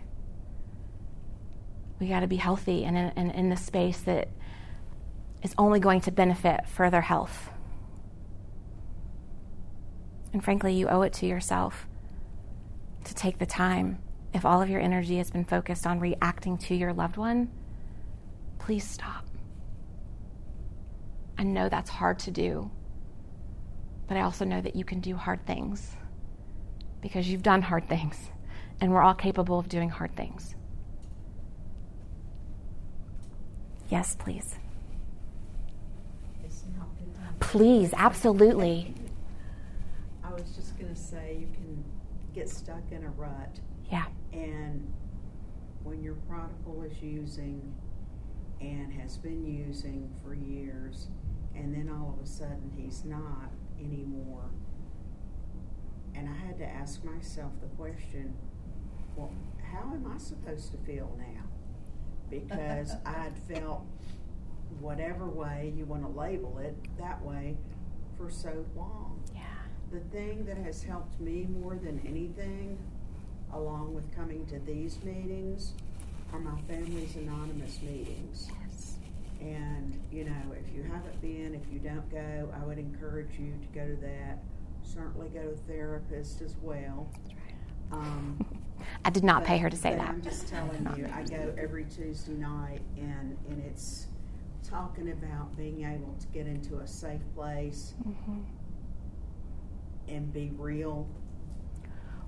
We 1.99 2.09
got 2.09 2.19
to 2.19 2.27
be 2.27 2.35
healthy 2.35 2.83
and 2.83 2.97
in, 2.97 3.11
and 3.15 3.31
in 3.31 3.49
the 3.49 3.57
space 3.57 4.01
that 4.01 4.27
is 5.41 5.55
only 5.57 5.79
going 5.79 6.01
to 6.01 6.11
benefit 6.11 6.67
further 6.67 7.01
health. 7.01 7.49
And 10.33 10.43
frankly, 10.43 10.73
you 10.73 10.87
owe 10.87 11.01
it 11.01 11.13
to 11.13 11.25
yourself 11.25 11.87
to 13.05 13.15
take 13.15 13.39
the 13.39 13.45
time. 13.45 13.99
If 14.33 14.45
all 14.45 14.61
of 14.61 14.69
your 14.69 14.81
energy 14.81 15.17
has 15.17 15.31
been 15.31 15.45
focused 15.45 15.87
on 15.87 15.99
reacting 15.99 16.57
to 16.59 16.75
your 16.75 16.93
loved 16.93 17.15
one, 17.17 17.49
please 18.59 18.83
stop. 18.83 19.25
I 21.37 21.43
know 21.43 21.69
that's 21.69 21.89
hard 21.89 22.19
to 22.19 22.31
do, 22.31 22.71
but 24.07 24.17
I 24.17 24.21
also 24.21 24.45
know 24.45 24.61
that 24.61 24.75
you 24.75 24.83
can 24.83 24.99
do 24.99 25.15
hard 25.15 25.45
things 25.45 25.95
because 27.01 27.27
you've 27.29 27.43
done 27.43 27.61
hard 27.61 27.87
things, 27.87 28.17
and 28.81 28.91
we're 28.91 29.01
all 29.01 29.13
capable 29.13 29.59
of 29.59 29.69
doing 29.69 29.89
hard 29.89 30.15
things. 30.15 30.55
Yes, 33.89 34.15
please. 34.15 34.55
Please, 37.39 37.93
absolutely. 37.95 38.93
I 40.23 40.33
was 40.33 40.51
just 40.55 40.77
going 40.77 40.93
to 40.93 40.99
say 40.99 41.37
you 41.39 41.47
can 41.53 41.83
get 42.33 42.49
stuck 42.49 42.81
in 42.91 43.03
a 43.03 43.09
rut. 43.11 43.59
Yeah. 43.91 44.05
And 44.33 44.91
when 45.83 46.03
your 46.03 46.15
prodigal 46.27 46.83
is 46.83 47.01
using 47.01 47.73
and 48.61 48.93
has 48.93 49.17
been 49.17 49.45
using 49.45 50.09
for 50.23 50.33
years, 50.33 51.07
and 51.55 51.73
then 51.73 51.89
all 51.89 52.15
of 52.17 52.23
a 52.23 52.27
sudden 52.27 52.71
he's 52.75 53.03
not 53.05 53.51
anymore. 53.79 54.49
And 56.15 56.27
I 56.27 56.33
had 56.33 56.57
to 56.59 56.65
ask 56.65 57.03
myself 57.03 57.51
the 57.61 57.67
question 57.75 58.33
well, 59.15 59.31
how 59.71 59.81
am 59.93 60.11
I 60.13 60.17
supposed 60.19 60.71
to 60.71 60.77
feel 60.77 61.11
now? 61.17 61.43
Because 62.29 62.91
I'd 63.05 63.33
felt 63.49 63.83
whatever 64.79 65.25
way 65.27 65.73
you 65.75 65.85
want 65.85 66.03
to 66.03 66.19
label 66.19 66.59
it 66.59 66.75
that 66.99 67.23
way 67.25 67.57
for 68.17 68.29
so 68.29 68.65
long. 68.75 69.19
Yeah. 69.33 69.41
The 69.91 69.99
thing 70.15 70.45
that 70.45 70.57
has 70.57 70.83
helped 70.83 71.19
me 71.19 71.47
more 71.49 71.75
than 71.75 72.01
anything, 72.05 72.77
along 73.53 73.95
with 73.95 74.13
coming 74.15 74.45
to 74.47 74.59
these 74.59 75.01
meetings, 75.03 75.73
are 76.33 76.39
my 76.39 76.59
Families 76.61 77.15
Anonymous 77.15 77.81
meetings. 77.81 78.49
Yes. 78.61 78.97
And, 79.41 79.99
you 80.11 80.25
know, 80.25 80.41
if 80.53 80.75
you 80.75 80.83
haven't 80.83 81.21
been, 81.21 81.53
if 81.55 81.71
you 81.71 81.79
don't 81.79 82.09
go, 82.11 82.49
I 82.59 82.65
would 82.65 82.77
encourage 82.79 83.37
you 83.39 83.51
to 83.53 83.67
go 83.79 83.85
to 83.87 83.95
that. 84.01 84.39
Certainly 84.83 85.29
go 85.29 85.41
to 85.43 85.49
a 85.51 85.55
therapist 85.67 86.41
as 86.41 86.55
well. 86.61 87.07
Um, 87.91 88.43
I 89.05 89.09
did 89.09 89.23
not 89.23 89.41
but- 89.41 89.47
pay 89.47 89.57
her 89.59 89.69
to 89.69 89.77
say 89.77 89.95
that. 89.95 90.07
I'm 90.09 90.21
just 90.21 90.47
telling 90.47 90.87
you, 90.97 91.09
I 91.13 91.23
go 91.23 91.53
every 91.57 91.85
Tuesday 91.85 92.33
night, 92.33 92.81
and, 92.97 93.37
and 93.49 93.63
it's 93.69 94.07
talking 94.67 95.11
about 95.11 95.55
being 95.55 95.83
able 95.85 96.13
to 96.19 96.27
get 96.27 96.45
into 96.47 96.79
a 96.79 96.87
safe 96.87 97.21
place 97.35 97.93
Mhm. 98.07 98.43
and 100.09 100.33
be 100.33 100.51
real. 100.57 101.07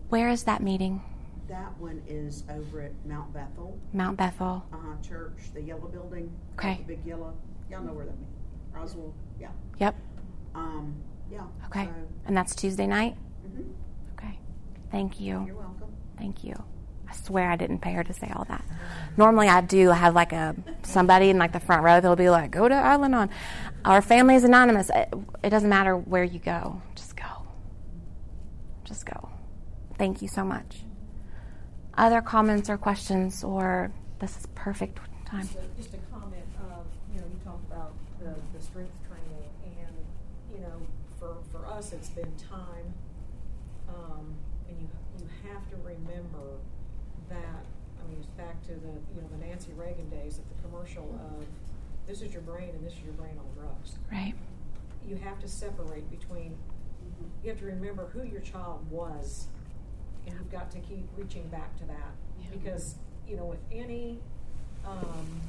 Where 0.10 0.30
is 0.30 0.44
that 0.44 0.62
meeting? 0.64 1.02
That 1.50 1.76
one 1.80 2.02
is 2.08 2.44
over 2.50 2.82
at 2.82 2.92
Mount 3.06 3.34
Bethel 3.34 3.78
Mount 3.92 4.18
Bethel. 4.18 4.64
uh, 4.72 5.02
Church, 5.06 5.52
the 5.54 5.62
yellow 5.62 5.88
building. 5.88 6.32
Okay. 6.54 6.78
The 6.78 6.96
big 6.96 7.06
yellow. 7.06 7.34
Y'all 7.72 7.82
know 7.82 7.94
where 7.94 8.06
that 8.06 8.16
means. 8.18 8.30
Roswell. 8.72 9.14
Yeah. 9.40 9.50
Yep. 9.80 9.96
Um, 10.54 10.96
yeah. 11.32 11.42
Okay. 11.66 11.86
So, 11.86 11.92
And 12.28 12.38
that's 12.38 12.54
Tuesday 12.56 12.86
night? 12.86 13.16
Mm-hmm. 13.48 13.72
Okay. 14.18 14.40
Thank 14.92 15.20
you. 15.20 15.44
You're 15.46 15.56
welcome. 15.56 15.92
Thank 16.20 16.44
you. 16.44 16.54
I 17.10 17.14
swear 17.16 17.50
I 17.50 17.56
didn't 17.56 17.80
pay 17.80 17.94
her 17.94 18.04
to 18.04 18.14
say 18.14 18.32
all 18.36 18.46
that. 18.46 18.64
Normally 19.18 19.48
I 19.48 19.62
do 19.62 19.90
have 19.90 20.14
like 20.14 20.32
a 20.32 20.56
somebody 20.84 21.32
in 21.32 21.40
like 21.40 21.52
the 21.54 21.60
front 21.60 21.82
row 21.82 21.96
that'll 22.00 22.16
be 22.16 22.30
like, 22.30 22.52
"Go 22.52 22.68
to 22.70 22.76
Al-Anon." 22.76 23.32
Our 23.86 24.04
Families 24.04 24.44
Anonymous. 24.44 24.92
It, 24.94 25.12
it 25.44 25.50
doesn't 25.50 25.70
matter 25.70 25.98
where 25.98 26.24
you 26.24 26.38
go. 26.38 26.80
Just 26.94 27.16
go. 27.16 27.48
Just 28.84 29.08
go. 29.08 29.30
Thank 29.98 30.22
you 30.22 30.28
so 30.28 30.44
much. 30.44 30.82
Other 31.98 32.22
comments 32.22 32.70
or 32.70 32.78
questions 32.78 33.44
or 33.44 33.92
this 34.20 34.38
is 34.38 34.46
perfect 34.56 35.00
time. 35.26 35.42
Just 35.42 35.58
a, 35.58 35.82
just 35.82 35.94
a 35.94 35.98
comment 36.12 36.46
of, 36.72 36.86
you 37.14 37.20
know, 37.20 37.28
you 37.28 37.40
talked 37.44 37.66
about 37.72 37.94
the, 38.20 38.36
the 38.58 38.64
strength 38.64 38.94
training 39.08 39.50
and, 39.66 39.96
you 40.54 40.62
know, 40.62 40.82
for, 41.20 41.38
for 41.52 41.66
us, 41.68 41.92
it's 41.94 42.10
been 42.10 42.32
time. 42.50 42.94
Um, 43.90 44.34
and 44.70 44.80
you, 44.80 44.88
you 45.20 45.26
have 45.50 45.68
to 45.70 45.76
remember 45.78 46.60
that, 47.30 47.64
I 48.00 48.10
mean, 48.10 48.20
it's 48.20 48.28
back 48.38 48.62
to 48.64 48.74
the, 48.74 48.94
you 49.16 49.22
know, 49.22 49.28
the 49.38 49.46
Nancy 49.46 49.72
Reagan 49.76 50.10
days 50.10 50.40
of 50.40 50.46
the 50.50 50.68
commercial 50.70 51.20
of, 51.20 51.46
this 52.08 52.22
is 52.22 52.34
your 52.34 52.42
brain 52.42 52.70
and 52.70 52.86
this 52.86 52.94
is 52.94 53.04
your 53.04 53.14
brain 53.14 53.38
on 53.38 53.46
drugs. 53.62 53.98
Right. 54.12 54.34
You 55.08 55.16
have 55.18 55.40
to 55.40 55.48
separate 55.48 56.10
between, 56.10 56.58
you 57.44 57.50
have 57.50 57.60
to 57.60 57.66
remember 57.66 58.08
who 58.14 58.24
your 58.24 58.42
child 58.42 58.90
was, 58.90 59.48
and 60.30 60.40
you've 60.40 60.52
got 60.52 60.72
to 60.72 60.80
keep 60.80 61.08
reaching 61.18 61.48
back 61.48 61.78
to 61.78 61.86
that. 61.86 62.12
Because, 62.52 62.96
you 63.28 63.38
know, 63.38 63.46
with 63.46 63.60
any, 63.72 64.18
um, 64.86 65.42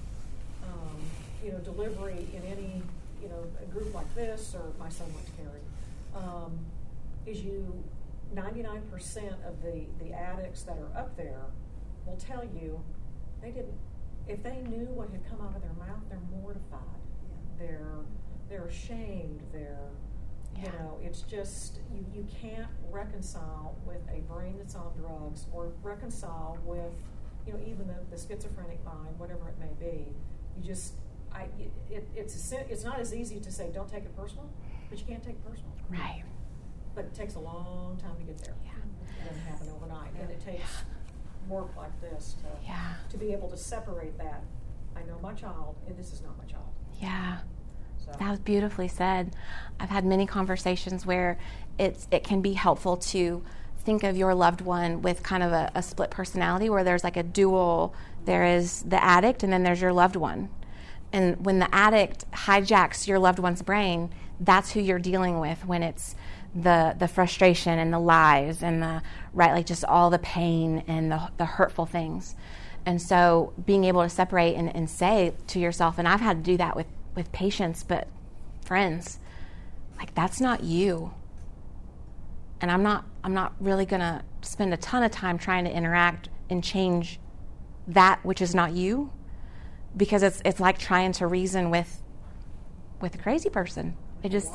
um, 0.65 1.01
you 1.45 1.53
know, 1.53 1.59
delivery 1.59 2.27
in 2.35 2.43
any, 2.45 2.83
you 3.23 3.29
know, 3.29 3.45
a 3.63 3.67
group 3.67 3.95
like 3.95 4.13
this, 4.15 4.55
or 4.55 4.73
my 4.79 4.89
son 4.89 5.07
went 5.15 5.27
to 5.27 5.33
Caron, 5.33 5.63
um, 6.15 6.59
is 7.27 7.43
you, 7.43 7.83
ninety-nine 8.35 8.83
percent 8.91 9.35
of 9.47 9.63
the, 9.63 9.85
the 10.03 10.13
addicts 10.13 10.63
that 10.63 10.77
are 10.79 10.99
up 10.99 11.17
there 11.17 11.41
will 12.07 12.17
tell 12.17 12.45
you, 12.45 12.81
they 13.43 13.51
didn't, 13.51 13.79
if 14.29 14.43
they 14.43 14.61
knew 14.69 14.87
what 14.87 15.09
had 15.11 15.29
come 15.29 15.41
out 15.47 15.57
of 15.57 15.63
their 15.63 15.73
mouth, 15.87 16.03
they're 16.09 16.19
mortified. 16.41 16.81
They're, 17.59 18.05
they're 18.49 18.67
ashamed, 18.67 19.41
they're, 19.53 19.89
you 20.57 20.67
know, 20.67 20.99
it's 21.03 21.23
just, 21.23 21.79
you, 21.93 22.05
you 22.15 22.27
can't 22.41 22.69
reconcile 22.91 23.77
with 23.87 24.03
a 24.13 24.21
brain 24.33 24.57
that's 24.59 24.75
on 24.75 24.93
drugs 24.99 25.47
or 25.53 25.73
reconcile 25.83 26.59
with, 26.65 26.93
you 27.47 27.53
know, 27.53 27.59
even 27.67 27.87
the, 27.87 27.95
the 28.15 28.17
schizophrenic 28.21 28.85
mind, 28.85 29.19
whatever 29.19 29.49
it 29.49 29.55
may 29.59 29.73
be. 29.79 30.07
You 30.59 30.65
just, 30.65 30.95
I, 31.33 31.45
it, 31.59 31.73
it, 31.91 32.09
it's, 32.15 32.53
a, 32.53 32.71
it's 32.71 32.85
not 32.85 32.99
as 33.01 33.15
easy 33.15 33.41
to 33.41 33.51
say, 33.51 33.71
don't 33.73 33.89
take 33.89 34.05
it 34.05 34.15
personal, 34.17 34.51
but 34.91 34.99
you 34.99 35.05
can't 35.07 35.23
take 35.23 35.35
it 35.37 35.45
personal. 35.45 35.73
Right. 35.89 36.25
But 36.95 37.05
it 37.07 37.15
takes 37.15 37.37
a 37.37 37.41
long 37.41 37.99
time 38.03 38.17
to 38.19 38.25
get 38.25 38.39
there. 38.39 38.55
Yeah. 38.65 38.73
It 38.73 39.29
doesn't 39.29 39.43
happen 39.45 39.69
overnight. 39.75 40.11
And 40.21 40.31
it 40.31 40.41
takes 40.45 40.69
work 41.49 41.75
like 41.77 41.99
this 42.01 42.35
to, 42.43 42.47
Yeah. 42.67 42.95
to 43.09 43.17
be 43.17 43.33
able 43.33 43.49
to 43.49 43.57
separate 43.57 44.19
that. 44.19 44.43
I 44.97 45.03
know 45.05 45.19
my 45.23 45.33
child, 45.33 45.77
and 45.87 45.97
this 45.97 46.13
is 46.13 46.21
not 46.21 46.37
my 46.37 46.45
child. 46.45 46.67
Yeah. 47.01 47.39
That 48.19 48.31
was 48.31 48.39
beautifully 48.41 48.89
said. 48.89 49.35
I've 49.79 49.91
had 49.91 50.05
many 50.05 50.27
conversations 50.27 51.07
where 51.07 51.39
it's 51.79 52.07
it 52.11 52.25
can 52.25 52.43
be 52.43 52.53
helpful 52.53 52.97
to 52.97 53.43
think 53.79 54.03
of 54.03 54.17
your 54.17 54.35
loved 54.35 54.61
one 54.61 55.01
with 55.01 55.23
kind 55.23 55.43
of 55.43 55.53
a, 55.53 55.71
a 55.75 55.83
split 55.83 56.11
personality 56.11 56.69
where 56.69 56.85
there's 56.85 57.03
like 57.03 57.17
a 57.17 57.23
dual 57.23 57.95
there 58.27 58.45
is 58.45 58.83
the 58.83 59.03
addict 59.03 59.43
and 59.43 59.53
then 59.53 59.63
there's 59.63 59.81
your 59.81 59.93
loved 59.93 60.17
one. 60.17 60.51
And 61.13 61.45
when 61.45 61.59
the 61.59 61.75
addict 61.75 62.31
hijacks 62.31 63.07
your 63.07 63.19
loved 63.19 63.39
one's 63.39 63.63
brain, 63.63 64.11
that's 64.39 64.73
who 64.73 64.81
you're 64.81 64.99
dealing 64.99 65.41
with 65.41 65.65
when 65.65 65.83
it's 65.83 66.15
the 66.55 66.97
the 66.99 67.09
frustration 67.09 67.79
and 67.79 67.93
the 67.93 67.99
lies 67.99 68.63
and 68.63 68.83
the 68.83 69.03
right 69.33 69.53
like 69.53 69.67
just 69.67 69.85
all 69.85 70.11
the 70.11 70.19
pain 70.19 70.83
and 70.87 71.11
the 71.11 71.31
the 71.37 71.45
hurtful 71.45 71.87
things. 71.87 72.37
And 72.87 73.01
so 73.01 73.53
being 73.67 73.85
able 73.85 74.03
to 74.03 74.09
separate 74.09 74.55
and, 74.55 74.75
and 74.75 74.89
say 74.89 75.35
to 75.49 75.59
yourself, 75.59 75.99
and 75.99 76.09
I've 76.09 76.21
had 76.21 76.39
to 76.39 76.51
do 76.51 76.57
that 76.57 76.77
with, 76.77 76.87
with 77.15 77.33
patients, 77.33 77.83
but 77.83 78.09
friends, 78.65 79.19
like 79.99 80.15
that's 80.15 80.41
not 80.41 80.63
you. 80.63 81.13
And 82.61 82.71
I'm 82.71 82.83
not 82.83 83.05
I'm 83.25 83.35
not 83.35 83.55
really 83.61 83.87
gonna 83.87 84.25
spend 84.43 84.73
a 84.73 84.77
ton 84.77 85.03
of 85.03 85.11
time 85.11 85.39
trying 85.39 85.65
to 85.65 85.73
interact 85.73 86.29
and 86.49 86.63
change 86.63 87.21
that 87.89 88.25
which 88.25 88.41
is 88.41 88.55
not 88.55 88.73
you. 88.73 89.13
Because 89.97 90.23
it's 90.23 90.41
it's 90.45 90.61
like 90.61 90.79
trying 90.79 91.13
to 91.13 91.27
reason 91.27 91.71
with 91.71 92.03
with 93.01 93.15
a 93.15 93.19
crazy 93.19 93.51
person. 93.51 93.97
It 94.23 94.31
just 94.31 94.53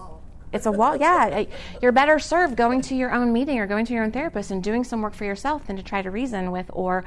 it's 0.56 0.66
a 0.66 0.72
wall. 0.72 0.96
Yeah, 0.96 1.44
you're 1.82 1.92
better 1.92 2.18
served 2.18 2.56
going 2.56 2.82
to 2.84 2.96
your 2.96 3.12
own 3.14 3.34
meeting 3.34 3.60
or 3.60 3.68
going 3.68 3.86
to 3.88 3.94
your 3.94 4.04
own 4.04 4.12
therapist 4.12 4.52
and 4.52 4.64
doing 4.64 4.86
some 4.86 5.02
work 5.02 5.14
for 5.14 5.26
yourself 5.26 5.68
than 5.68 5.76
to 5.76 5.84
try 5.84 6.02
to 6.02 6.10
reason 6.10 6.50
with 6.52 6.70
or, 6.72 7.04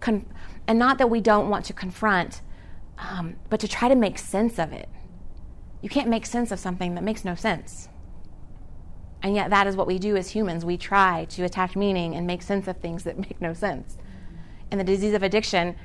con- 0.00 0.26
and 0.66 0.78
not 0.78 0.98
that 0.98 1.08
we 1.08 1.20
don't 1.22 1.48
want 1.48 1.64
to 1.66 1.72
confront, 1.72 2.42
um, 3.00 3.36
but 3.48 3.60
to 3.60 3.68
try 3.68 3.88
to 3.88 3.94
make 3.94 4.18
sense 4.18 4.58
of 4.58 4.72
it. 4.72 4.88
You 5.80 5.88
can't 5.88 6.08
make 6.08 6.26
sense 6.26 6.50
of 6.50 6.58
something 6.58 6.94
that 6.94 7.02
makes 7.02 7.24
no 7.24 7.34
sense. 7.34 7.88
And 9.22 9.34
yet, 9.34 9.50
that 9.50 9.66
is 9.66 9.76
what 9.76 9.86
we 9.86 9.98
do 9.98 10.16
as 10.16 10.30
humans. 10.30 10.64
We 10.64 10.76
try 10.76 11.26
to 11.30 11.44
attach 11.44 11.76
meaning 11.76 12.14
and 12.14 12.26
make 12.26 12.42
sense 12.42 12.68
of 12.68 12.76
things 12.78 13.04
that 13.04 13.18
make 13.18 13.40
no 13.40 13.54
sense. 13.54 13.96
And 14.70 14.78
the 14.78 14.84
disease 14.84 15.14
of 15.14 15.22
addiction 15.22 15.76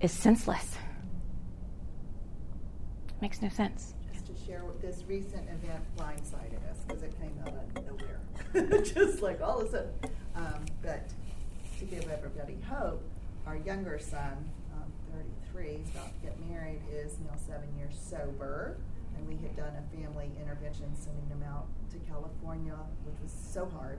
is 0.00 0.12
senseless. 0.12 0.76
Makes 3.20 3.42
no 3.42 3.48
sense. 3.48 3.94
Just 4.12 4.26
to 4.26 4.32
share 4.46 4.64
what 4.64 4.80
this 4.80 5.02
recent 5.08 5.48
event 5.48 5.82
blindsided 5.96 6.70
us 6.70 6.78
because 6.86 7.02
it 7.02 7.14
came 7.18 7.32
out 7.42 7.52
of 7.52 7.86
nowhere. 7.86 8.82
Just 8.82 9.22
like 9.22 9.40
all 9.40 9.60
of 9.60 9.68
a 9.68 9.70
sudden. 9.70 9.92
Um, 10.36 10.64
but 10.82 11.08
to 11.78 11.84
give 11.84 12.08
everybody 12.08 12.58
hope, 12.68 13.02
our 13.46 13.56
younger 13.56 13.98
son, 13.98 14.50
30 15.58 15.68
23. 15.68 15.82
He's 15.82 15.90
about 15.90 16.14
to 16.14 16.20
get 16.22 16.36
married. 16.48 16.80
Is 16.92 17.18
now 17.20 17.36
seven 17.36 17.68
years 17.76 17.94
sober, 17.98 18.76
and 19.16 19.28
we 19.28 19.36
had 19.42 19.56
done 19.56 19.72
a 19.76 19.96
family 19.96 20.30
intervention, 20.40 20.94
sending 20.94 21.26
him 21.28 21.42
out 21.42 21.66
to 21.90 21.98
California, 22.10 22.76
which 23.04 23.16
was 23.22 23.32
so 23.32 23.68
hard. 23.76 23.98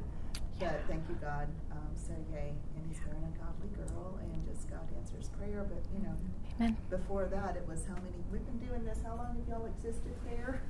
But 0.60 0.82
thank 0.88 1.04
you, 1.08 1.16
God. 1.22 1.48
Um, 1.72 1.88
so 1.96 2.12
yay, 2.34 2.54
and 2.76 2.86
he's 2.88 3.00
marrying 3.06 3.24
a 3.24 3.38
godly 3.40 3.70
girl, 3.76 4.20
and 4.22 4.46
just 4.46 4.70
God 4.70 4.88
answers 4.98 5.30
prayer. 5.30 5.66
But 5.68 5.84
you 5.94 6.04
know, 6.04 6.16
Amen. 6.60 6.78
before 6.90 7.26
that, 7.26 7.56
it 7.56 7.66
was 7.68 7.86
how 7.88 7.96
many? 7.96 8.20
We've 8.32 8.46
been 8.46 8.68
doing 8.68 8.84
this. 8.84 9.00
How 9.04 9.16
long 9.16 9.36
have 9.38 9.48
y'all 9.48 9.68
existed 9.68 10.14
there? 10.28 10.62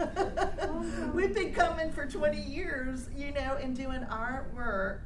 we've 1.14 1.34
been 1.34 1.54
coming 1.54 1.92
for 1.92 2.06
20 2.06 2.40
years, 2.40 3.10
you 3.16 3.32
know, 3.32 3.58
and 3.62 3.76
doing 3.76 4.04
our 4.06 4.48
work. 4.56 5.04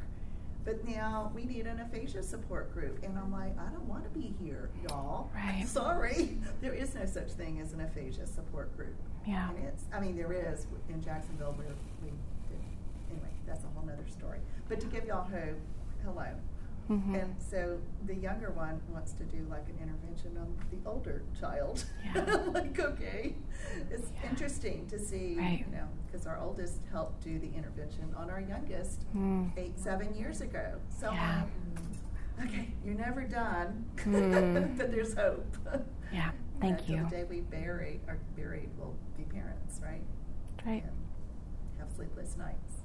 But 0.66 0.88
now 0.88 1.32
we 1.36 1.43
need 1.43 1.68
an 1.68 1.80
aphasia 1.80 2.24
support 2.24 2.74
group, 2.74 3.03
and 3.03 3.18
I'm 3.18 3.32
like, 3.32 3.57
I 3.59 3.70
don't 3.74 3.88
want 3.88 4.05
to 4.05 4.09
be 4.18 4.34
here, 4.41 4.70
y'all. 4.88 5.30
Right. 5.36 5.68
Sorry, 5.68 6.38
there 6.61 6.74
is 6.74 6.95
no 6.95 7.05
such 7.05 7.32
thing 7.32 7.59
as 7.59 7.74
an 7.74 7.82
aphasia 7.82 8.26
support 8.28 8.76
group. 8.78 8.95
Yeah. 9.28 9.49
And 9.49 9.66
it's, 9.66 9.84
I 9.93 9.99
mean, 9.99 10.16
there 10.16 10.32
is 10.32 10.68
in 10.89 11.01
Jacksonville 11.01 11.53
where 11.57 11.68
we 12.01 12.09
did. 12.47 12.59
Anyway, 13.11 13.30
that's 13.45 13.64
a 13.66 13.68
whole 13.68 13.84
other 13.89 14.07
story. 14.09 14.39
But 14.70 14.80
to 14.80 14.88
give 14.88 15.05
y'all 15.05 15.24
hope, 15.24 15.59
hello. 16.05 16.28
Mhm. 16.89 17.21
And 17.21 17.36
so 17.41 17.79
the 18.05 18.15
younger 18.15 18.51
one 18.51 18.81
wants 18.91 19.13
to 19.13 19.23
do 19.23 19.45
like 19.49 19.67
an 19.69 19.77
intervention 19.81 20.38
on 20.38 20.55
the 20.69 20.89
older 20.89 21.23
child. 21.39 21.86
Yeah. 22.03 22.23
like, 22.53 22.77
okay. 22.79 23.36
It's 23.89 24.11
Yeah. 24.21 24.29
interesting 24.29 24.86
to 24.88 24.99
see, 24.99 25.38
Right. 25.38 25.59
you 25.65 25.71
know, 25.75 25.88
because 26.05 26.27
our 26.27 26.38
oldest 26.39 26.81
helped 26.91 27.21
do 27.23 27.39
the 27.39 27.51
intervention 27.53 28.13
on 28.15 28.29
our 28.29 28.41
youngest 28.41 29.05
Mm. 29.15 29.51
eight, 29.57 29.79
seven 29.79 30.13
years 30.13 30.41
ago. 30.41 30.79
So, 30.89 31.11
Yeah. 31.11 31.45
like, 32.38 32.47
okay, 32.49 32.73
you're 32.84 32.95
never 32.95 33.23
done, 33.23 33.86
Mm. 33.97 34.77
but 34.77 34.91
there's 34.91 35.13
hope. 35.13 35.55
Yeah. 36.11 36.31
Thank 36.59 36.79
Until 36.81 36.95
you. 36.95 37.03
The 37.05 37.09
day 37.09 37.23
we 37.23 37.41
bury, 37.41 38.01
are 38.07 38.17
buried, 38.36 38.69
we'll 38.77 38.95
be 39.17 39.23
parents, 39.23 39.79
right? 39.81 40.03
Right. 40.65 40.84
and 40.84 40.93
have 41.79 41.91
sleepless 41.91 42.38
nights. 42.38 42.84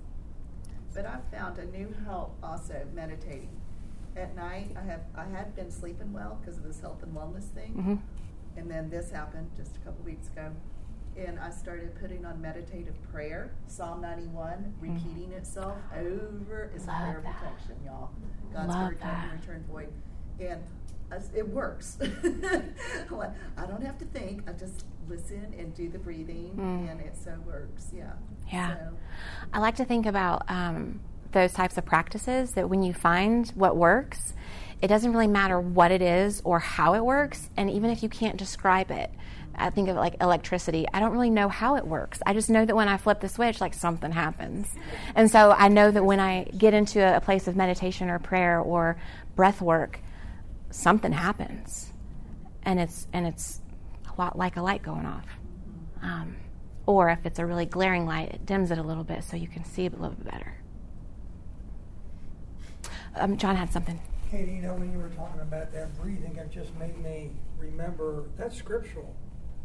But 0.94 1.06
I've 1.06 1.24
found 1.30 1.58
a 1.58 1.66
new 1.66 1.92
help 2.04 2.36
also 2.42 2.84
meditating. 2.92 3.50
At 4.18 4.34
night, 4.34 4.74
I 4.76 4.84
have 4.84 5.00
I 5.14 5.26
had 5.26 5.54
been 5.54 5.70
sleeping 5.70 6.12
well 6.12 6.38
because 6.40 6.56
of 6.58 6.64
this 6.64 6.80
health 6.80 7.02
and 7.04 7.14
wellness 7.14 7.44
thing, 7.50 7.72
hmm 7.72 7.94
and 8.58 8.68
then 8.68 8.90
this 8.90 9.12
happened 9.12 9.48
just 9.56 9.76
a 9.76 9.78
couple 9.80 10.04
weeks 10.04 10.26
ago, 10.28 10.50
and 11.16 11.38
I 11.38 11.50
started 11.50 11.94
putting 12.00 12.24
on 12.24 12.40
meditative 12.42 12.96
prayer, 13.12 13.52
Psalm 13.68 14.00
91, 14.02 14.74
repeating 14.80 15.30
itself 15.32 15.76
over. 15.96 16.68
It's 16.74 16.86
a 16.86 16.88
Mm-hmm. 16.88 17.02
Prayer 17.04 17.18
of 17.18 17.24
protection, 17.24 17.76
y'all. 17.84 18.10
God's 18.52 18.68
Love 18.74 18.88
word 18.88 19.00
can 19.00 19.30
return 19.40 19.64
void, 19.70 19.92
and 20.40 20.60
as- 21.12 21.30
it 21.36 21.48
works. 21.48 21.98
I 22.02 23.66
don't 23.66 23.82
have 23.84 23.98
to 23.98 24.04
think. 24.06 24.48
I 24.48 24.52
just 24.54 24.84
listen 25.08 25.54
and 25.56 25.72
do 25.74 25.88
the 25.88 25.98
breathing, 25.98 26.54
Mm. 26.56 26.90
and 26.90 27.00
it 27.00 27.16
so 27.16 27.34
works. 27.46 27.92
Yeah. 27.94 28.12
Yeah. 28.52 28.74
So, 28.76 28.88
I 29.52 29.60
like 29.60 29.76
to 29.76 29.84
think 29.84 30.06
about 30.06 30.42
um, 30.50 30.98
those 31.32 31.52
types 31.52 31.76
of 31.78 31.84
practices 31.84 32.52
that 32.52 32.68
when 32.68 32.82
you 32.82 32.92
find 32.92 33.48
what 33.50 33.76
works, 33.76 34.34
it 34.80 34.88
doesn't 34.88 35.12
really 35.12 35.26
matter 35.26 35.60
what 35.60 35.90
it 35.90 36.02
is 36.02 36.40
or 36.44 36.58
how 36.58 36.94
it 36.94 37.04
works. 37.04 37.50
And 37.56 37.70
even 37.70 37.90
if 37.90 38.02
you 38.02 38.08
can't 38.08 38.36
describe 38.36 38.90
it, 38.90 39.10
I 39.54 39.70
think 39.70 39.88
of 39.88 39.96
it 39.96 40.00
like 40.00 40.16
electricity. 40.20 40.86
I 40.92 41.00
don't 41.00 41.10
really 41.10 41.30
know 41.30 41.48
how 41.48 41.76
it 41.76 41.86
works. 41.86 42.20
I 42.24 42.32
just 42.32 42.48
know 42.48 42.64
that 42.64 42.76
when 42.76 42.88
I 42.88 42.96
flip 42.96 43.20
the 43.20 43.28
switch, 43.28 43.60
like 43.60 43.74
something 43.74 44.12
happens. 44.12 44.72
And 45.16 45.30
so 45.30 45.50
I 45.50 45.68
know 45.68 45.90
that 45.90 46.04
when 46.04 46.20
I 46.20 46.44
get 46.44 46.74
into 46.74 47.00
a 47.00 47.20
place 47.20 47.48
of 47.48 47.56
meditation 47.56 48.08
or 48.08 48.20
prayer 48.20 48.60
or 48.60 48.98
breath 49.34 49.60
work, 49.60 50.00
something 50.70 51.12
happens. 51.12 51.92
And 52.62 52.78
it's, 52.78 53.08
and 53.12 53.26
it's 53.26 53.60
a 54.06 54.20
lot 54.20 54.38
like 54.38 54.56
a 54.56 54.62
light 54.62 54.82
going 54.82 55.06
off. 55.06 55.26
Um, 56.02 56.36
or 56.86 57.10
if 57.10 57.26
it's 57.26 57.40
a 57.40 57.46
really 57.46 57.66
glaring 57.66 58.06
light, 58.06 58.30
it 58.30 58.46
dims 58.46 58.70
it 58.70 58.78
a 58.78 58.82
little 58.82 59.04
bit 59.04 59.24
so 59.24 59.36
you 59.36 59.48
can 59.48 59.64
see 59.64 59.86
it 59.86 59.92
a 59.92 59.96
little 59.96 60.16
bit 60.16 60.30
better. 60.30 60.57
Um, 63.18 63.36
John 63.36 63.56
had 63.56 63.72
something. 63.72 64.00
Katie, 64.30 64.52
you 64.52 64.62
know, 64.62 64.74
when 64.74 64.92
you 64.92 64.98
were 64.98 65.08
talking 65.08 65.40
about 65.40 65.72
that 65.72 65.96
breathing, 66.00 66.36
it 66.36 66.50
just 66.50 66.74
made 66.76 66.96
me 67.02 67.30
remember 67.58 68.24
that's 68.36 68.56
scriptural. 68.56 69.14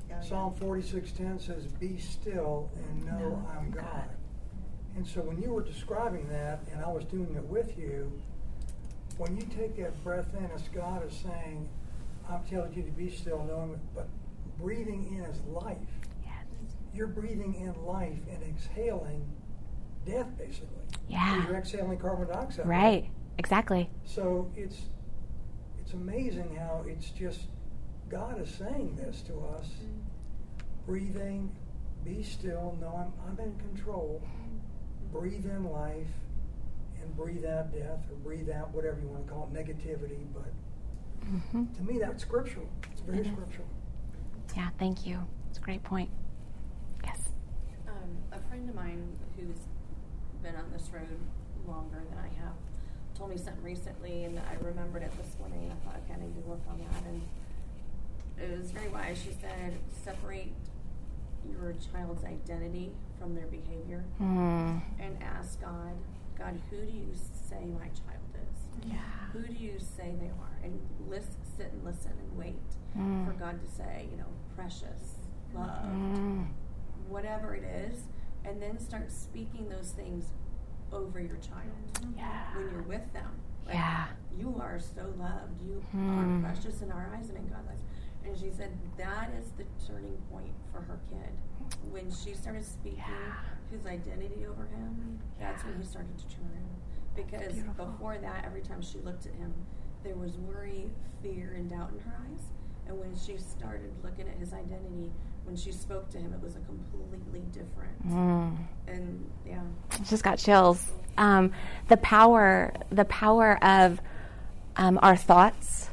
yeah, 0.09 0.21
yeah. 0.21 0.27
Psalm 0.29 0.55
46:10 0.55 1.39
says, 1.39 1.67
"Be 1.67 1.97
still 1.97 2.69
and 2.75 3.05
know 3.05 3.19
Know 3.19 3.47
I'm 3.51 3.71
God." 3.71 4.09
And 4.95 5.05
so 5.05 5.21
when 5.21 5.41
you 5.41 5.51
were 5.51 5.61
describing 5.63 6.29
that, 6.29 6.59
and 6.71 6.83
I 6.83 6.87
was 6.87 7.03
doing 7.05 7.33
it 7.35 7.43
with 7.43 7.77
you, 7.77 8.11
when 9.17 9.35
you 9.35 9.43
take 9.43 9.75
that 9.77 10.01
breath 10.03 10.33
in, 10.35 10.49
as 10.51 10.67
God 10.69 11.05
is 11.05 11.13
saying, 11.13 11.67
"I'm 12.29 12.43
telling 12.45 12.73
you 12.73 12.83
to 12.83 12.91
be 12.91 13.09
still, 13.09 13.43
knowing," 13.43 13.79
but 13.93 14.07
breathing 14.57 15.13
in 15.15 15.23
is 15.25 15.41
life. 15.47 15.77
Yes. 16.23 16.45
You're 16.93 17.07
breathing 17.07 17.55
in 17.55 17.73
life 17.85 18.19
and 18.31 18.41
exhaling 18.43 19.25
death, 20.05 20.37
basically. 20.37 20.67
Yeah. 21.09 21.45
You're 21.47 21.57
exhaling 21.57 21.97
carbon 21.97 22.27
dioxide. 22.27 22.65
Right. 22.67 23.09
Exactly. 23.37 23.89
So 24.05 24.51
it's 24.55 24.83
it's 25.79 25.93
amazing 25.93 26.55
how 26.55 26.83
it's 26.87 27.09
just 27.09 27.41
God 28.09 28.41
is 28.41 28.49
saying 28.49 28.95
this 28.95 29.21
to 29.23 29.33
us. 29.57 29.67
Breathing, 30.85 31.55
be 32.03 32.21
still, 32.23 32.77
know 32.81 32.93
I'm, 32.95 33.31
I'm 33.31 33.39
in 33.45 33.55
control. 33.57 34.21
Breathe 35.11 35.45
in 35.45 35.63
life 35.71 36.07
and 37.01 37.15
breathe 37.15 37.45
out 37.45 37.71
death 37.71 37.99
or 38.09 38.15
breathe 38.23 38.49
out 38.49 38.73
whatever 38.73 38.99
you 38.99 39.07
want 39.07 39.25
to 39.25 39.31
call 39.31 39.49
it, 39.53 39.57
negativity. 39.57 40.25
But 40.33 40.51
hmm 41.51 41.65
to 41.75 41.81
me, 41.83 41.99
that's 41.99 42.21
scriptural. 42.23 42.67
It's 42.91 43.01
very 43.01 43.19
It 43.19 43.27
is. 43.27 43.31
scriptural. 43.33 43.67
Yeah. 44.55 44.69
Thank 44.77 45.05
you. 45.07 45.19
It's 45.49 45.57
a 45.57 45.61
great 45.61 45.83
point. 45.83 46.09
Yes. 47.03 47.29
Um, 47.87 48.17
a 48.31 48.39
friend 48.49 48.67
of 48.69 48.75
mine 48.75 49.07
who's 49.37 49.59
been 50.43 50.55
on 50.55 50.69
this 50.73 50.89
road 50.93 51.07
longer 51.67 52.01
than 52.09 52.17
I 52.19 52.27
have 52.43 52.53
told 53.15 53.29
me 53.29 53.37
something 53.37 53.63
recently, 53.63 54.23
and 54.25 54.39
I 54.39 54.55
remembered 54.65 55.03
it 55.03 55.11
this 55.17 55.35
morning. 55.39 55.63
And 55.63 55.71
I 55.73 55.75
thought, 55.85 56.01
okay, 56.05 56.13
I 56.19 56.23
need 56.23 56.33
to 56.35 56.41
work 56.49 56.59
on 56.69 56.79
that. 56.79 57.03
And 57.07 57.21
it 58.51 58.57
was 58.59 58.71
very 58.71 58.87
wise. 58.89 59.17
She 59.23 59.31
said, 59.39 59.73
separate 60.03 60.51
your 61.49 61.73
child's 61.91 62.23
identity 62.23 62.91
from 63.19 63.35
their 63.35 63.47
behavior 63.47 64.03
Mm. 64.21 64.81
and 64.99 65.17
ask 65.21 65.61
God, 65.61 65.93
God, 66.37 66.59
who 66.69 66.77
do 66.77 66.91
you 66.91 67.09
say 67.49 67.65
my 67.65 67.87
child 67.87 68.23
is? 68.35 68.87
Yeah. 68.89 68.95
Who 69.33 69.41
do 69.41 69.53
you 69.53 69.77
say 69.77 70.13
they 70.19 70.27
are? 70.27 70.57
And 70.63 70.79
listen, 71.09 71.35
sit 71.57 71.71
and 71.73 71.83
listen 71.85 72.11
and 72.17 72.37
wait 72.37 72.55
Mm. 72.97 73.25
for 73.25 73.33
God 73.33 73.59
to 73.63 73.69
say, 73.69 74.07
you 74.09 74.17
know, 74.17 74.25
precious, 74.55 75.15
loved, 75.53 75.85
Mm. 75.85 76.47
whatever 77.09 77.55
it 77.55 77.63
is, 77.63 78.03
and 78.45 78.61
then 78.61 78.79
start 78.79 79.11
speaking 79.11 79.67
those 79.69 79.91
things 79.91 80.31
over 80.93 81.19
your 81.19 81.37
child 81.37 81.71
Yeah. 82.15 82.55
when 82.55 82.69
you're 82.71 82.83
with 82.83 83.11
them. 83.13 83.31
Like, 83.65 83.75
Yeah. 83.75 84.07
You 84.37 84.55
are 84.59 84.79
so 84.79 85.13
loved. 85.17 85.61
You 85.61 85.79
Hmm. 85.91 86.09
are 86.09 86.41
precious 86.41 86.81
in 86.81 86.91
our 86.91 87.07
eyes 87.13 87.29
and 87.29 87.37
in 87.37 87.47
God's 87.47 87.69
eyes. 87.69 87.83
And 88.25 88.37
she 88.37 88.49
said 88.51 88.71
that 88.97 89.29
is 89.31 89.51
the 89.51 89.65
turning 89.85 90.17
point 90.31 90.53
for 90.71 90.81
her 90.81 90.99
kid. 91.09 91.31
When 91.91 92.09
she 92.09 92.33
started 92.33 92.63
speaking 92.65 92.97
Yeah. 92.99 93.43
his 93.69 93.85
identity 93.85 94.45
over 94.45 94.65
him, 94.65 95.19
that's 95.39 95.63
when 95.63 95.75
he 95.77 95.83
started 95.83 96.17
to 96.17 96.27
turn. 96.27 96.65
Because 97.15 97.53
beautiful. 97.53 97.85
before 97.85 98.17
that, 98.17 98.43
every 98.45 98.61
time 98.61 98.81
she 98.81 98.99
looked 98.99 99.25
at 99.27 99.35
him, 99.35 99.53
there 100.03 100.15
was 100.15 100.37
worry, 100.39 100.89
fear, 101.21 101.53
and 101.53 101.69
doubt 101.69 101.91
in 101.93 101.99
her 101.99 102.15
eyes. 102.27 102.51
And 102.87 102.99
when 102.99 103.15
she 103.15 103.37
started 103.37 103.91
looking 104.03 104.27
at 104.27 104.35
his 104.37 104.51
identity, 104.53 105.11
when 105.45 105.55
she 105.55 105.71
spoke 105.71 106.09
to 106.11 106.17
him, 106.17 106.33
it 106.33 106.41
was 106.41 106.55
a 106.55 106.59
completely 106.59 107.41
different. 107.51 108.07
Mm. 108.09 108.57
And 108.87 109.29
yeah, 109.45 109.61
just 110.09 110.23
got 110.23 110.37
chills. 110.37 110.91
Um, 111.17 111.51
the 111.89 111.97
power, 111.97 112.73
the 112.89 113.05
power 113.05 113.63
of 113.63 114.01
um, 114.75 114.99
our 115.01 115.15
thoughts, 115.15 115.89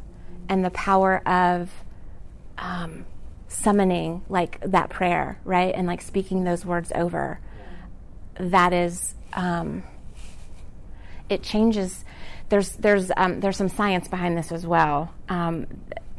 and 0.48 0.64
the 0.64 0.70
power 0.70 1.26
of 1.28 1.70
um, 2.58 3.04
summoning, 3.48 4.22
like 4.28 4.60
that 4.62 4.90
prayer, 4.90 5.38
right, 5.44 5.74
and 5.74 5.86
like 5.86 6.00
speaking 6.02 6.44
those 6.44 6.64
words 6.64 6.92
over. 6.94 7.40
That 8.38 8.72
is, 8.72 9.14
um, 9.34 9.82
it 11.28 11.42
changes. 11.42 12.04
There's 12.48 12.70
there's 12.70 13.10
um, 13.16 13.40
there's 13.40 13.56
some 13.56 13.68
science 13.68 14.08
behind 14.08 14.38
this 14.38 14.50
as 14.50 14.66
well. 14.66 15.12
Um, 15.30 15.66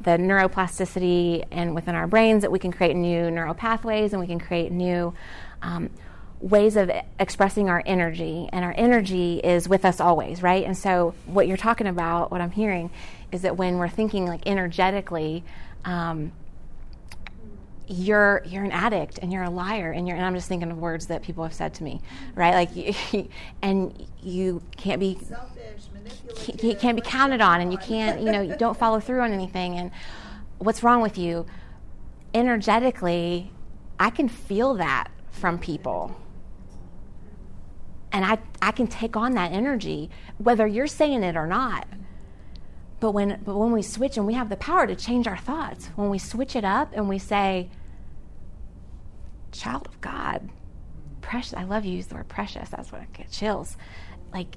the 0.03 0.11
neuroplasticity 0.11 1.45
and 1.51 1.75
within 1.75 1.93
our 1.93 2.07
brains 2.07 2.41
that 2.41 2.51
we 2.51 2.57
can 2.57 2.71
create 2.71 2.95
new 2.95 3.29
neural 3.29 3.53
pathways 3.53 4.13
and 4.13 4.19
we 4.19 4.25
can 4.25 4.39
create 4.39 4.71
new 4.71 5.13
um, 5.61 5.91
ways 6.39 6.75
of 6.75 6.89
expressing 7.19 7.69
our 7.69 7.83
energy 7.85 8.49
and 8.51 8.65
our 8.65 8.73
energy 8.75 9.37
is 9.37 9.69
with 9.69 9.85
us 9.85 9.99
always 9.99 10.41
right 10.41 10.65
and 10.65 10.75
so 10.75 11.13
what 11.27 11.47
you're 11.47 11.55
talking 11.55 11.85
about 11.85 12.31
what 12.31 12.41
i'm 12.41 12.49
hearing 12.49 12.89
is 13.31 13.43
that 13.43 13.57
when 13.57 13.77
we're 13.77 13.87
thinking 13.87 14.25
like 14.25 14.41
energetically 14.47 15.43
um, 15.85 16.31
you're 17.91 18.41
you're 18.45 18.63
an 18.63 18.71
addict 18.71 19.19
and 19.21 19.31
you're 19.33 19.43
a 19.43 19.49
liar 19.49 19.91
and 19.91 20.07
you're 20.07 20.15
and 20.15 20.25
I'm 20.25 20.33
just 20.33 20.47
thinking 20.47 20.71
of 20.71 20.77
words 20.77 21.07
that 21.07 21.23
people 21.23 21.43
have 21.43 21.53
said 21.53 21.73
to 21.75 21.83
me, 21.83 22.01
right? 22.35 22.53
Like, 22.53 22.75
you, 22.75 23.27
and 23.61 24.07
you 24.23 24.61
can't 24.77 24.99
be. 24.99 25.19
You 26.61 26.75
can't 26.75 26.95
be 26.95 27.01
counted 27.01 27.41
on, 27.41 27.61
and 27.61 27.71
you 27.71 27.77
can't 27.77 28.21
you 28.21 28.31
know 28.31 28.41
you 28.41 28.55
don't 28.57 28.77
follow 28.77 28.99
through 28.99 29.21
on 29.21 29.31
anything. 29.31 29.75
And 29.75 29.91
what's 30.57 30.83
wrong 30.83 31.01
with 31.01 31.17
you? 31.17 31.45
Energetically, 32.33 33.51
I 33.99 34.09
can 34.09 34.29
feel 34.29 34.75
that 34.75 35.09
from 35.31 35.59
people. 35.59 36.15
And 38.11 38.25
I, 38.25 38.39
I 38.61 38.71
can 38.71 38.87
take 38.87 39.15
on 39.15 39.33
that 39.33 39.51
energy, 39.51 40.09
whether 40.37 40.67
you're 40.67 40.87
saying 40.87 41.23
it 41.23 41.37
or 41.37 41.47
not. 41.47 41.87
But 42.99 43.11
when, 43.11 43.41
but 43.43 43.57
when 43.57 43.71
we 43.71 43.81
switch 43.81 44.17
and 44.17 44.27
we 44.27 44.33
have 44.33 44.49
the 44.49 44.57
power 44.57 44.85
to 44.85 44.95
change 44.95 45.27
our 45.27 45.37
thoughts, 45.37 45.87
when 45.95 46.09
we 46.09 46.19
switch 46.19 46.55
it 46.55 46.65
up 46.65 46.91
and 46.93 47.09
we 47.09 47.17
say, 47.17 47.69
child 49.51 49.87
of 49.87 49.99
God, 50.01 50.49
precious, 51.21 51.53
I 51.53 51.63
love 51.63 51.85
you, 51.85 51.95
use 51.95 52.07
the 52.07 52.15
word 52.15 52.27
precious, 52.27 52.69
that's 52.69 52.91
what 52.91 53.01
I 53.01 53.07
get 53.13 53.31
chills. 53.31 53.77
Like 54.33 54.55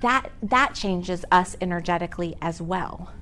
that, 0.00 0.30
that 0.42 0.74
changes 0.74 1.24
us 1.30 1.56
energetically 1.60 2.36
as 2.40 2.62
well. 2.62 3.12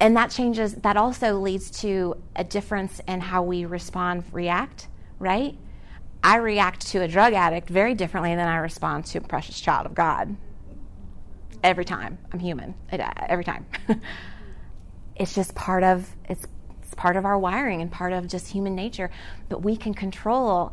And 0.00 0.16
that 0.16 0.30
changes, 0.30 0.74
that 0.76 0.96
also 0.96 1.38
leads 1.38 1.70
to 1.82 2.16
a 2.36 2.44
difference 2.44 3.00
in 3.06 3.20
how 3.20 3.42
we 3.42 3.64
respond, 3.64 4.24
react, 4.32 4.88
right? 5.18 5.56
I 6.22 6.36
react 6.36 6.86
to 6.88 7.02
a 7.02 7.08
drug 7.08 7.32
addict 7.32 7.68
very 7.68 7.94
differently 7.94 8.34
than 8.34 8.46
I 8.46 8.56
respond 8.56 9.06
to 9.06 9.18
a 9.18 9.22
precious 9.22 9.60
child 9.60 9.86
of 9.86 9.94
God. 9.94 10.36
Every 11.62 11.84
time. 11.84 12.18
I'm 12.32 12.38
human. 12.38 12.74
It, 12.90 13.00
uh, 13.00 13.12
every 13.28 13.44
time. 13.44 13.66
it's 15.16 15.34
just 15.34 15.54
part 15.54 15.84
of 15.84 16.08
it's, 16.28 16.46
it's 16.82 16.94
part 16.94 17.16
of 17.16 17.24
our 17.24 17.38
wiring 17.38 17.82
and 17.82 17.90
part 17.90 18.12
of 18.12 18.26
just 18.26 18.48
human 18.48 18.74
nature. 18.74 19.10
But 19.48 19.62
we 19.62 19.76
can 19.76 19.94
control 19.94 20.72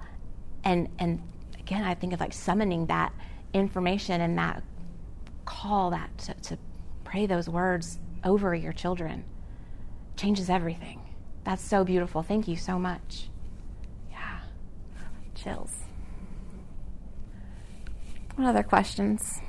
and 0.64 0.90
and 1.00 1.22
again 1.60 1.84
I 1.84 1.94
think 1.94 2.14
of 2.14 2.20
like 2.20 2.34
summoning 2.34 2.88
that 2.88 3.14
information 3.54 4.22
and 4.22 4.38
that 4.38 4.64
call 5.46 5.90
that 5.90 6.16
to, 6.18 6.34
to 6.36 6.58
pray 7.04 7.26
those 7.26 7.50
words 7.50 8.00
over 8.24 8.54
your 8.54 8.74
children 8.74 9.24
changes 10.16 10.50
everything. 10.50 11.02
That's 11.44 11.64
so 11.64 11.84
beautiful. 11.84 12.22
Thank 12.22 12.48
you 12.48 12.56
so 12.56 12.78
much. 12.78 13.30
Yeah. 14.12 14.40
Chills. 15.34 15.84
What 18.36 18.48
other 18.48 18.64
questions? 18.64 19.42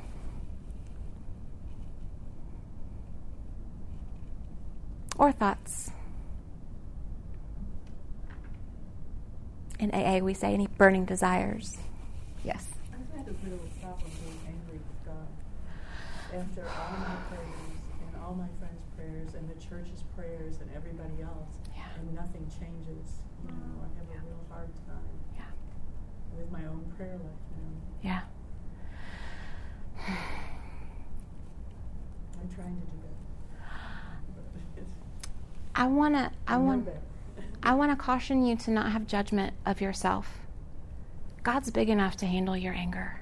Or 5.18 5.32
thoughts? 5.32 5.90
In 9.78 9.90
AA, 9.92 10.18
we 10.18 10.34
say 10.34 10.55
any 10.55 10.66
burning 10.66 11.05
desires. 11.05 11.78
Yes. 12.44 12.68
I've 12.92 13.18
had 13.18 13.28
a 13.28 13.32
real 13.46 13.59
problem 13.80 14.11
being 14.24 14.40
angry 14.46 14.78
with 14.78 15.07
God. 15.07 15.26
After 16.33 16.62
all 16.62 16.99
my 16.99 17.16
prayers 17.28 17.81
and 18.07 18.22
all 18.22 18.35
my 18.35 18.47
friends' 18.59 18.85
prayers 18.97 19.35
and 19.35 19.49
the 19.49 19.55
church's 19.61 20.03
prayers 20.16 20.61
and 20.61 20.70
everybody 20.76 21.22
else, 21.22 21.59
Yeah. 21.74 21.83
and 21.99 22.14
nothing 22.14 22.47
changes. 22.49 23.22
You 23.45 23.51
know, 23.51 23.83
I 23.83 23.89
have 23.99 24.09
a 24.22 24.26
real 24.26 24.45
hard 24.51 24.70
time 24.87 25.18
Yeah. 25.35 25.51
with 26.37 26.51
my 26.53 26.64
own 26.66 26.93
prayer 26.97 27.16
life 27.16 27.43
now. 27.57 27.81
Yeah. 28.03 28.20
I'm 32.41 32.49
trying 32.55 32.76
to 32.81 32.87
do 32.87 32.97
better. 33.03 34.87
I 35.74 35.87
want 35.87 36.14
to 36.14 36.31
I 36.47 36.57
want. 36.59 36.89
I 37.62 37.74
want 37.74 37.91
to 37.93 37.97
caution 37.97 38.45
you 38.45 38.57
to 38.57 38.70
not 38.70 38.93
have 38.93 39.07
judgment 39.07 39.53
of 39.66 39.81
yourself. 39.81 40.39
God's 41.43 41.70
big 41.70 41.89
enough 41.91 42.16
to 42.18 42.26
handle 42.26 42.57
your 42.57 42.72
anger. 42.74 43.20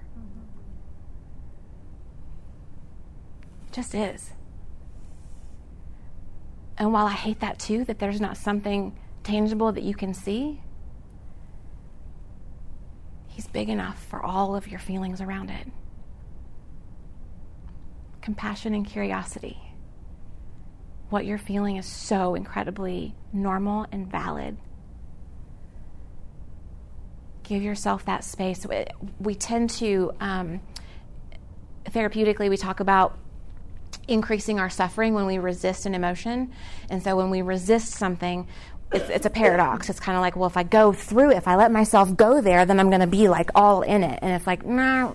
Just 3.72 3.94
is. 3.94 4.32
And 6.76 6.92
while 6.92 7.06
I 7.06 7.12
hate 7.12 7.40
that 7.40 7.58
too, 7.58 7.84
that 7.84 7.98
there's 7.98 8.20
not 8.20 8.36
something 8.36 8.96
tangible 9.24 9.72
that 9.72 9.82
you 9.82 9.94
can 9.94 10.14
see, 10.14 10.60
He's 13.38 13.46
big 13.46 13.68
enough 13.68 14.04
for 14.06 14.20
all 14.20 14.56
of 14.56 14.66
your 14.66 14.80
feelings 14.80 15.20
around 15.20 15.48
it. 15.50 15.68
Compassion 18.20 18.74
and 18.74 18.84
curiosity. 18.84 19.56
What 21.08 21.24
you're 21.24 21.38
feeling 21.38 21.76
is 21.76 21.86
so 21.86 22.34
incredibly 22.34 23.14
normal 23.32 23.86
and 23.92 24.10
valid. 24.10 24.56
Give 27.44 27.62
yourself 27.62 28.04
that 28.06 28.24
space. 28.24 28.66
We- 29.20 29.36
tend 29.36 29.70
to, 29.70 30.10
um, 30.18 30.60
therapeutically, 31.84 32.50
we 32.50 32.56
talk 32.56 32.80
about 32.80 33.16
increasing 34.06 34.58
our 34.58 34.70
suffering 34.70 35.14
when 35.14 35.26
we 35.26 35.38
resist 35.38 35.86
an 35.86 35.94
emotion. 35.94 36.52
And 36.90 37.02
so 37.02 37.16
when 37.16 37.30
we 37.30 37.42
resist 37.42 37.92
something, 37.92 38.46
it's, 38.92 39.08
it's 39.10 39.26
a 39.26 39.30
paradox. 39.30 39.90
It's 39.90 40.00
kind 40.00 40.16
of 40.16 40.22
like, 40.22 40.36
well, 40.36 40.48
if 40.48 40.56
I 40.56 40.62
go 40.62 40.92
through 40.92 41.32
if 41.32 41.46
I 41.46 41.56
let 41.56 41.70
myself 41.70 42.16
go 42.16 42.40
there, 42.40 42.64
then 42.64 42.80
I'm 42.80 42.88
going 42.88 43.00
to 43.00 43.06
be 43.06 43.28
like 43.28 43.50
all 43.54 43.82
in 43.82 44.02
it. 44.02 44.18
And 44.22 44.32
it's 44.32 44.46
like, 44.46 44.64
nah, 44.64 45.12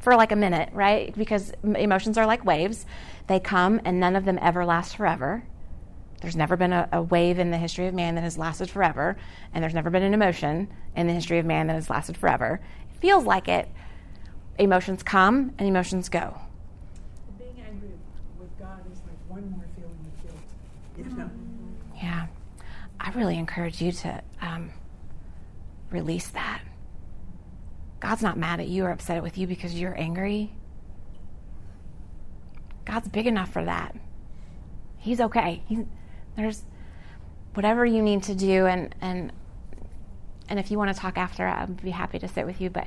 for 0.00 0.16
like 0.16 0.32
a 0.32 0.36
minute, 0.36 0.70
right? 0.72 1.14
Because 1.16 1.52
emotions 1.62 2.16
are 2.16 2.26
like 2.26 2.44
waves. 2.44 2.86
They 3.26 3.40
come 3.40 3.80
and 3.84 4.00
none 4.00 4.16
of 4.16 4.24
them 4.24 4.38
ever 4.40 4.64
last 4.64 4.96
forever. 4.96 5.44
There's 6.20 6.36
never 6.36 6.56
been 6.56 6.72
a, 6.72 6.88
a 6.92 7.02
wave 7.02 7.38
in 7.38 7.50
the 7.50 7.58
history 7.58 7.86
of 7.86 7.94
man 7.94 8.14
that 8.16 8.22
has 8.22 8.38
lasted 8.38 8.70
forever. 8.70 9.16
And 9.52 9.62
there's 9.62 9.74
never 9.74 9.90
been 9.90 10.02
an 10.02 10.14
emotion 10.14 10.68
in 10.96 11.06
the 11.06 11.12
history 11.12 11.38
of 11.38 11.46
man 11.46 11.68
that 11.68 11.74
has 11.74 11.90
lasted 11.90 12.16
forever. 12.16 12.60
It 12.92 13.00
feels 13.00 13.24
like 13.24 13.48
it. 13.48 13.68
Emotions 14.58 15.02
come 15.02 15.52
and 15.58 15.68
emotions 15.68 16.08
go. 16.08 16.40
I 23.00 23.10
really 23.12 23.38
encourage 23.38 23.80
you 23.80 23.92
to 23.92 24.22
um, 24.40 24.70
release 25.90 26.28
that. 26.28 26.62
God's 28.00 28.22
not 28.22 28.36
mad 28.36 28.60
at 28.60 28.68
you 28.68 28.84
or 28.84 28.90
upset 28.90 29.22
with 29.22 29.38
you 29.38 29.46
because 29.46 29.74
you're 29.74 29.98
angry. 29.98 30.52
God's 32.84 33.08
big 33.08 33.26
enough 33.26 33.52
for 33.52 33.64
that. 33.64 33.94
He's 34.96 35.20
okay. 35.20 35.62
He, 35.66 35.84
there's 36.36 36.62
whatever 37.54 37.84
you 37.84 38.02
need 38.02 38.22
to 38.24 38.34
do, 38.34 38.66
and 38.66 38.94
and 39.00 39.32
and 40.48 40.58
if 40.58 40.70
you 40.70 40.78
want 40.78 40.94
to 40.94 40.98
talk 40.98 41.18
after, 41.18 41.46
I'd 41.46 41.82
be 41.82 41.90
happy 41.90 42.18
to 42.20 42.28
sit 42.28 42.46
with 42.46 42.60
you. 42.60 42.70
But 42.70 42.86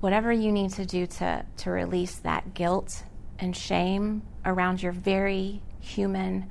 whatever 0.00 0.32
you 0.32 0.52
need 0.52 0.70
to 0.72 0.86
do 0.86 1.06
to 1.06 1.44
to 1.58 1.70
release 1.70 2.16
that 2.16 2.54
guilt 2.54 3.04
and 3.38 3.56
shame 3.56 4.22
around 4.44 4.82
your 4.82 4.92
very 4.92 5.62
human 5.80 6.50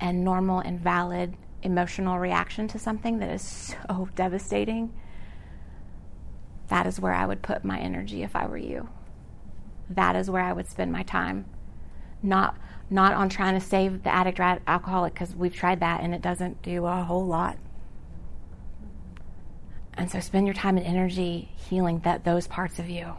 and 0.00 0.24
normal 0.24 0.60
and 0.60 0.80
valid 0.80 1.36
emotional 1.62 2.18
reaction 2.18 2.68
to 2.68 2.78
something 2.78 3.18
that 3.18 3.30
is 3.30 3.42
so 3.88 4.08
devastating, 4.14 4.92
that 6.68 6.86
is 6.86 7.00
where 7.00 7.12
I 7.12 7.26
would 7.26 7.42
put 7.42 7.64
my 7.64 7.78
energy 7.78 8.22
if 8.22 8.34
I 8.36 8.46
were 8.46 8.56
you. 8.56 8.88
That 9.88 10.16
is 10.16 10.30
where 10.30 10.42
I 10.42 10.52
would 10.52 10.68
spend 10.68 10.92
my 10.92 11.02
time. 11.02 11.46
Not 12.22 12.56
not 12.92 13.12
on 13.12 13.28
trying 13.28 13.54
to 13.54 13.64
save 13.64 14.02
the 14.02 14.12
addict 14.12 14.40
or 14.40 14.58
alcoholic 14.66 15.14
because 15.14 15.34
we've 15.34 15.54
tried 15.54 15.78
that 15.78 16.00
and 16.00 16.12
it 16.12 16.20
doesn't 16.20 16.60
do 16.60 16.86
a 16.86 17.04
whole 17.04 17.24
lot. 17.24 17.56
And 19.94 20.10
so 20.10 20.18
spend 20.18 20.46
your 20.46 20.54
time 20.54 20.76
and 20.76 20.86
energy 20.86 21.50
healing 21.56 22.00
that 22.00 22.24
those 22.24 22.46
parts 22.48 22.78
of 22.78 22.88
you. 22.88 23.14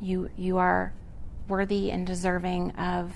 You 0.00 0.30
you 0.36 0.58
are 0.58 0.92
worthy 1.48 1.90
and 1.90 2.06
deserving 2.06 2.72
of 2.72 3.14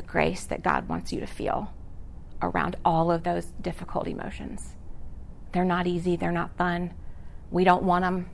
the 0.00 0.06
grace 0.06 0.44
that 0.44 0.62
God 0.62 0.88
wants 0.88 1.12
you 1.12 1.20
to 1.20 1.26
feel 1.26 1.74
around 2.40 2.74
all 2.86 3.10
of 3.10 3.22
those 3.22 3.52
difficult 3.60 4.08
emotions. 4.08 4.74
They're 5.52 5.62
not 5.62 5.86
easy, 5.86 6.16
they're 6.16 6.32
not 6.32 6.56
fun. 6.56 6.94
We 7.50 7.64
don't 7.64 7.82
want 7.82 8.02
them. 8.02 8.30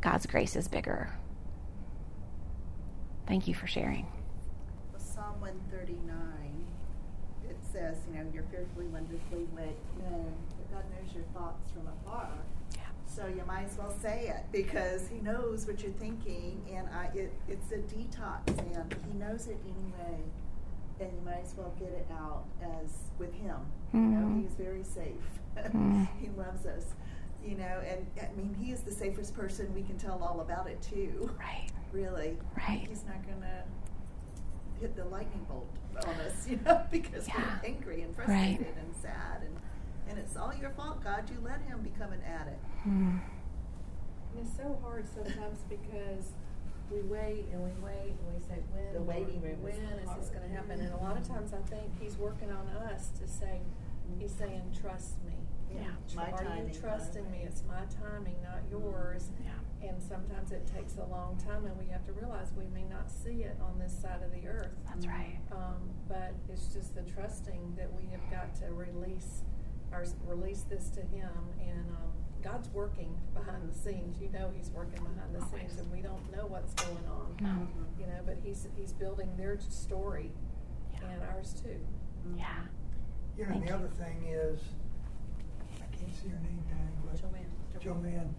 God's 0.00 0.26
grace 0.26 0.54
is 0.54 0.68
bigger. 0.68 1.12
Thank 3.26 3.48
you 3.48 3.54
for 3.54 3.66
sharing. 3.66 4.06
Well, 4.92 5.00
Psalm 5.00 5.40
139, 5.40 6.14
it 7.50 7.56
says, 7.72 7.96
you 8.08 8.16
know, 8.16 8.30
you're 8.32 8.44
fearfully, 8.44 8.86
wonderfully 8.86 9.48
made. 9.56 9.74
But 9.96 10.72
God 10.72 10.84
knows 10.92 11.12
your 11.12 11.24
thoughts 11.34 11.72
from 11.72 11.88
afar. 11.88 12.28
Yeah. 12.76 12.82
So 13.14 13.26
you 13.26 13.42
might 13.46 13.66
as 13.70 13.78
well 13.78 13.94
say 14.02 14.26
it 14.36 14.44
because 14.50 15.06
He 15.08 15.18
knows 15.20 15.66
what 15.66 15.82
you're 15.82 15.92
thinking, 15.92 16.60
and 16.72 16.88
I, 16.88 17.10
it, 17.16 17.32
it's 17.48 17.70
a 17.70 17.76
detox, 17.78 18.48
and 18.48 18.94
He 19.10 19.16
knows 19.18 19.46
it 19.46 19.58
anyway. 19.64 20.20
And 21.00 21.10
you 21.12 21.20
might 21.24 21.42
as 21.44 21.54
well 21.56 21.72
get 21.78 21.88
it 21.90 22.06
out 22.12 22.44
as 22.62 22.90
with 23.18 23.32
Him. 23.34 23.56
You 23.92 24.00
know, 24.00 24.26
Mhm. 24.26 24.42
He's 24.42 24.54
very 24.54 24.82
safe. 24.82 25.40
Mm. 25.56 26.08
he 26.20 26.28
loves 26.36 26.66
us. 26.66 26.86
You 27.44 27.56
know, 27.56 27.80
and 27.86 28.06
I 28.20 28.32
mean, 28.36 28.54
He 28.60 28.72
is 28.72 28.80
the 28.80 28.92
safest 28.92 29.34
person 29.36 29.72
we 29.74 29.82
can 29.82 29.96
tell 29.98 30.20
all 30.22 30.40
about 30.40 30.66
it 30.68 30.80
too. 30.82 31.30
Right. 31.38 31.68
Really. 31.92 32.36
Right. 32.56 32.86
He's 32.88 33.04
not 33.06 33.22
going 33.26 33.40
to 33.42 33.62
hit 34.80 34.96
the 34.96 35.04
lightning 35.04 35.46
bolt 35.48 35.68
on 36.06 36.14
us, 36.26 36.46
you 36.50 36.58
know, 36.64 36.82
because 36.90 37.28
Yeah. 37.28 37.34
we're 37.62 37.68
angry 37.68 38.02
and 38.02 38.16
Right. 38.18 38.26
frustrated 38.26 38.74
and 38.76 38.94
sad. 39.00 39.42
And, 39.42 39.56
and 40.08 40.18
it's 40.18 40.36
all 40.36 40.52
your 40.54 40.70
fault, 40.70 41.02
God. 41.02 41.28
You 41.30 41.38
let 41.42 41.60
him 41.62 41.80
become 41.82 42.12
an 42.12 42.22
addict. 42.22 42.64
Mm. 42.86 43.20
And 43.20 44.46
it's 44.46 44.56
so 44.56 44.78
hard 44.82 45.06
sometimes 45.08 45.60
because 45.68 46.32
we 46.90 47.00
wait 47.02 47.46
and 47.52 47.62
we 47.62 47.70
wait 47.82 48.14
and 48.18 48.26
we 48.34 48.40
say, 48.40 48.60
when, 48.72 48.92
The 48.92 49.02
waiting 49.02 49.40
room 49.40 49.62
when 49.62 49.72
is 49.72 50.08
is 50.08 50.16
this 50.18 50.28
going 50.28 50.48
to 50.48 50.54
happen? 50.54 50.80
And 50.80 50.92
a 50.92 50.96
lot 50.98 51.16
of 51.16 51.26
times 51.26 51.52
I 51.54 51.62
think 51.68 51.90
he's 52.00 52.16
working 52.16 52.50
on 52.50 52.68
us 52.90 53.08
to 53.20 53.26
say, 53.28 53.60
he's 54.18 54.32
saying, 54.32 54.76
trust 54.80 55.16
me. 55.24 55.34
Yeah. 55.74 55.90
My 56.14 56.30
Are 56.30 56.44
timing, 56.44 56.72
you 56.72 56.80
trusting 56.80 57.30
me? 57.30 57.42
It's 57.44 57.62
my 57.66 57.82
timing, 57.98 58.36
not 58.42 58.62
yours. 58.70 59.30
Yeah. 59.42 59.88
And 59.88 60.00
sometimes 60.00 60.52
it 60.52 60.66
takes 60.66 60.96
a 60.96 61.04
long 61.10 61.36
time, 61.36 61.66
and 61.66 61.76
we 61.76 61.86
have 61.90 62.06
to 62.06 62.12
realize 62.12 62.52
we 62.56 62.68
may 62.72 62.84
not 62.84 63.10
see 63.10 63.42
it 63.42 63.56
on 63.60 63.78
this 63.78 63.92
side 63.92 64.22
of 64.22 64.30
the 64.30 64.46
earth. 64.48 64.70
That's 64.86 65.06
right. 65.06 65.38
Um, 65.52 65.90
but 66.08 66.32
it's 66.48 66.68
just 66.68 66.94
the 66.94 67.02
trusting 67.02 67.74
that 67.76 67.92
we 67.92 68.08
have 68.10 68.22
got 68.30 68.54
to 68.62 68.72
release, 68.72 69.42
or 69.94 70.04
release 70.26 70.62
this 70.62 70.90
to 70.90 71.00
Him. 71.00 71.30
And 71.60 71.86
um, 71.90 72.12
God's 72.42 72.68
working 72.70 73.16
behind 73.32 73.70
the 73.70 73.78
scenes. 73.78 74.20
You 74.20 74.30
know, 74.30 74.50
He's 74.56 74.70
working 74.70 75.02
behind 75.02 75.34
the 75.34 75.40
scenes, 75.46 75.78
and 75.78 75.90
we 75.90 76.00
don't 76.00 76.30
know 76.36 76.46
what's 76.46 76.74
going 76.74 77.06
on. 77.08 77.36
No. 77.40 77.68
You 77.98 78.06
know, 78.06 78.20
but 78.26 78.38
He's 78.42 78.66
He's 78.76 78.92
building 78.92 79.30
their 79.36 79.58
story 79.60 80.30
and 81.02 81.22
ours 81.34 81.54
too. 81.62 81.78
Yeah. 82.36 82.46
You 83.36 83.44
know, 83.44 83.50
Thank 83.50 83.64
the 83.64 83.68
you. 83.70 83.74
other 83.76 83.88
thing 83.88 84.28
is, 84.28 84.60
I 85.76 85.96
can't 85.96 86.14
see 86.14 86.28
her 86.28 86.40
name, 86.42 86.62
Patty, 86.68 86.94
but 87.04 87.20
Joanne. 87.20 87.50
Joanne, 87.80 88.34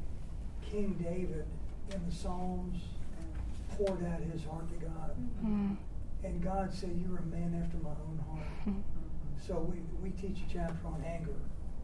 King 0.62 0.96
David 1.02 1.46
in 1.94 2.06
the 2.06 2.12
Psalms 2.16 2.80
poured 3.78 4.06
out 4.06 4.22
his 4.32 4.44
heart 4.46 4.68
to 4.70 4.86
God. 4.86 5.12
Mm. 5.46 5.76
And 6.24 6.44
God 6.44 6.74
said, 6.74 7.00
You're 7.06 7.20
a 7.20 7.26
man 7.26 7.62
after 7.64 7.78
my 7.78 7.90
own 7.90 8.20
heart. 8.30 8.76
So 9.42 9.60
we, 9.60 9.82
we 10.02 10.10
teach 10.12 10.40
a 10.40 10.54
chapter 10.54 10.86
on 10.86 11.04
anger. 11.06 11.36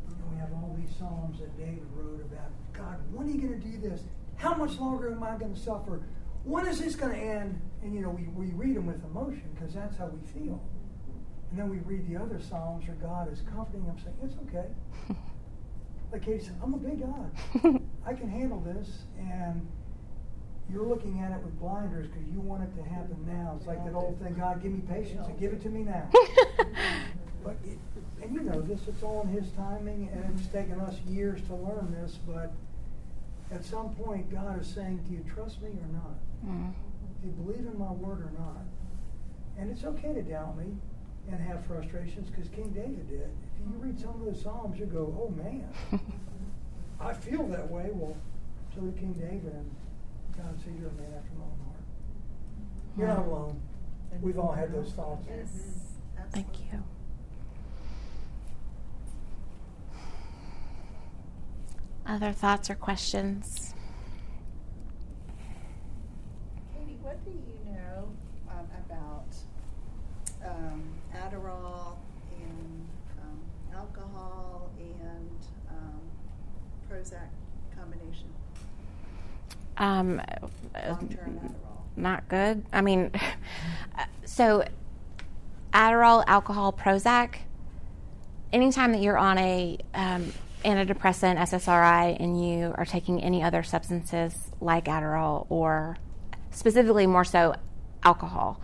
And 0.07 0.31
we 0.31 0.37
have 0.39 0.51
all 0.53 0.77
these 0.79 0.95
Psalms 0.97 1.39
that 1.39 1.57
David 1.57 1.85
wrote 1.95 2.21
about 2.21 2.51
God, 2.73 2.97
when 3.11 3.27
are 3.27 3.31
you 3.31 3.39
going 3.39 3.59
to 3.59 3.67
do 3.67 3.77
this? 3.77 4.01
How 4.35 4.55
much 4.55 4.77
longer 4.79 5.11
am 5.11 5.23
I 5.23 5.37
going 5.37 5.53
to 5.53 5.59
suffer? 5.59 6.01
When 6.43 6.65
is 6.67 6.79
this 6.79 6.95
going 6.95 7.13
to 7.13 7.19
end? 7.19 7.61
And 7.83 7.93
you 7.93 8.01
know, 8.01 8.09
we, 8.09 8.23
we 8.35 8.51
read 8.53 8.75
them 8.75 8.87
with 8.87 9.03
emotion 9.03 9.49
because 9.53 9.73
that's 9.73 9.97
how 9.97 10.07
we 10.07 10.25
feel. 10.27 10.61
And 11.49 11.59
then 11.59 11.69
we 11.69 11.77
read 11.79 12.07
the 12.07 12.17
other 12.17 12.39
Psalms 12.39 12.87
where 12.87 12.95
God 12.95 13.31
is 13.31 13.41
comforting 13.41 13.85
them, 13.85 13.97
saying, 13.99 14.15
It's 14.23 14.35
okay. 14.47 14.67
Like 16.11 16.25
Katie 16.25 16.43
said, 16.43 16.55
I'm 16.61 16.73
a 16.73 16.77
big 16.77 16.99
God. 16.99 17.81
I 18.05 18.13
can 18.13 18.29
handle 18.29 18.59
this. 18.59 19.03
And 19.17 19.65
you're 20.69 20.85
looking 20.85 21.21
at 21.21 21.31
it 21.31 21.43
with 21.43 21.57
blinders 21.59 22.07
because 22.07 22.27
you 22.29 22.39
want 22.39 22.63
it 22.63 22.75
to 22.75 22.83
happen 22.89 23.17
now. 23.25 23.55
It's 23.57 23.67
like 23.67 23.83
that 23.85 23.93
old 23.93 24.19
thing, 24.21 24.33
God, 24.33 24.61
give 24.61 24.71
me 24.71 24.81
patience 24.81 25.27
and 25.27 25.39
give 25.39 25.53
it 25.53 25.61
to 25.63 25.69
me 25.69 25.83
now. 25.83 26.09
but 27.43 27.55
it, 27.65 27.77
and 28.21 28.33
you 28.33 28.41
know 28.41 28.61
this, 28.61 28.81
it's 28.87 29.03
all 29.03 29.21
in 29.23 29.29
His 29.29 29.49
timing, 29.51 30.09
and 30.13 30.37
it's 30.37 30.47
taken 30.47 30.79
us 30.79 30.95
years 31.07 31.41
to 31.47 31.55
learn 31.55 31.95
this. 32.01 32.17
But 32.27 32.51
at 33.51 33.65
some 33.65 33.93
point, 33.95 34.31
God 34.31 34.61
is 34.61 34.67
saying, 34.67 35.03
"Do 35.07 35.13
you 35.13 35.23
trust 35.33 35.61
me 35.61 35.69
or 35.69 35.93
not? 35.93 36.15
Mm. 36.45 36.73
Do 37.21 37.27
you 37.27 37.33
believe 37.33 37.67
in 37.67 37.77
my 37.77 37.91
word 37.91 38.21
or 38.21 38.31
not?" 38.37 38.63
And 39.57 39.69
it's 39.69 39.83
okay 39.83 40.13
to 40.13 40.21
doubt 40.21 40.57
me 40.57 40.77
and 41.29 41.39
have 41.39 41.65
frustrations 41.65 42.29
because 42.29 42.49
King 42.49 42.69
David 42.69 43.09
did. 43.09 43.29
If 43.59 43.59
you 43.59 43.73
read 43.77 43.99
some 43.99 44.09
of 44.21 44.25
those 44.25 44.41
Psalms, 44.41 44.79
you 44.79 44.85
go, 44.85 45.13
"Oh 45.19 45.29
man, 45.29 45.67
I 46.99 47.13
feel 47.13 47.47
that 47.47 47.69
way." 47.69 47.89
Well, 47.91 48.15
so 48.75 48.81
did 48.81 48.97
King 48.97 49.13
David, 49.13 49.53
and 49.53 49.71
God 50.37 50.59
said, 50.63 50.73
"You're 50.79 50.89
a 50.89 50.93
man 50.93 51.13
after 51.17 51.33
my 51.37 51.45
own 51.45 51.59
heart. 51.65 51.83
You're 52.97 53.07
not 53.07 53.25
alone. 53.25 53.61
We've 54.21 54.39
all 54.39 54.51
had 54.51 54.73
those 54.73 54.91
thoughts." 54.91 55.25
Yes, 55.29 55.81
Thank 56.31 56.59
you. 56.71 56.83
Other 62.05 62.31
thoughts 62.31 62.69
or 62.69 62.75
questions? 62.75 63.73
Katie, 66.73 66.97
what 67.01 67.23
do 67.23 67.31
you 67.31 67.73
know 67.73 68.09
um, 68.49 68.67
about 68.85 69.27
um, 70.43 70.83
Adderall 71.15 71.97
and 72.37 72.87
um, 73.21 73.39
alcohol 73.75 74.69
and 74.79 75.29
um, 75.69 76.01
Prozac 76.89 77.29
combination? 77.77 78.27
Um, 79.77 80.21
not 81.95 82.27
good. 82.27 82.65
I 82.73 82.81
mean, 82.81 83.11
so 84.25 84.65
Adderall, 85.73 86.23
alcohol, 86.27 86.73
Prozac. 86.73 87.35
Anytime 88.51 88.91
that 88.91 89.01
you're 89.01 89.17
on 89.17 89.37
a 89.37 89.77
um, 89.93 90.33
antidepressant, 90.64 91.38
SSRI, 91.38 92.18
and 92.20 92.43
you 92.43 92.74
are 92.78 92.86
taking 92.86 93.22
any 93.22 93.43
other 93.43 93.64
substances 93.64 94.49
like 94.59 94.86
Adderall 94.86 95.45
or 95.49 95.97
specifically 96.51 97.07
more 97.07 97.24
so 97.24 97.55
alcohol, 98.03 98.62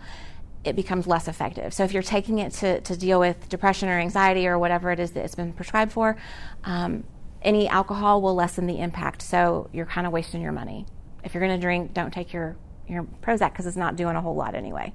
it 0.64 0.76
becomes 0.76 1.06
less 1.06 1.28
effective. 1.28 1.72
So 1.72 1.84
if 1.84 1.92
you're 1.92 2.02
taking 2.02 2.38
it 2.38 2.52
to, 2.54 2.80
to 2.80 2.96
deal 2.96 3.20
with 3.20 3.48
depression 3.48 3.88
or 3.88 3.98
anxiety 3.98 4.46
or 4.46 4.58
whatever 4.58 4.90
it 4.90 5.00
is 5.00 5.12
that 5.12 5.24
it's 5.24 5.34
been 5.34 5.52
prescribed 5.52 5.92
for, 5.92 6.16
um, 6.64 7.04
any 7.42 7.68
alcohol 7.68 8.20
will 8.20 8.34
lessen 8.34 8.66
the 8.66 8.80
impact. 8.80 9.22
So 9.22 9.70
you're 9.72 9.86
kind 9.86 10.06
of 10.06 10.12
wasting 10.12 10.42
your 10.42 10.52
money. 10.52 10.86
If 11.24 11.34
you're 11.34 11.44
going 11.44 11.58
to 11.58 11.60
drink, 11.60 11.94
don't 11.94 12.12
take 12.12 12.32
your, 12.32 12.56
your 12.88 13.04
Prozac 13.22 13.52
because 13.52 13.66
it's 13.66 13.76
not 13.76 13.96
doing 13.96 14.16
a 14.16 14.20
whole 14.20 14.34
lot 14.34 14.54
anyway. 14.54 14.92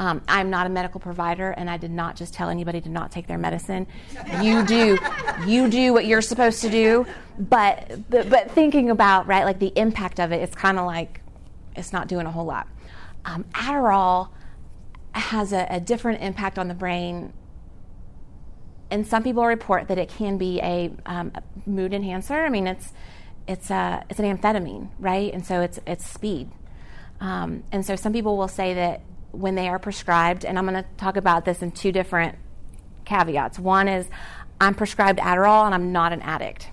Um, 0.00 0.22
I'm 0.26 0.48
not 0.48 0.66
a 0.66 0.70
medical 0.70 0.98
provider, 0.98 1.50
and 1.50 1.68
I 1.68 1.76
did 1.76 1.90
not 1.90 2.16
just 2.16 2.32
tell 2.32 2.48
anybody 2.48 2.80
to 2.80 2.88
not 2.88 3.12
take 3.12 3.26
their 3.26 3.36
medicine. 3.36 3.86
You 4.40 4.64
do, 4.64 4.96
you 5.46 5.68
do 5.68 5.92
what 5.92 6.06
you're 6.06 6.22
supposed 6.22 6.62
to 6.62 6.70
do. 6.70 7.06
But, 7.38 8.08
but, 8.08 8.30
but 8.30 8.50
thinking 8.50 8.88
about 8.88 9.26
right, 9.26 9.44
like 9.44 9.58
the 9.58 9.72
impact 9.76 10.18
of 10.18 10.32
it, 10.32 10.40
it's 10.40 10.54
kind 10.54 10.78
of 10.78 10.86
like 10.86 11.20
it's 11.76 11.92
not 11.92 12.08
doing 12.08 12.24
a 12.24 12.30
whole 12.30 12.46
lot. 12.46 12.66
Um, 13.26 13.44
Adderall 13.52 14.30
has 15.12 15.52
a, 15.52 15.66
a 15.68 15.80
different 15.80 16.22
impact 16.22 16.58
on 16.58 16.68
the 16.68 16.74
brain 16.74 17.34
and 18.90 19.06
some 19.06 19.22
people 19.22 19.44
report 19.44 19.88
that 19.88 19.98
it 19.98 20.08
can 20.08 20.38
be 20.38 20.60
a, 20.62 20.90
um, 21.06 21.30
a 21.34 21.42
mood 21.68 21.92
enhancer. 21.92 22.34
I 22.34 22.48
mean, 22.48 22.66
it's 22.66 22.92
it's 23.46 23.70
a 23.70 24.04
it's 24.08 24.18
an 24.18 24.36
amphetamine, 24.36 24.88
right? 24.98 25.32
And 25.32 25.46
so 25.46 25.60
it's 25.60 25.78
it's 25.86 26.06
speed. 26.06 26.50
Um, 27.20 27.64
and 27.70 27.84
so 27.84 27.96
some 27.96 28.12
people 28.12 28.36
will 28.36 28.48
say 28.48 28.74
that 28.74 29.02
when 29.32 29.54
they 29.54 29.68
are 29.68 29.78
prescribed, 29.78 30.44
and 30.44 30.58
I'm 30.58 30.66
going 30.66 30.82
to 30.82 30.88
talk 30.96 31.16
about 31.16 31.44
this 31.44 31.62
in 31.62 31.72
two 31.72 31.92
different 31.92 32.38
caveats. 33.04 33.58
One 33.58 33.88
is 33.88 34.08
I'm 34.60 34.74
prescribed 34.74 35.18
Adderall 35.18 35.64
and 35.64 35.74
I'm 35.74 35.92
not 35.92 36.12
an 36.12 36.22
addict. 36.22 36.68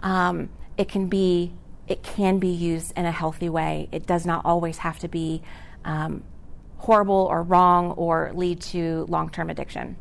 Um, 0.00 0.50
it 0.76 0.88
can 0.88 1.08
be 1.08 1.52
it 1.88 2.02
can 2.02 2.38
be 2.38 2.48
used 2.48 2.92
in 2.96 3.04
a 3.04 3.10
healthy 3.10 3.48
way. 3.48 3.88
It 3.90 4.06
does 4.06 4.24
not 4.24 4.44
always 4.44 4.78
have 4.78 5.00
to 5.00 5.08
be 5.08 5.42
um, 5.84 6.22
horrible 6.76 7.26
or 7.28 7.42
wrong 7.42 7.90
or 7.92 8.30
lead 8.34 8.60
to 8.60 9.04
long 9.08 9.30
term 9.30 9.50
addiction 9.50 9.96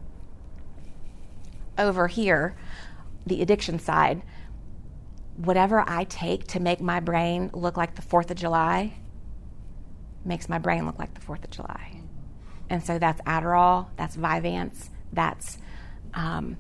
over 1.78 2.08
here, 2.08 2.56
the 3.26 3.42
addiction 3.42 3.80
side, 3.80 4.22
whatever 5.38 5.84
I 5.88 6.04
take 6.06 6.48
to 6.48 6.60
make 6.60 6.82
my 6.82 7.00
brain 7.00 7.50
look 7.54 7.78
like 7.78 7.96
the 7.96 8.02
4th 8.02 8.30
of 8.32 8.38
July 8.38 8.94
makes 10.26 10.50
my 10.50 10.58
brain 10.58 10.86
look 10.86 11.00
like 11.00 11.14
the 11.14 11.22
4th 11.22 11.44
of 11.44 11.50
July. 11.50 12.02
And 12.70 12.84
so 12.84 13.00
that's 13.00 13.22
Adderall, 13.22 13.88
that's 13.98 14.16
Vyvanse, 14.16 14.90
that's, 15.12 15.58
um, 16.14 16.58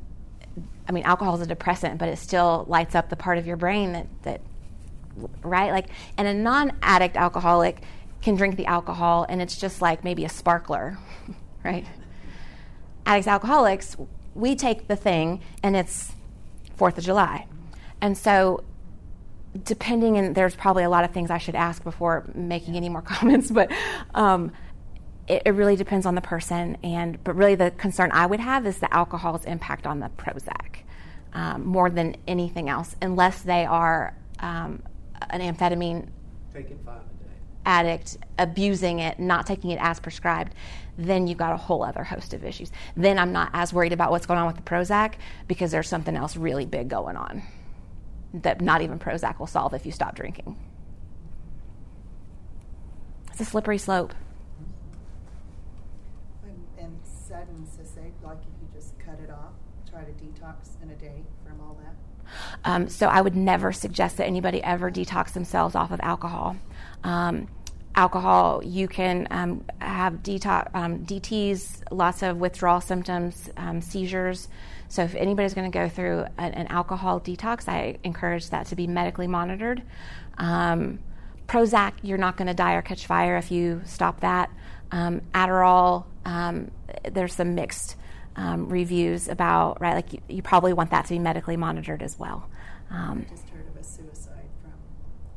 I 0.88 0.92
mean, 0.92 1.04
alcohol 1.04 1.36
is 1.36 1.42
a 1.42 1.46
depressant, 1.46 1.98
but 1.98 2.10
it 2.10 2.18
still 2.18 2.66
lights 2.68 2.96
up 2.96 3.10
the 3.10 3.16
part 3.16 3.38
of 3.38 3.48
your 3.48 3.58
brain 3.58 3.94
that, 3.94 4.08
that 4.24 4.42
right? 5.42 5.72
Like, 5.72 5.88
and 6.18 6.28
a 6.28 6.34
non 6.34 6.74
addict 6.82 7.16
alcoholic 7.16 7.82
can 8.22 8.36
drink 8.36 8.56
the 8.56 8.66
alcohol 8.66 9.26
and 9.30 9.42
it's 9.42 9.58
just 9.58 9.82
like 9.82 10.04
maybe 10.04 10.26
a 10.26 10.30
sparkler, 10.30 10.98
right? 11.64 11.86
Addicts, 13.06 13.28
alcoholics, 13.28 13.96
we 14.36 14.56
take 14.56 14.88
the 14.88 14.96
thing 14.96 15.42
and 15.64 15.76
it's 15.76 16.14
Fourth 16.76 16.98
of 16.98 17.04
July. 17.04 17.48
And 18.00 18.18
so, 18.18 18.64
depending, 19.64 20.18
and 20.18 20.36
there's 20.36 20.56
probably 20.56 20.84
a 20.84 20.90
lot 20.90 21.04
of 21.04 21.12
things 21.12 21.30
I 21.30 21.38
should 21.38 21.56
ask 21.56 21.84
before 21.84 22.30
making 22.34 22.76
any 22.76 22.90
more 22.90 23.02
comments, 23.02 23.52
but 23.52 23.72
um, 24.14 24.52
it, 25.28 25.44
it 25.46 25.52
really 25.52 25.76
depends 25.76 26.06
on 26.06 26.16
the 26.16 26.22
person. 26.22 26.78
And 26.84 27.24
but 27.24 27.36
really, 27.36 27.56
the 27.56 27.72
concern 27.72 28.12
I 28.14 28.26
would 28.26 28.40
have 28.40 28.66
is 28.66 28.80
the 28.80 28.94
alcohol's 28.94 29.46
impact 29.46 29.88
on 29.88 30.00
the 30.00 30.10
Prozac 30.18 30.78
um, 31.34 31.66
more 31.66 31.90
than 31.90 32.16
anything 32.28 32.70
else, 32.70 32.96
unless 33.02 33.42
they 33.42 33.66
are 33.66 34.16
um, 34.40 34.82
an 35.30 35.42
amphetamine 35.42 36.08
Taking 36.54 36.80
five 36.86 37.02
addict 37.66 38.18
abusing 38.40 39.00
it, 39.00 39.20
not 39.20 39.46
taking 39.46 39.72
it 39.72 39.80
as 39.82 40.00
prescribed, 40.00 40.54
then 40.98 41.28
you've 41.28 41.38
got 41.38 41.54
a 41.54 41.58
whole 41.58 41.84
other 41.84 42.04
host 42.04 42.34
of 42.34 42.44
issues. 42.44 42.72
Then 42.96 43.18
I'm 43.18 43.32
not 43.32 43.50
as 43.54 43.74
worried 43.74 43.94
about 43.94 44.12
what's 44.12 44.26
going 44.26 44.40
on 44.40 44.48
with 44.48 44.56
the 44.56 44.62
Prozac 44.64 45.14
because 45.48 45.72
there's 45.72 45.88
something 45.88 46.16
else 46.16 46.36
really 46.36 46.66
big 46.66 46.90
going 46.90 47.16
on 47.16 47.44
that 48.34 48.62
not 48.62 48.82
even 48.82 49.00
Prozac 49.00 49.40
will 49.40 49.48
solve 49.48 49.74
if 49.74 49.86
you 49.86 49.92
stop 49.92 50.16
drinking. 50.16 50.58
It's 53.32 53.42
a 53.42 53.46
slippery 53.46 53.78
slope. 53.78 54.14
And, 56.44 56.66
and 56.78 57.00
sudden 57.04 57.66
say, 57.66 58.12
like 58.24 58.38
if 58.38 58.62
you 58.62 58.68
just 58.74 58.98
cut 59.00 59.20
it 59.24 59.30
off, 59.30 59.54
try 59.90 60.04
to 60.04 60.12
detox 60.12 60.82
in 60.82 60.90
a 60.90 60.96
day 60.96 61.24
from 61.46 61.60
all 61.62 61.78
that. 61.84 61.96
Um, 62.64 62.88
so 62.88 63.08
I 63.08 63.22
would 63.22 63.36
never 63.36 63.72
suggest 63.72 64.18
that 64.18 64.26
anybody 64.26 64.64
ever 64.64 64.90
detox 64.92 65.34
themselves 65.34 65.76
off 65.76 65.92
of 65.92 66.00
alcohol. 66.02 66.56
Um, 67.04 67.48
alcohol, 67.96 68.62
you 68.64 68.88
can 68.88 69.28
um, 69.32 69.66
have 69.80 70.24
detox, 70.24 70.74
um, 70.74 71.06
DTs, 71.06 71.84
lots 71.92 72.24
of 72.24 72.38
withdrawal 72.38 72.82
symptoms, 72.82 73.50
um, 73.58 73.82
seizures. 73.82 74.48
So 74.92 75.04
if 75.04 75.16
anybody's 75.16 75.54
going 75.54 75.72
to 75.72 75.74
go 75.74 75.88
through 75.88 76.26
an, 76.38 76.54
an, 76.54 76.68
alcohol 76.68 77.22
detox, 77.22 77.70
I 77.70 77.98
encourage 78.04 78.50
that 78.50 78.66
to 78.68 78.76
be 78.76 78.88
medically 78.88 79.26
monitored. 79.26 79.82
Um, 80.38 81.00
Prozac, 81.48 81.94
you're 82.02 82.18
not 82.18 82.36
going 82.36 82.50
to 82.50 82.54
die 82.54 82.74
or 82.74 82.82
catch 82.82 83.06
fire 83.06 83.38
if 83.38 83.52
you 83.52 83.84
stop 83.86 84.20
that. 84.20 84.52
Um, 84.92 85.22
Adderall, 85.34 86.04
um, 86.26 86.72
there's 87.10 87.34
some 87.34 87.56
mixed 87.56 87.96
reviews 88.38 89.30
about 89.30 89.80
right. 89.80 89.94
Like 89.96 90.12
you, 90.12 90.20
you, 90.28 90.42
probably 90.42 90.74
want 90.74 90.92
that 90.92 91.06
to 91.06 91.14
be 91.14 91.20
medically 91.20 91.56
monitored 91.56 92.04
as 92.04 92.20
well. 92.20 92.50
I 92.92 93.16
just 93.30 93.48
heard 93.48 93.68
of 93.70 93.78
a 93.80 93.84
suicide 93.86 94.50
from 94.62 94.74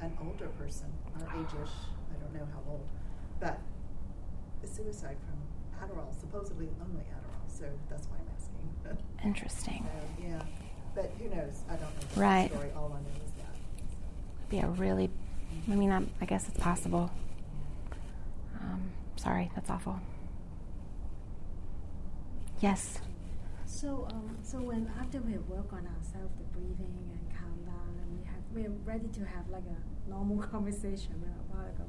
an 0.04 0.18
older 0.20 0.48
person, 0.58 0.88
our 1.20 1.28
age-ish 1.38 1.70
I 2.10 2.18
don't 2.20 2.34
know 2.34 2.48
how 2.52 2.72
old, 2.72 2.88
but 3.38 3.60
a 4.64 4.66
suicide 4.66 5.16
from 5.22 5.86
Adderall, 5.88 6.12
supposedly 6.18 6.70
only 6.82 7.04
Adderall. 7.04 7.46
So 7.46 7.66
that's 7.88 8.08
why. 8.08 8.23
Interesting. 9.24 9.86
So, 10.18 10.24
yeah, 10.26 10.42
but 10.94 11.10
who 11.18 11.34
knows? 11.34 11.62
I 11.68 11.76
don't 11.76 11.82
know 11.82 12.14
the 12.14 12.20
right. 12.20 12.50
story. 12.50 12.70
All 12.76 12.92
I 12.94 13.00
know 13.00 13.24
is 13.24 13.32
that. 13.38 13.54
So. 13.54 14.50
Be 14.50 14.58
a 14.58 14.66
really, 14.66 15.10
I 15.70 15.74
mean, 15.74 15.90
I'm, 15.90 16.10
i 16.20 16.24
guess 16.26 16.48
it's 16.48 16.58
possible. 16.58 17.10
Um, 18.60 18.82
sorry, 19.16 19.50
that's 19.54 19.70
awful. 19.70 19.98
Yes. 22.60 23.00
So, 23.66 24.06
um, 24.10 24.36
so 24.42 24.58
when 24.58 24.90
after 25.00 25.20
we 25.20 25.32
work 25.38 25.72
on 25.72 25.86
ourselves, 25.86 26.34
the 26.38 26.44
breathing 26.52 27.10
and 27.10 27.38
calm 27.38 27.58
down, 27.64 27.98
and 28.00 28.18
we 28.18 28.24
have 28.26 28.42
we're 28.52 28.76
ready 28.84 29.08
to 29.08 29.20
have 29.20 29.48
like 29.50 29.64
a 29.64 30.10
normal 30.10 30.46
conversation 30.52 31.12
a 31.24 31.52
while 31.54 31.66
ago 31.66 31.84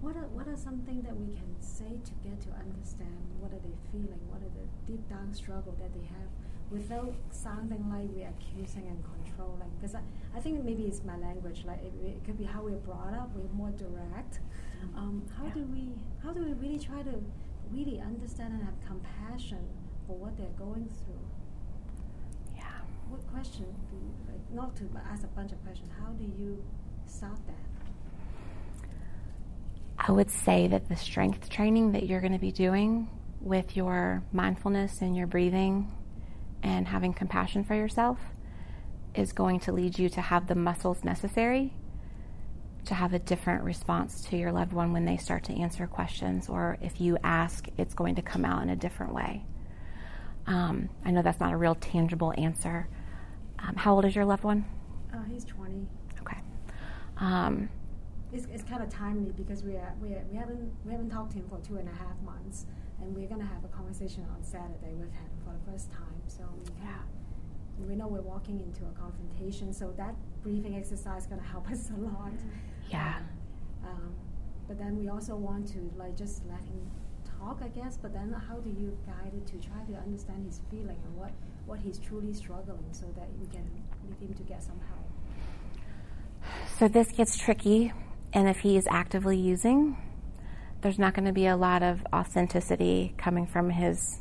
what 0.00 0.16
are, 0.16 0.28
what 0.36 0.46
are 0.46 0.56
something 0.56 1.02
that 1.02 1.16
we 1.16 1.32
can 1.32 1.56
say 1.60 1.98
to 2.04 2.12
get 2.22 2.40
to 2.44 2.50
understand 2.60 3.16
what 3.40 3.52
are 3.52 3.62
they 3.64 3.74
feeling, 3.90 4.20
what 4.28 4.38
are 4.44 4.52
the 4.52 4.66
deep 4.86 5.08
down 5.08 5.32
struggle 5.32 5.74
that 5.80 5.92
they 5.94 6.04
have 6.04 6.28
without 6.70 7.14
sounding 7.30 7.88
like 7.90 8.08
we're 8.14 8.28
accusing 8.28 8.86
and 8.88 9.02
controlling? 9.04 9.70
Because 9.76 9.94
I, 9.94 10.00
I 10.36 10.40
think 10.40 10.64
maybe 10.64 10.84
it's 10.84 11.02
my 11.04 11.16
language, 11.16 11.64
like 11.66 11.82
it, 11.82 11.92
it 12.04 12.24
could 12.24 12.38
be 12.38 12.44
how 12.44 12.62
we're 12.62 12.76
brought 12.76 13.14
up, 13.14 13.30
we're 13.34 13.52
more 13.56 13.70
direct. 13.70 14.40
Mm-hmm. 14.84 14.98
Um, 14.98 15.22
how 15.36 15.46
yeah. 15.46 15.54
do 15.54 15.62
we 15.64 15.92
how 16.22 16.32
do 16.32 16.44
we 16.44 16.52
really 16.54 16.78
try 16.78 17.02
to 17.02 17.22
really 17.70 18.00
understand 18.00 18.54
and 18.54 18.62
have 18.62 18.74
compassion 18.86 19.64
for 20.06 20.16
what 20.16 20.36
they're 20.36 20.46
going 20.58 20.88
through? 20.88 21.24
Yeah. 22.56 22.64
What 23.08 23.26
question 23.32 23.66
do 23.90 23.96
you, 23.96 24.12
like 24.28 24.40
not 24.52 24.76
to 24.76 24.84
ask 25.10 25.24
a 25.24 25.28
bunch 25.28 25.52
of 25.52 25.62
questions, 25.64 25.90
how 26.00 26.12
do 26.12 26.24
you 26.24 26.62
start 27.06 27.38
that? 27.46 28.86
I 29.98 30.12
would 30.12 30.30
say 30.30 30.68
that 30.68 30.88
the 30.88 30.96
strength 30.96 31.48
training 31.48 31.92
that 31.92 32.06
you're 32.06 32.20
going 32.20 32.32
to 32.32 32.38
be 32.38 32.52
doing 32.52 33.08
with 33.40 33.76
your 33.76 34.22
mindfulness 34.32 35.00
and 35.00 35.16
your 35.16 35.26
breathing 35.26 35.90
and 36.66 36.88
having 36.88 37.14
compassion 37.14 37.62
for 37.62 37.76
yourself 37.76 38.18
is 39.14 39.32
going 39.32 39.60
to 39.60 39.72
lead 39.72 39.98
you 39.98 40.08
to 40.08 40.20
have 40.20 40.48
the 40.48 40.54
muscles 40.56 41.04
necessary 41.04 41.72
to 42.84 42.94
have 42.94 43.12
a 43.12 43.18
different 43.20 43.62
response 43.62 44.20
to 44.22 44.36
your 44.36 44.52
loved 44.52 44.72
one 44.72 44.92
when 44.92 45.04
they 45.04 45.16
start 45.16 45.44
to 45.44 45.52
answer 45.60 45.86
questions, 45.86 46.48
or 46.48 46.76
if 46.80 47.00
you 47.00 47.18
ask, 47.22 47.66
it's 47.78 47.94
going 47.94 48.16
to 48.16 48.22
come 48.22 48.44
out 48.44 48.62
in 48.62 48.70
a 48.70 48.76
different 48.76 49.14
way. 49.14 49.44
Um, 50.46 50.88
I 51.04 51.10
know 51.10 51.22
that's 51.22 51.40
not 51.40 51.52
a 51.52 51.56
real 51.56 51.74
tangible 51.76 52.32
answer. 52.36 52.88
Um, 53.58 53.74
how 53.76 53.94
old 53.94 54.04
is 54.04 54.14
your 54.14 54.24
loved 54.24 54.44
one? 54.44 54.64
Uh, 55.12 55.22
he's 55.28 55.44
20. 55.44 55.86
Okay. 56.20 56.38
Um, 57.18 57.68
it's, 58.32 58.46
it's 58.52 58.62
kind 58.64 58.82
of 58.82 58.88
timely 58.88 59.32
because 59.32 59.62
we 59.62 59.74
are, 59.76 59.94
we, 60.00 60.08
are, 60.10 60.24
we 60.30 60.36
haven't 60.36 60.72
we 60.84 60.92
haven't 60.92 61.10
talked 61.10 61.32
to 61.32 61.38
him 61.38 61.48
for 61.48 61.58
two 61.66 61.76
and 61.76 61.88
a 61.88 61.92
half 61.92 62.20
months, 62.24 62.66
and 63.00 63.14
we're 63.14 63.28
gonna 63.28 63.46
have 63.46 63.64
a 63.64 63.68
conversation 63.68 64.26
on 64.34 64.42
Saturday 64.42 64.94
with 64.94 65.12
him 65.12 65.30
for 65.44 65.52
the 65.52 65.70
first 65.70 65.90
time. 65.90 66.20
So 66.26 66.42
we 66.58 66.72
yeah. 66.82 66.98
we 67.88 67.96
know 67.96 68.06
we're 68.06 68.20
walking 68.20 68.60
into 68.60 68.84
a 68.84 68.92
confrontation, 68.98 69.72
so 69.72 69.92
that 69.96 70.14
breathing 70.42 70.76
exercise 70.76 71.22
is 71.22 71.26
gonna 71.26 71.42
help 71.54 71.70
us 71.70 71.90
a 71.90 72.00
lot. 72.00 72.32
Yeah. 72.90 73.16
Um, 73.84 73.88
um, 73.88 74.14
but 74.68 74.78
then 74.78 74.98
we 74.98 75.08
also 75.08 75.36
want 75.36 75.68
to 75.68 75.90
like 75.96 76.16
just 76.16 76.42
let 76.46 76.60
him 76.60 76.90
talk, 77.38 77.60
I 77.62 77.68
guess. 77.68 77.96
But 77.96 78.12
then 78.12 78.34
how 78.48 78.56
do 78.56 78.70
you 78.70 78.96
guide 79.06 79.32
it 79.34 79.46
to 79.48 79.68
try 79.68 79.84
to 79.90 79.98
understand 79.98 80.46
his 80.46 80.60
feeling 80.70 80.98
and 81.04 81.16
what 81.16 81.32
what 81.66 81.78
he's 81.80 81.98
truly 81.98 82.32
struggling, 82.32 82.86
so 82.92 83.06
that 83.16 83.28
we 83.40 83.46
can 83.46 83.68
lead 84.08 84.28
him 84.28 84.34
to 84.34 84.42
get 84.42 84.62
some 84.62 84.80
help. 84.88 85.06
So 86.78 86.88
this 86.88 87.10
gets 87.10 87.36
tricky 87.36 87.92
and 88.32 88.48
if 88.48 88.58
he 88.58 88.76
is 88.76 88.86
actively 88.90 89.38
using, 89.38 89.96
there's 90.80 90.98
not 90.98 91.14
going 91.14 91.26
to 91.26 91.32
be 91.32 91.46
a 91.46 91.56
lot 91.56 91.82
of 91.82 92.04
authenticity 92.12 93.14
coming 93.16 93.46
from 93.46 93.70
his 93.70 94.20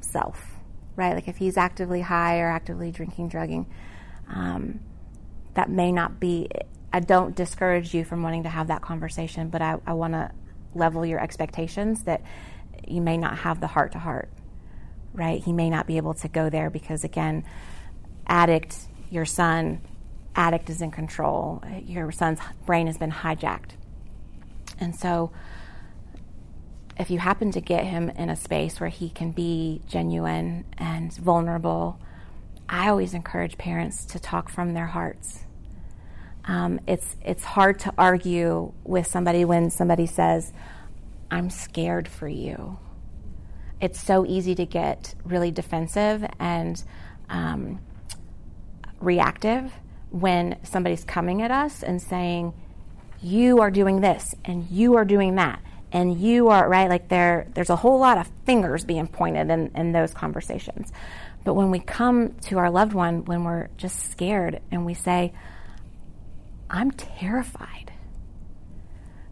self, 0.00 0.56
right? 0.96 1.14
Like 1.14 1.28
if 1.28 1.36
he's 1.36 1.56
actively 1.56 2.00
high 2.02 2.40
or 2.40 2.48
actively 2.48 2.90
drinking, 2.90 3.28
drugging, 3.28 3.66
um, 4.28 4.80
that 5.54 5.70
may 5.70 5.92
not 5.92 6.20
be. 6.20 6.48
I 6.92 7.00
don't 7.00 7.34
discourage 7.34 7.92
you 7.92 8.04
from 8.04 8.22
wanting 8.22 8.44
to 8.44 8.48
have 8.48 8.68
that 8.68 8.80
conversation, 8.82 9.48
but 9.48 9.60
I, 9.60 9.78
I 9.84 9.94
want 9.94 10.12
to 10.12 10.30
level 10.74 11.04
your 11.04 11.20
expectations 11.20 12.04
that 12.04 12.22
you 12.86 13.00
may 13.00 13.16
not 13.16 13.38
have 13.38 13.60
the 13.60 13.66
heart 13.66 13.92
to 13.92 13.98
heart, 13.98 14.30
right? 15.12 15.42
He 15.42 15.52
may 15.52 15.70
not 15.70 15.86
be 15.86 15.96
able 15.96 16.14
to 16.14 16.28
go 16.28 16.50
there 16.50 16.70
because, 16.70 17.02
again, 17.02 17.44
addict, 18.26 18.78
your 19.10 19.24
son, 19.24 19.80
addict 20.36 20.70
is 20.70 20.82
in 20.82 20.90
control. 20.90 21.62
Your 21.84 22.12
son's 22.12 22.38
brain 22.64 22.86
has 22.86 22.98
been 22.98 23.10
hijacked. 23.10 23.72
And 24.84 24.94
so, 24.94 25.32
if 26.98 27.10
you 27.10 27.18
happen 27.18 27.50
to 27.52 27.60
get 27.60 27.84
him 27.84 28.10
in 28.10 28.28
a 28.28 28.36
space 28.36 28.78
where 28.78 28.90
he 28.90 29.08
can 29.08 29.32
be 29.32 29.80
genuine 29.88 30.66
and 30.76 31.10
vulnerable, 31.14 31.98
I 32.68 32.90
always 32.90 33.14
encourage 33.14 33.56
parents 33.56 34.04
to 34.06 34.20
talk 34.20 34.50
from 34.50 34.74
their 34.74 34.86
hearts. 34.86 35.44
Um, 36.44 36.80
it's 36.86 37.16
it's 37.24 37.44
hard 37.44 37.78
to 37.80 37.94
argue 37.96 38.72
with 38.84 39.06
somebody 39.06 39.46
when 39.46 39.70
somebody 39.70 40.06
says, 40.06 40.52
"I'm 41.30 41.48
scared 41.48 42.06
for 42.06 42.28
you." 42.28 42.78
It's 43.80 43.98
so 43.98 44.26
easy 44.26 44.54
to 44.54 44.66
get 44.66 45.14
really 45.24 45.50
defensive 45.50 46.26
and 46.38 46.82
um, 47.30 47.80
reactive 49.00 49.72
when 50.10 50.58
somebody's 50.62 51.04
coming 51.04 51.40
at 51.40 51.50
us 51.50 51.82
and 51.82 52.00
saying, 52.00 52.52
you 53.24 53.60
are 53.60 53.70
doing 53.70 54.00
this 54.00 54.34
and 54.44 54.68
you 54.70 54.94
are 54.94 55.04
doing 55.04 55.36
that 55.36 55.60
and 55.92 56.20
you 56.20 56.48
are 56.48 56.68
right 56.68 56.88
like 56.88 57.08
there 57.08 57.46
there's 57.54 57.70
a 57.70 57.76
whole 57.76 57.98
lot 57.98 58.18
of 58.18 58.30
fingers 58.44 58.84
being 58.84 59.06
pointed 59.06 59.50
in, 59.50 59.70
in 59.74 59.92
those 59.92 60.12
conversations. 60.12 60.92
But 61.44 61.54
when 61.54 61.70
we 61.70 61.78
come 61.78 62.34
to 62.42 62.58
our 62.58 62.70
loved 62.70 62.92
one 62.92 63.24
when 63.24 63.44
we're 63.44 63.68
just 63.76 64.10
scared 64.10 64.60
and 64.70 64.86
we 64.86 64.94
say 64.94 65.32
i'm 66.70 66.90
terrified 66.90 67.92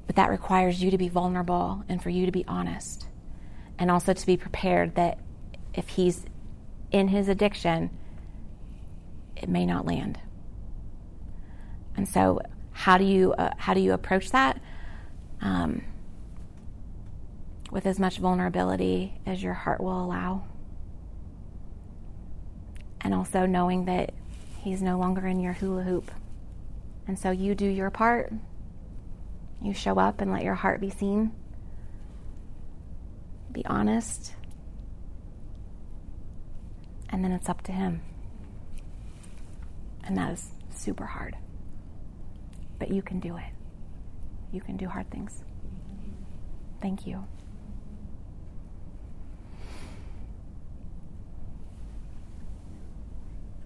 but 0.06 0.16
that 0.16 0.28
requires 0.28 0.82
you 0.82 0.90
to 0.90 0.98
be 0.98 1.08
vulnerable 1.08 1.82
and 1.88 2.02
for 2.02 2.10
you 2.10 2.26
to 2.26 2.32
be 2.32 2.44
honest 2.46 3.06
and 3.78 3.90
also 3.90 4.12
to 4.12 4.26
be 4.26 4.36
prepared 4.36 4.94
that 4.94 5.18
if 5.72 5.88
he's 5.88 6.26
in 6.90 7.08
his 7.08 7.28
addiction 7.28 7.90
it 9.42 9.48
may 9.48 9.66
not 9.66 9.84
land. 9.84 10.20
And 11.96 12.08
so, 12.08 12.40
how 12.72 12.98
do 12.98 13.04
you 13.04 13.32
uh, 13.34 13.50
how 13.56 13.74
do 13.74 13.80
you 13.80 13.92
approach 13.92 14.30
that? 14.30 14.60
Um, 15.40 15.82
with 17.70 17.86
as 17.86 17.98
much 17.98 18.18
vulnerability 18.18 19.14
as 19.24 19.42
your 19.42 19.54
heart 19.54 19.80
will 19.80 20.04
allow, 20.04 20.44
and 23.00 23.14
also 23.14 23.46
knowing 23.46 23.86
that 23.86 24.12
he's 24.58 24.82
no 24.82 24.98
longer 24.98 25.26
in 25.26 25.40
your 25.40 25.54
hula 25.54 25.82
hoop, 25.82 26.10
and 27.06 27.18
so 27.18 27.30
you 27.30 27.54
do 27.54 27.66
your 27.66 27.90
part. 27.90 28.32
You 29.60 29.72
show 29.72 29.96
up 29.98 30.20
and 30.20 30.32
let 30.32 30.42
your 30.42 30.56
heart 30.56 30.80
be 30.80 30.90
seen. 30.90 31.32
Be 33.52 33.64
honest. 33.66 34.34
And 37.08 37.22
then 37.22 37.30
it's 37.30 37.48
up 37.48 37.62
to 37.62 37.72
him. 37.72 38.00
And 40.02 40.16
that 40.16 40.32
is 40.32 40.48
super 40.70 41.06
hard 41.06 41.36
but 42.82 42.90
you 42.90 43.00
can 43.00 43.20
do 43.20 43.36
it. 43.36 43.52
You 44.50 44.60
can 44.60 44.76
do 44.76 44.88
hard 44.88 45.08
things. 45.08 45.44
Thank 46.80 47.06
you. 47.06 47.24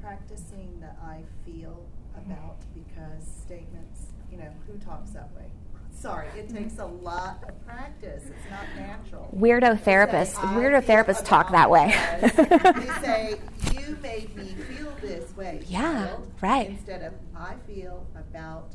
Practicing 0.02 0.80
the 0.80 0.88
I 1.02 1.22
feel 1.46 1.82
about 2.14 2.58
because 2.74 3.26
statements, 3.26 4.08
you 4.30 4.36
know, 4.36 4.52
who 4.66 4.76
talks 4.76 5.12
that 5.12 5.34
way? 5.34 5.46
Sorry, 5.90 6.28
it 6.36 6.50
takes 6.50 6.78
a 6.78 6.84
lot 6.84 7.42
of 7.48 7.66
practice. 7.66 8.22
It's 8.26 8.50
not 8.50 8.66
natural. 8.76 9.34
Weirdo 9.34 9.80
therapists, 9.80 10.34
say, 10.34 10.42
weirdo 10.42 10.82
therapists 10.82 11.24
talk 11.24 11.52
that 11.52 11.70
way. 11.70 11.86
they 12.20 13.00
say, 13.00 13.40
You 13.72 13.96
made 14.02 14.36
me 14.36 14.54
feel 14.68 14.94
this 15.00 15.34
way. 15.34 15.62
Yeah, 15.66 16.08
child, 16.08 16.32
right. 16.42 16.68
Instead 16.68 17.02
of 17.02 17.14
I 17.34 17.54
feel 17.66 18.06
about 18.14 18.74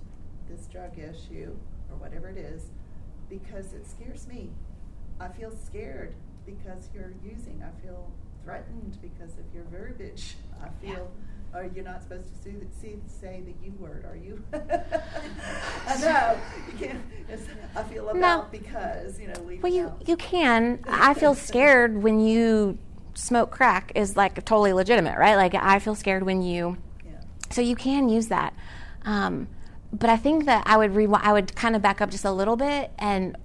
this 0.51 0.67
drug 0.67 0.97
issue 0.97 1.55
or 1.89 1.95
whatever 1.97 2.29
it 2.29 2.37
is 2.37 2.65
because 3.29 3.73
it 3.73 3.87
scares 3.87 4.27
me. 4.27 4.49
I 5.19 5.27
feel 5.29 5.51
scared 5.51 6.13
because 6.45 6.89
you're 6.93 7.13
using. 7.23 7.63
I 7.63 7.81
feel 7.85 8.11
threatened 8.43 8.97
because 9.01 9.37
of 9.37 9.45
your 9.53 9.63
verbiage. 9.71 10.35
I 10.61 10.69
feel. 10.85 11.09
Or 11.53 11.69
you're 11.75 11.83
not 11.83 12.01
supposed 12.01 12.29
to 12.33 12.41
see, 12.41 12.55
see, 12.79 12.95
say 13.07 13.41
the 13.45 13.53
U 13.65 13.73
word, 13.77 14.05
are 14.05 14.15
you? 14.15 14.41
I 14.53 15.97
know 16.01 16.39
you 16.67 16.87
can't. 16.87 17.01
I 17.75 17.83
feel 17.83 18.07
about 18.07 18.15
No. 18.19 18.45
because 18.49 19.19
you 19.19 19.27
know 19.27 19.41
we. 19.41 19.57
Well, 19.59 19.71
you 19.71 19.91
you 20.07 20.15
can. 20.15 20.79
I 20.87 21.13
feel 21.13 21.35
scared 21.35 22.01
when 22.01 22.21
you 22.21 22.77
smoke 23.15 23.51
crack 23.51 23.91
is 23.95 24.15
like 24.15 24.35
totally 24.45 24.71
legitimate, 24.71 25.17
right? 25.17 25.35
Like 25.35 25.53
I 25.53 25.79
feel 25.79 25.93
scared 25.95 26.23
when 26.23 26.41
you. 26.41 26.77
Yeah. 27.05 27.11
So 27.49 27.59
you 27.61 27.75
can 27.75 28.07
use 28.07 28.27
that, 28.27 28.53
um, 29.03 29.49
but 29.93 30.09
I 30.09 30.17
think 30.17 30.45
that 30.45 30.63
I 30.65 30.77
would 30.77 30.91
rewi- 30.91 31.21
I 31.21 31.33
would 31.33 31.55
kind 31.55 31.75
of 31.75 31.81
back 31.81 32.01
up 32.01 32.09
just 32.09 32.25
a 32.25 32.31
little 32.31 32.55
bit 32.55 32.91
and 32.97 33.35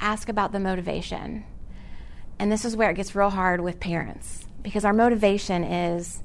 ask 0.00 0.28
about 0.28 0.52
the 0.52 0.60
motivation. 0.60 1.44
And 2.38 2.50
this 2.52 2.64
is 2.64 2.76
where 2.76 2.90
it 2.90 2.94
gets 2.94 3.14
real 3.14 3.30
hard 3.30 3.60
with 3.60 3.80
parents 3.80 4.46
because 4.62 4.84
our 4.84 4.92
motivation 4.92 5.64
is 5.64 6.22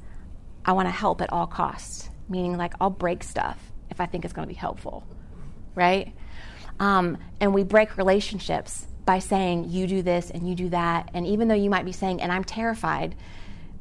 I 0.65 0.73
want 0.73 0.87
to 0.87 0.91
help 0.91 1.21
at 1.21 1.31
all 1.31 1.47
costs, 1.47 2.09
meaning 2.29 2.57
like 2.57 2.73
I'll 2.79 2.89
break 2.89 3.23
stuff 3.23 3.71
if 3.89 3.99
I 3.99 4.05
think 4.05 4.25
it's 4.25 4.33
going 4.33 4.47
to 4.47 4.53
be 4.53 4.57
helpful, 4.57 5.05
right? 5.75 6.13
Um, 6.79 7.17
and 7.39 7.53
we 7.53 7.63
break 7.63 7.97
relationships 7.97 8.87
by 9.05 9.19
saying 9.19 9.69
you 9.69 9.87
do 9.87 10.01
this 10.01 10.29
and 10.29 10.47
you 10.47 10.55
do 10.55 10.69
that, 10.69 11.09
and 11.13 11.25
even 11.25 11.47
though 11.47 11.55
you 11.55 11.69
might 11.69 11.85
be 11.85 11.91
saying, 11.91 12.21
and 12.21 12.31
I'm 12.31 12.43
terrified, 12.43 13.15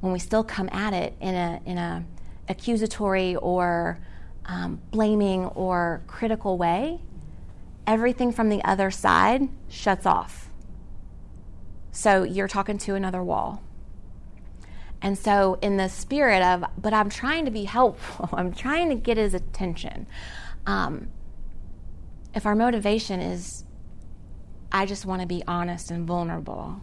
when 0.01 0.13
we 0.13 0.19
still 0.19 0.43
come 0.43 0.69
at 0.73 0.93
it 0.95 1.15
in 1.21 1.35
a 1.35 1.61
in 1.65 1.79
a 1.79 2.05
accusatory 2.49 3.37
or 3.37 3.99
um, 4.47 4.81
blaming 4.91 5.47
or 5.47 6.03
critical 6.07 6.59
way, 6.59 7.01
everything 7.87 8.33
from 8.33 8.49
the 8.49 8.63
other 8.65 8.91
side 8.91 9.49
shuts 9.69 10.07
off. 10.07 10.51
So 11.93 12.23
you're 12.23 12.49
talking 12.49 12.79
to 12.79 12.95
another 12.95 13.23
wall. 13.23 13.63
And 15.03 15.17
so, 15.17 15.59
in 15.63 15.79
the 15.79 15.89
spirit 15.89 16.43
of, 16.43 16.65
but 16.77 16.93
I'm 16.93 17.09
trying 17.09 17.47
to 17.47 17.51
be 17.51 17.65
helpful, 17.65 18.29
I'm 18.35 18.53
trying 18.53 18.91
to 18.91 18.95
get 18.95 19.17
his 19.17 19.35
attention. 19.35 20.07
Um, 20.67 21.09
if 22.35 22.47
our 22.47 22.55
motivation 22.55 23.21
is, 23.21 23.65
I 24.71 24.87
just 24.87 25.07
want 25.07 25.23
to 25.23 25.27
be 25.27 25.43
honest 25.49 25.91
and 25.91 26.07
vulnerable 26.07 26.81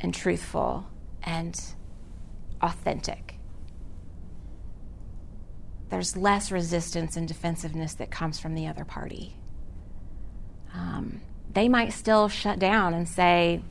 and 0.00 0.12
truthful 0.12 0.86
and 1.22 1.58
authentic, 2.60 3.35
there's 5.90 6.16
less 6.16 6.50
resistance 6.50 7.16
and 7.16 7.28
defensiveness 7.28 7.94
that 7.94 8.10
comes 8.10 8.38
from 8.38 8.54
the 8.54 8.66
other 8.66 8.84
party. 8.84 9.34
Um, 10.74 11.20
they 11.52 11.68
might 11.68 11.92
still 11.92 12.28
shut 12.28 12.58
down 12.58 12.92
and 12.92 13.08
say, 13.08 13.62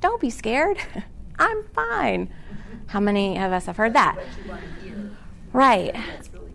Don't 0.00 0.20
be 0.20 0.30
scared. 0.30 0.78
I'm 1.38 1.64
fine. 1.74 2.32
How 2.86 3.00
many 3.00 3.38
of 3.38 3.52
us 3.52 3.66
have 3.66 3.76
heard 3.76 3.92
that? 3.94 4.16
What 4.16 4.26
you 4.44 4.50
want 4.50 4.62
to 4.62 4.82
hear. 4.82 5.10
Right. 5.52 5.94
Really. 5.94 6.50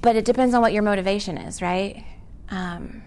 But 0.00 0.16
it 0.16 0.24
depends 0.24 0.54
on 0.54 0.60
what 0.60 0.72
your 0.72 0.82
motivation 0.82 1.38
is, 1.38 1.60
right? 1.60 2.04
Um, 2.50 3.02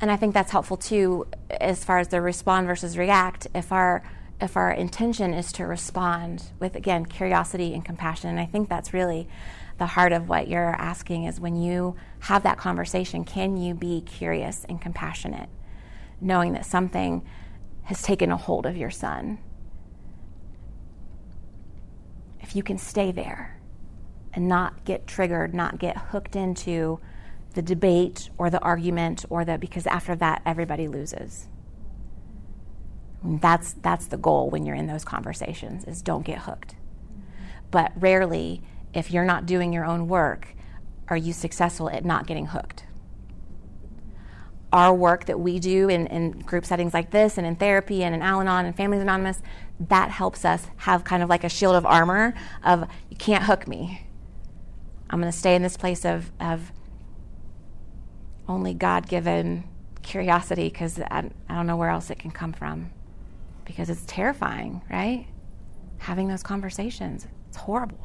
and 0.00 0.10
I 0.10 0.16
think 0.16 0.34
that's 0.34 0.50
helpful 0.50 0.76
too, 0.76 1.26
as 1.50 1.84
far 1.84 1.98
as 1.98 2.08
the 2.08 2.20
respond 2.20 2.66
versus 2.66 2.98
react. 2.98 3.46
If 3.54 3.72
our 3.72 4.02
if 4.40 4.56
our 4.56 4.70
intention 4.70 5.32
is 5.32 5.52
to 5.52 5.64
respond 5.64 6.50
with 6.58 6.76
again 6.76 7.06
curiosity 7.06 7.72
and 7.72 7.84
compassion, 7.84 8.30
and 8.30 8.40
I 8.40 8.46
think 8.46 8.68
that's 8.68 8.92
really 8.92 9.28
the 9.78 9.86
heart 9.86 10.12
of 10.12 10.28
what 10.28 10.48
you're 10.48 10.74
asking 10.74 11.24
is 11.24 11.40
when 11.40 11.56
you 11.56 11.96
have 12.20 12.42
that 12.42 12.58
conversation, 12.58 13.24
can 13.24 13.56
you 13.56 13.74
be 13.74 14.00
curious 14.00 14.64
and 14.68 14.80
compassionate, 14.80 15.48
knowing 16.20 16.52
that 16.52 16.66
something 16.66 17.26
has 17.84 18.02
taken 18.02 18.30
a 18.30 18.36
hold 18.36 18.66
of 18.66 18.76
your 18.76 18.90
son? 18.90 19.38
If 22.40 22.56
you 22.56 22.62
can 22.62 22.78
stay 22.78 23.10
there 23.12 23.60
and 24.32 24.48
not 24.48 24.84
get 24.84 25.06
triggered, 25.06 25.54
not 25.54 25.78
get 25.78 25.96
hooked 25.96 26.36
into 26.36 27.00
the 27.54 27.62
debate 27.62 28.28
or 28.38 28.50
the 28.50 28.60
argument 28.60 29.24
or 29.30 29.44
the 29.44 29.56
because 29.58 29.86
after 29.86 30.14
that 30.16 30.42
everybody 30.44 30.88
loses. 30.88 31.48
That's 33.22 33.72
that's 33.74 34.06
the 34.06 34.16
goal 34.16 34.50
when 34.50 34.66
you're 34.66 34.76
in 34.76 34.86
those 34.86 35.04
conversations 35.04 35.84
is 35.84 36.02
don't 36.02 36.24
get 36.24 36.40
hooked. 36.40 36.74
But 37.70 37.92
rarely 37.96 38.62
if 38.94 39.10
you're 39.10 39.24
not 39.24 39.46
doing 39.46 39.72
your 39.72 39.84
own 39.84 40.08
work 40.08 40.48
are 41.08 41.16
you 41.16 41.32
successful 41.32 41.90
at 41.90 42.04
not 42.04 42.26
getting 42.26 42.46
hooked. 42.46 42.84
Our 44.72 44.94
work 44.94 45.26
that 45.26 45.38
we 45.38 45.58
do 45.58 45.88
in, 45.88 46.06
in 46.08 46.40
group 46.40 46.64
settings 46.66 46.92
like 46.92 47.10
this 47.10 47.38
and 47.38 47.46
in 47.46 47.56
therapy 47.56 48.02
and 48.02 48.14
in 48.14 48.22
Al 48.22 48.40
Anon 48.40 48.66
and 48.66 48.76
Families 48.76 49.00
Anonymous, 49.00 49.40
that 49.78 50.10
helps 50.10 50.44
us 50.44 50.66
have 50.78 51.04
kind 51.04 51.22
of 51.22 51.28
like 51.28 51.44
a 51.44 51.48
shield 51.48 51.76
of 51.76 51.86
armor 51.86 52.34
of 52.64 52.88
you 53.08 53.16
can't 53.16 53.44
hook 53.44 53.68
me. 53.68 54.06
I'm 55.08 55.20
going 55.20 55.32
to 55.32 55.38
stay 55.38 55.54
in 55.54 55.62
this 55.62 55.76
place 55.76 56.04
of, 56.04 56.32
of 56.40 56.72
only 58.48 58.74
God 58.74 59.08
given 59.08 59.64
curiosity 60.02 60.68
because 60.68 60.98
I, 60.98 61.30
I 61.48 61.54
don't 61.54 61.66
know 61.66 61.76
where 61.76 61.90
else 61.90 62.10
it 62.10 62.18
can 62.18 62.32
come 62.32 62.52
from. 62.52 62.90
Because 63.66 63.90
it's 63.90 64.04
terrifying, 64.06 64.80
right? 64.90 65.26
Having 65.98 66.28
those 66.28 66.42
conversations. 66.42 67.26
It's 67.48 67.58
horrible. 67.58 67.98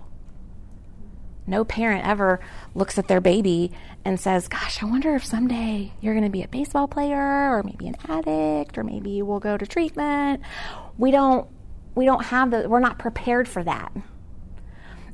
No 1.47 1.63
parent 1.65 2.05
ever 2.05 2.39
looks 2.75 2.97
at 2.97 3.07
their 3.07 3.21
baby 3.21 3.71
and 4.05 4.19
says, 4.19 4.47
Gosh, 4.47 4.83
I 4.83 4.85
wonder 4.85 5.15
if 5.15 5.25
someday 5.25 5.93
you're 5.99 6.13
going 6.13 6.25
to 6.25 6.29
be 6.29 6.43
a 6.43 6.47
baseball 6.47 6.87
player 6.87 7.55
or 7.55 7.63
maybe 7.63 7.87
an 7.87 7.95
addict 8.07 8.77
or 8.77 8.83
maybe 8.83 9.21
we'll 9.21 9.39
go 9.39 9.57
to 9.57 9.65
treatment. 9.65 10.41
We 10.97 11.11
don't, 11.11 11.47
we 11.95 12.05
don't 12.05 12.25
have 12.25 12.51
the, 12.51 12.69
we're 12.69 12.79
not 12.79 12.99
prepared 12.99 13.47
for 13.47 13.63
that. 13.63 13.91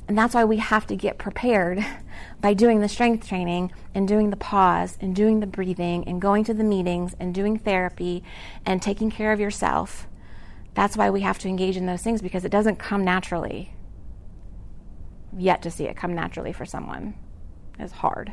And 0.07 0.17
that's 0.17 0.33
why 0.33 0.45
we 0.45 0.57
have 0.57 0.87
to 0.87 0.95
get 0.95 1.17
prepared 1.17 1.85
by 2.41 2.53
doing 2.53 2.81
the 2.81 2.89
strength 2.89 3.27
training 3.27 3.71
and 3.93 4.07
doing 4.07 4.29
the 4.29 4.37
pause 4.37 4.97
and 5.01 5.15
doing 5.15 5.39
the 5.39 5.47
breathing 5.47 6.07
and 6.07 6.21
going 6.21 6.43
to 6.45 6.53
the 6.53 6.63
meetings 6.63 7.15
and 7.19 7.33
doing 7.33 7.57
therapy 7.57 8.23
and 8.65 8.81
taking 8.81 9.11
care 9.11 9.31
of 9.31 9.39
yourself. 9.39 10.07
That's 10.77 10.95
why 10.95 11.09
we 11.09 11.21
have 11.21 11.39
to 11.39 11.47
engage 11.47 11.75
in 11.75 11.87
those 11.87 12.03
things 12.03 12.21
because 12.21 12.45
it 12.45 12.51
doesn't 12.51 12.75
come 12.77 13.03
naturally. 13.03 13.73
Yet 15.35 15.63
to 15.63 15.71
see 15.71 15.85
it 15.85 15.97
come 15.97 16.13
naturally 16.13 16.53
for 16.53 16.67
someone 16.67 17.15
is 17.79 17.91
hard. 17.91 18.31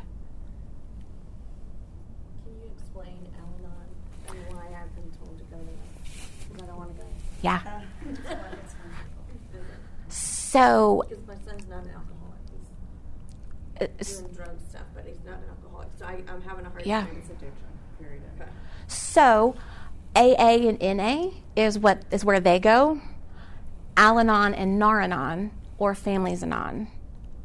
Can 2.44 2.52
you 2.60 2.70
explain 2.70 3.16
Al-Anon 3.40 3.72
and 4.28 4.36
why 4.54 4.66
I've 4.78 4.94
been 4.94 5.10
told 5.18 5.38
to 5.38 5.44
go 5.44 5.56
there? 5.56 5.74
Because 6.50 6.62
I 6.62 6.66
don't 6.66 6.76
want 6.76 6.94
to 6.94 7.00
go. 7.02 7.08
Yeah. 7.40 7.60
Uh, 7.66 7.80
So, 10.10 11.02
Because 11.08 11.26
my 11.26 11.34
son's 11.50 11.66
not 11.66 11.82
an 11.84 11.90
alcoholic. 11.96 12.40
uh, 13.80 13.86
He's 13.98 14.18
doing 14.20 14.32
drug 14.34 14.60
stuff, 14.68 14.82
but 14.94 15.06
he's 15.06 15.16
not 15.24 15.38
an 15.38 15.44
alcoholic. 15.48 15.88
So 15.98 16.04
I, 16.04 16.22
I'm 16.30 16.42
having 16.42 16.66
a 16.66 16.68
hard 16.68 16.84
Yeah. 16.84 17.00
time. 17.00 17.16
It's 17.18 17.30
addiction, 17.30 17.68
period. 17.98 18.20
So 18.86 19.56
AA 20.16 20.68
and 20.68 20.96
NA 20.96 21.30
is 21.56 21.78
what 21.78 22.02
is 22.10 22.24
where 22.24 22.40
they 22.40 22.58
go. 22.58 23.00
Al-Anon 23.96 24.54
and 24.54 24.78
Nar-Anon 24.78 25.50
or 25.78 25.94
Families 25.94 26.42
Anon. 26.42 26.88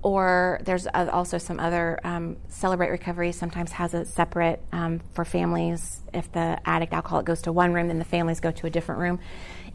Or 0.01 0.61
there's 0.63 0.87
also 0.87 1.37
some 1.37 1.59
other 1.59 1.99
um, 2.03 2.37
Celebrate 2.47 2.89
Recovery 2.89 3.33
sometimes 3.33 3.73
has 3.73 3.93
a 3.93 4.05
separate 4.05 4.63
um, 4.71 5.01
for 5.13 5.25
families. 5.25 6.01
If 6.13 6.31
the 6.31 6.57
addict 6.65 6.93
alcoholic 6.93 7.25
goes 7.25 7.41
to 7.43 7.51
one 7.51 7.73
room, 7.73 7.89
then 7.89 7.99
the 7.99 8.05
families 8.05 8.39
go 8.39 8.51
to 8.51 8.67
a 8.67 8.69
different 8.69 9.01
room. 9.01 9.19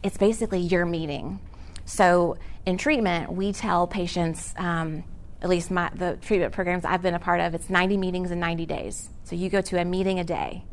It's 0.01 0.17
basically 0.17 0.61
your 0.61 0.85
meeting. 0.85 1.39
So 1.85 2.37
in 2.65 2.77
treatment, 2.77 3.31
we 3.31 3.53
tell 3.53 3.85
patients, 3.85 4.53
um, 4.57 5.03
at 5.43 5.49
least 5.49 5.69
my, 5.69 5.91
the 5.93 6.17
treatment 6.21 6.53
programs 6.53 6.85
I've 6.85 7.03
been 7.03 7.13
a 7.13 7.19
part 7.19 7.39
of, 7.39 7.53
it's 7.53 7.69
90 7.69 7.97
meetings 7.97 8.31
in 8.31 8.39
90 8.39 8.65
days. 8.65 9.09
So 9.25 9.35
you 9.35 9.49
go 9.49 9.61
to 9.61 9.79
a 9.79 9.85
meeting 9.85 10.19
a 10.19 10.23
day 10.23 10.63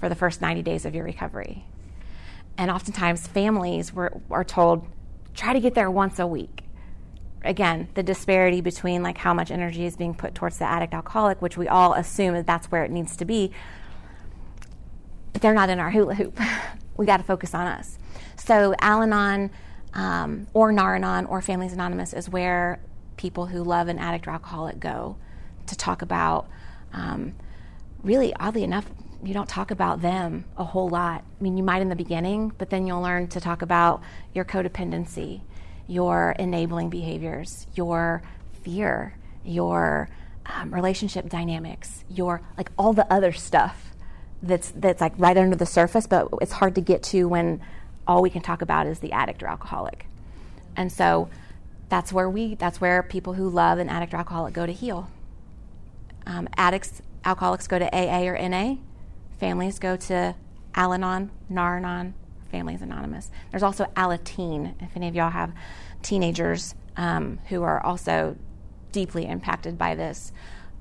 for 0.00 0.08
the 0.08 0.14
first 0.14 0.40
90 0.40 0.62
days 0.62 0.84
of 0.84 0.94
your 0.94 1.04
recovery. 1.04 1.64
And 2.58 2.70
oftentimes, 2.70 3.26
families 3.26 3.92
were, 3.92 4.20
are 4.30 4.44
told, 4.44 4.86
try 5.34 5.52
to 5.52 5.60
get 5.60 5.74
there 5.74 5.90
once 5.90 6.18
a 6.18 6.26
week. 6.26 6.64
Again, 7.42 7.88
the 7.94 8.02
disparity 8.02 8.60
between 8.60 9.02
like 9.02 9.18
how 9.18 9.32
much 9.32 9.50
energy 9.50 9.86
is 9.86 9.96
being 9.96 10.14
put 10.14 10.34
towards 10.34 10.58
the 10.58 10.64
addict 10.64 10.92
alcoholic, 10.92 11.40
which 11.40 11.56
we 11.56 11.68
all 11.68 11.94
assume 11.94 12.34
that 12.34 12.46
that's 12.46 12.70
where 12.70 12.84
it 12.84 12.90
needs 12.90 13.16
to 13.16 13.24
be, 13.24 13.52
but 15.32 15.40
they're 15.40 15.54
not 15.54 15.70
in 15.70 15.78
our 15.78 15.90
hula 15.90 16.14
hoop. 16.14 16.38
we 16.96 17.06
got 17.06 17.18
to 17.18 17.22
focus 17.22 17.54
on 17.54 17.66
us. 17.66 17.98
So, 18.36 18.74
Al 18.80 19.02
Anon 19.02 19.50
um, 19.94 20.46
or 20.52 20.72
Nar 20.72 20.96
Anon 20.96 21.26
or 21.26 21.40
Families 21.40 21.72
Anonymous 21.72 22.12
is 22.12 22.28
where 22.28 22.80
people 23.16 23.46
who 23.46 23.62
love 23.62 23.88
an 23.88 23.98
addict 23.98 24.26
or 24.26 24.30
alcoholic 24.30 24.80
go 24.80 25.16
to 25.66 25.76
talk 25.76 26.02
about. 26.02 26.48
Um, 26.92 27.34
really, 28.02 28.34
oddly 28.34 28.64
enough, 28.64 28.86
you 29.22 29.34
don't 29.34 29.48
talk 29.48 29.70
about 29.70 30.00
them 30.00 30.44
a 30.56 30.64
whole 30.64 30.88
lot. 30.88 31.24
I 31.38 31.42
mean, 31.42 31.56
you 31.56 31.62
might 31.62 31.82
in 31.82 31.88
the 31.88 31.96
beginning, 31.96 32.52
but 32.56 32.70
then 32.70 32.86
you'll 32.86 33.02
learn 33.02 33.28
to 33.28 33.40
talk 33.40 33.62
about 33.62 34.02
your 34.34 34.44
codependency, 34.44 35.42
your 35.86 36.34
enabling 36.38 36.90
behaviors, 36.90 37.66
your 37.74 38.22
fear, 38.62 39.16
your 39.44 40.08
um, 40.46 40.72
relationship 40.72 41.28
dynamics, 41.28 42.04
your 42.08 42.40
like 42.56 42.70
all 42.78 42.92
the 42.92 43.10
other 43.12 43.32
stuff 43.32 43.94
that's 44.42 44.72
that's 44.74 45.00
like 45.00 45.12
right 45.18 45.36
under 45.36 45.56
the 45.56 45.66
surface, 45.66 46.06
but 46.06 46.28
it's 46.40 46.52
hard 46.52 46.74
to 46.76 46.80
get 46.80 47.02
to 47.04 47.28
when 47.28 47.60
all 48.06 48.22
we 48.22 48.30
can 48.30 48.42
talk 48.42 48.62
about 48.62 48.86
is 48.86 49.00
the 49.00 49.12
addict 49.12 49.42
or 49.42 49.46
alcoholic. 49.46 50.06
And 50.76 50.90
so 50.90 51.28
that's 51.88 52.12
where 52.12 52.30
we 52.30 52.54
that's 52.54 52.80
where 52.80 53.02
people 53.02 53.34
who 53.34 53.48
love 53.48 53.78
an 53.78 53.88
addict 53.88 54.14
or 54.14 54.16
alcoholic 54.16 54.54
go 54.54 54.64
to 54.64 54.72
heal. 54.72 55.10
Um, 56.26 56.48
addicts, 56.56 57.02
alcoholics 57.24 57.66
go 57.66 57.78
to 57.78 57.94
AA 57.94 58.22
or 58.22 58.48
NA. 58.48 58.76
Families 59.40 59.78
go 59.78 59.96
to 59.96 60.36
Al-Anon, 60.74 61.30
Nar-Anon, 61.48 62.12
Families 62.50 62.82
Anonymous. 62.82 63.30
There's 63.50 63.62
also 63.62 63.86
Alateen. 63.96 64.74
If 64.82 64.94
any 64.96 65.08
of 65.08 65.14
y'all 65.14 65.30
have 65.30 65.54
teenagers 66.02 66.74
um, 66.98 67.38
who 67.48 67.62
are 67.62 67.84
also 67.84 68.36
deeply 68.92 69.24
impacted 69.26 69.78
by 69.78 69.94
this, 69.94 70.32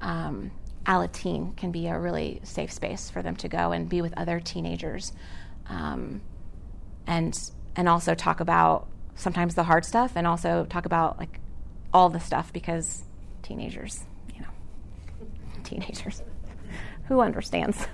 um, 0.01 0.51
Alateen 0.85 1.55
can 1.55 1.71
be 1.71 1.87
a 1.87 1.97
really 1.97 2.41
safe 2.43 2.71
space 2.73 3.09
for 3.09 3.21
them 3.21 3.35
to 3.37 3.47
go 3.47 3.71
and 3.71 3.87
be 3.87 4.01
with 4.01 4.13
other 4.17 4.41
teenagers, 4.41 5.13
um, 5.67 6.21
and 7.07 7.51
and 7.75 7.87
also 7.87 8.13
talk 8.13 8.39
about 8.41 8.87
sometimes 9.15 9.55
the 9.55 9.63
hard 9.63 9.85
stuff, 9.85 10.13
and 10.15 10.27
also 10.27 10.65
talk 10.65 10.85
about 10.85 11.17
like 11.17 11.39
all 11.93 12.09
the 12.09 12.19
stuff 12.19 12.51
because 12.51 13.03
teenagers, 13.41 14.03
you 14.33 14.41
know, 14.41 14.47
teenagers, 15.63 16.23
who 17.09 17.19
understands? 17.19 17.85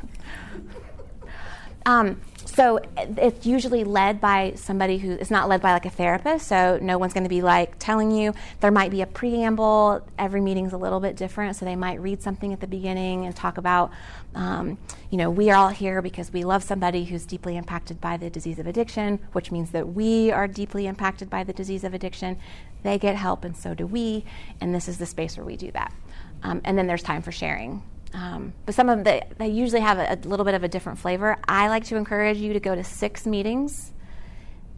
Um, 1.87 2.19
so 2.45 2.79
it's 2.95 3.45
usually 3.45 3.83
led 3.83 4.19
by 4.19 4.53
somebody 4.55 4.97
who 4.97 5.11
is 5.11 5.29
not 5.29 5.49
led 5.49 5.61
by 5.61 5.73
like 5.73 5.85
a 5.85 5.89
therapist. 5.89 6.47
So 6.47 6.79
no 6.81 6.97
one's 6.97 7.13
going 7.13 7.25
to 7.25 7.29
be 7.29 7.41
like 7.41 7.77
telling 7.79 8.11
you. 8.11 8.33
There 8.61 8.71
might 8.71 8.91
be 8.91 9.01
a 9.01 9.05
preamble. 9.05 10.07
Every 10.17 10.41
meeting's 10.41 10.73
a 10.73 10.77
little 10.77 10.99
bit 10.99 11.15
different, 11.15 11.57
so 11.57 11.65
they 11.65 11.75
might 11.75 12.01
read 12.01 12.23
something 12.23 12.53
at 12.53 12.61
the 12.61 12.67
beginning 12.67 13.25
and 13.25 13.35
talk 13.35 13.57
about, 13.57 13.91
um, 14.33 14.77
you 15.11 15.17
know, 15.17 15.29
we 15.29 15.51
are 15.51 15.55
all 15.55 15.69
here 15.69 16.01
because 16.01 16.31
we 16.33 16.43
love 16.43 16.63
somebody 16.63 17.03
who's 17.05 17.25
deeply 17.25 17.57
impacted 17.57 18.01
by 18.01 18.17
the 18.17 18.29
disease 18.29 18.57
of 18.57 18.67
addiction, 18.67 19.19
which 19.33 19.51
means 19.51 19.71
that 19.71 19.93
we 19.93 20.31
are 20.31 20.47
deeply 20.47 20.87
impacted 20.87 21.29
by 21.29 21.43
the 21.43 21.53
disease 21.53 21.83
of 21.83 21.93
addiction. 21.93 22.37
They 22.83 22.97
get 22.97 23.15
help, 23.15 23.43
and 23.43 23.55
so 23.55 23.73
do 23.73 23.85
we. 23.85 24.25
And 24.61 24.73
this 24.73 24.87
is 24.87 24.97
the 24.97 25.05
space 25.05 25.37
where 25.37 25.45
we 25.45 25.57
do 25.57 25.71
that. 25.71 25.93
Um, 26.41 26.61
and 26.63 26.77
then 26.77 26.87
there's 26.87 27.03
time 27.03 27.21
for 27.21 27.31
sharing. 27.31 27.83
Um, 28.15 28.53
but 28.65 28.73
some 28.73 28.87
of 28.87 29.03
them, 29.03 29.21
they 29.37 29.49
usually 29.49 29.81
have 29.81 29.97
a, 29.99 30.13
a, 30.13 30.17
little 30.25 30.45
bit 30.45 30.53
of 30.53 30.63
a 30.63 30.69
different 30.69 30.99
flavor. 30.99 31.37
I 31.49 31.67
like 31.67 31.83
to 31.85 31.97
encourage 31.97 32.37
you 32.37 32.53
to 32.53 32.61
go 32.61 32.73
to 32.73 32.81
six 32.81 33.25
meetings, 33.25 33.91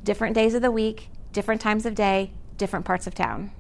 different 0.03 0.33
days 0.33 0.55
of 0.55 0.63
the 0.63 0.71
week, 0.71 1.09
different 1.33 1.61
times 1.61 1.85
of 1.85 1.93
day, 1.93 2.31
different 2.57 2.83
parts 2.83 3.05
of 3.05 3.13
town. 3.13 3.51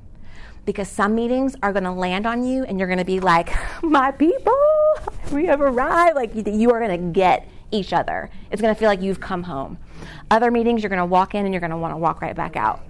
Because 0.65 0.89
some 0.89 1.13
meetings 1.13 1.55
are 1.61 1.71
going 1.73 1.83
to 1.83 1.91
land 1.91 2.25
on 2.25 2.43
you 2.43 2.63
and 2.63 2.79
you're 2.79 2.87
going 2.87 2.97
to 2.97 3.05
be 3.05 3.19
like, 3.19 3.51
my 3.83 4.09
people, 4.09 4.57
we 5.31 5.45
have 5.45 5.61
arrived. 5.61 6.15
Like 6.15 6.31
you 6.33 6.71
are 6.71 6.79
going 6.79 6.99
to 6.99 7.11
get 7.11 7.47
each 7.69 7.93
other. 7.93 8.31
It's 8.49 8.59
going 8.59 8.73
to 8.73 8.79
feel 8.79 8.89
like 8.89 9.03
you've 9.03 9.19
come 9.19 9.43
home. 9.43 9.77
Other 10.31 10.49
meetings, 10.49 10.81
you're 10.81 10.89
going 10.89 10.97
to 10.97 11.05
walk 11.05 11.35
in 11.35 11.45
and 11.45 11.53
you're 11.53 11.61
going 11.61 11.69
to 11.69 11.77
want 11.77 11.93
to 11.93 11.97
walk 11.97 12.23
right 12.23 12.35
back 12.35 12.55
out. 12.55 12.83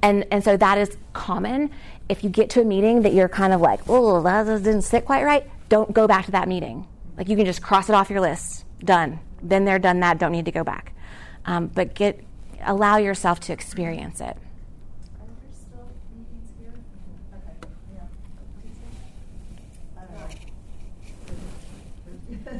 And, 0.00 0.24
and 0.30 0.44
so 0.44 0.56
that 0.56 0.78
is 0.78 0.96
common. 1.12 1.72
If 2.08 2.22
you 2.22 2.30
get 2.30 2.50
to 2.50 2.60
a 2.60 2.64
meeting 2.64 3.02
that 3.02 3.14
you're 3.14 3.28
kind 3.28 3.52
of 3.52 3.60
like, 3.60 3.80
oh, 3.88 4.22
that 4.22 4.44
didn't 4.62 4.82
sit 4.82 5.04
quite 5.04 5.24
right, 5.24 5.50
don't 5.70 5.94
go 5.94 6.06
back 6.06 6.26
to 6.26 6.32
that 6.32 6.48
meeting. 6.48 6.86
Like 7.16 7.30
you 7.30 7.36
can 7.36 7.46
just 7.46 7.62
cross 7.62 7.88
it 7.88 7.94
off 7.94 8.10
your 8.10 8.20
list. 8.20 8.66
Done. 8.80 9.20
Been 9.46 9.64
there, 9.64 9.78
done 9.78 10.00
that. 10.00 10.18
Don't 10.18 10.32
need 10.32 10.44
to 10.44 10.52
go 10.52 10.62
back. 10.62 10.92
Um, 11.46 11.68
but 11.68 11.94
get 11.94 12.22
allow 12.62 12.98
yourself 12.98 13.40
to 13.40 13.54
experience 13.54 14.20
it. 14.20 14.26
Are 14.26 15.26
there 15.26 15.50
still 15.52 15.88
meetings 16.14 16.50
here? 16.60 16.74
Okay. 17.34 17.54
Okay. 22.36 22.50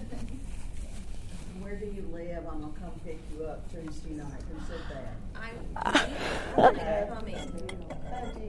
Where 1.60 1.76
do 1.76 1.86
you 1.86 2.08
live? 2.12 2.46
I'm 2.50 2.60
gonna 2.60 2.72
come 2.80 2.92
pick 3.04 3.18
you 3.36 3.44
up 3.44 3.70
Tuesday 3.70 4.14
night. 4.14 4.42
Who 4.52 4.60
said 4.66 4.80
that? 4.90 5.16
I'm. 5.34 5.56
okay. 6.64 7.08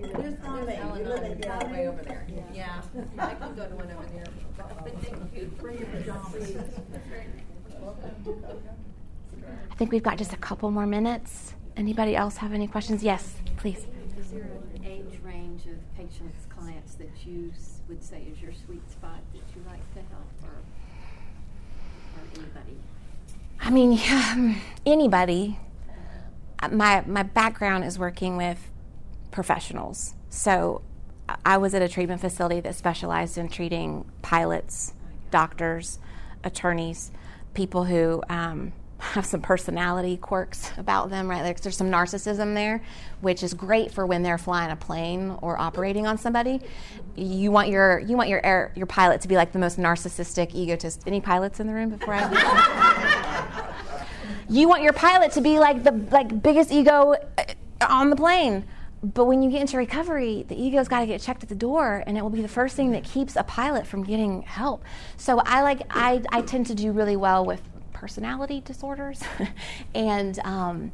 There's, 0.01 0.35
there's 0.35 0.35
Ellen 0.43 1.71
way 1.71 1.87
over 1.87 2.01
there. 2.03 2.25
Yeah, 2.53 2.81
I 3.17 3.35
can 3.35 3.55
go 3.55 3.67
to 3.67 3.75
one 3.75 3.91
over 3.91 4.05
there. 4.13 4.25
But 4.57 4.93
thank 5.01 5.35
you. 5.35 5.51
Bring 5.59 5.77
your 5.77 5.87
pajamas. 5.87 6.55
I 9.47 9.67
think 9.81 9.91
we've 9.91 10.03
got 10.03 10.19
just 10.19 10.31
a 10.31 10.37
couple 10.37 10.69
more 10.69 10.85
minutes. 10.85 11.55
Anybody 11.75 12.15
else 12.15 12.37
have 12.37 12.53
any 12.53 12.67
questions? 12.67 13.03
Yes, 13.03 13.37
please. 13.57 13.87
Is 14.19 14.29
there 14.29 14.43
an 14.75 14.85
age 14.85 15.19
range 15.23 15.65
of 15.65 15.97
patients, 15.97 16.45
clients 16.49 16.93
that 16.95 17.09
you 17.25 17.51
would 17.89 18.03
say 18.03 18.21
is 18.31 18.39
your 18.39 18.51
sweet 18.53 18.87
spot 18.91 19.17
that 19.33 19.41
you 19.55 19.63
like 19.65 19.81
to 19.95 20.01
help, 20.13 20.27
or, 20.43 20.49
or 22.13 22.27
anybody? 22.35 22.77
I 23.59 23.71
mean, 23.71 23.91
yeah, 24.05 24.53
anybody. 24.85 25.57
My 26.71 27.03
my 27.07 27.23
background 27.23 27.83
is 27.83 27.97
working 27.97 28.37
with 28.37 28.69
professionals, 29.31 30.13
so 30.29 30.83
I 31.43 31.57
was 31.57 31.73
at 31.73 31.81
a 31.81 31.89
treatment 31.89 32.21
facility 32.21 32.59
that 32.59 32.75
specialized 32.75 33.35
in 33.35 33.49
treating 33.49 34.05
pilots, 34.21 34.93
doctors, 35.31 35.97
attorneys, 36.43 37.11
people 37.55 37.85
who 37.85 38.21
um, 38.29 38.73
have 39.11 39.25
some 39.25 39.41
personality 39.41 40.15
quirks 40.15 40.71
about 40.77 41.09
them, 41.09 41.29
right? 41.29 41.41
Like 41.41 41.59
there's 41.59 41.75
some 41.75 41.91
narcissism 41.91 42.55
there, 42.55 42.81
which 43.19 43.43
is 43.43 43.53
great 43.53 43.91
for 43.91 44.05
when 44.05 44.23
they're 44.23 44.37
flying 44.37 44.71
a 44.71 44.75
plane 44.77 45.37
or 45.41 45.59
operating 45.59 46.07
on 46.07 46.17
somebody. 46.17 46.61
You 47.17 47.51
want 47.51 47.67
your 47.67 47.99
you 47.99 48.15
want 48.15 48.29
your 48.29 48.45
air, 48.45 48.71
your 48.73 48.85
pilot 48.85 49.19
to 49.21 49.27
be 49.27 49.35
like 49.35 49.51
the 49.51 49.59
most 49.59 49.77
narcissistic 49.77 50.55
egotist. 50.55 51.03
Any 51.05 51.19
pilots 51.19 51.59
in 51.59 51.67
the 51.67 51.73
room 51.73 51.89
before 51.89 52.13
I? 52.13 53.73
you 54.49 54.69
want 54.69 54.81
your 54.81 54.93
pilot 54.93 55.33
to 55.33 55.41
be 55.41 55.59
like 55.59 55.83
the 55.83 55.91
like 56.11 56.41
biggest 56.41 56.71
ego 56.71 57.15
uh, 57.37 57.43
on 57.89 58.09
the 58.09 58.15
plane. 58.15 58.65
But 59.03 59.25
when 59.25 59.41
you 59.41 59.49
get 59.49 59.61
into 59.61 59.77
recovery, 59.77 60.45
the 60.47 60.55
ego's 60.55 60.87
got 60.87 60.99
to 60.99 61.07
get 61.07 61.19
checked 61.19 61.41
at 61.41 61.49
the 61.49 61.55
door, 61.55 62.03
and 62.05 62.19
it 62.19 62.21
will 62.21 62.29
be 62.29 62.43
the 62.43 62.47
first 62.47 62.75
thing 62.75 62.91
that 62.91 63.03
keeps 63.03 63.35
a 63.35 63.41
pilot 63.41 63.87
from 63.87 64.03
getting 64.03 64.43
help. 64.43 64.85
So 65.17 65.39
I 65.39 65.63
like 65.63 65.81
I, 65.89 66.21
I 66.29 66.41
tend 66.43 66.67
to 66.67 66.75
do 66.75 66.91
really 66.91 67.15
well 67.15 67.43
with 67.43 67.61
personality 68.01 68.61
disorders, 68.65 69.21
and 69.95 70.39
um, 70.39 70.91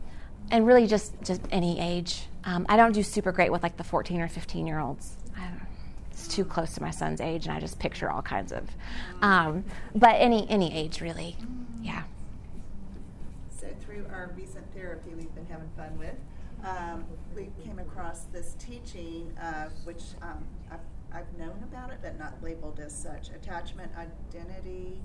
and 0.52 0.68
really 0.68 0.86
just 0.86 1.14
just 1.24 1.42
any 1.52 1.80
age. 1.80 2.28
Um, 2.44 2.66
I 2.68 2.76
don't 2.76 2.92
do 2.92 3.02
super 3.02 3.32
great 3.32 3.50
with 3.50 3.64
like 3.64 3.78
the 3.78 3.84
14 3.84 4.20
or 4.20 4.28
15 4.28 4.68
year 4.68 4.80
olds. 4.80 5.16
It's 6.12 6.28
too 6.28 6.44
close 6.44 6.74
to 6.74 6.82
my 6.82 6.90
son's 6.90 7.22
age, 7.22 7.46
and 7.46 7.56
I 7.56 7.60
just 7.60 7.80
picture 7.80 8.10
all 8.10 8.24
kinds 8.24 8.52
of. 8.52 8.64
Um, 9.22 9.64
but 9.96 10.16
any 10.18 10.50
any 10.50 10.74
age 10.76 11.00
really, 11.00 11.38
yeah. 11.82 12.04
So 13.58 13.68
through 13.86 14.06
our 14.12 14.32
recent 14.36 14.66
therapy, 14.74 15.12
we've 15.16 15.34
been 15.34 15.46
having 15.46 15.70
fun 15.78 15.98
with 15.98 16.16
um, 16.66 17.06
we 17.36 17.50
came 17.64 17.80
across 17.80 18.24
this 18.34 18.56
teaching, 18.60 19.32
uh, 19.42 19.70
which 19.86 20.02
um, 20.22 20.44
I've, 20.72 20.80
I've, 21.14 21.38
known 21.38 21.64
about 21.72 21.92
it, 21.92 22.00
but 22.02 22.18
not 22.18 22.34
labeled 22.42 22.80
as 22.84 22.94
such 22.94 23.30
attachment 23.30 23.92
identity 23.96 25.00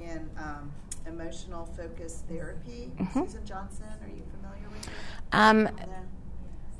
in 0.00 0.28
um, 0.36 0.72
emotional 1.06 1.66
focus 1.76 2.22
therapy. 2.28 2.90
Mm-hmm. 2.98 3.24
Susan 3.24 3.46
Johnson, 3.46 3.86
are 4.02 4.08
you 4.08 4.22
familiar 4.40 4.68
with 4.70 4.86
it? 4.86 4.92
Um, 5.32 5.68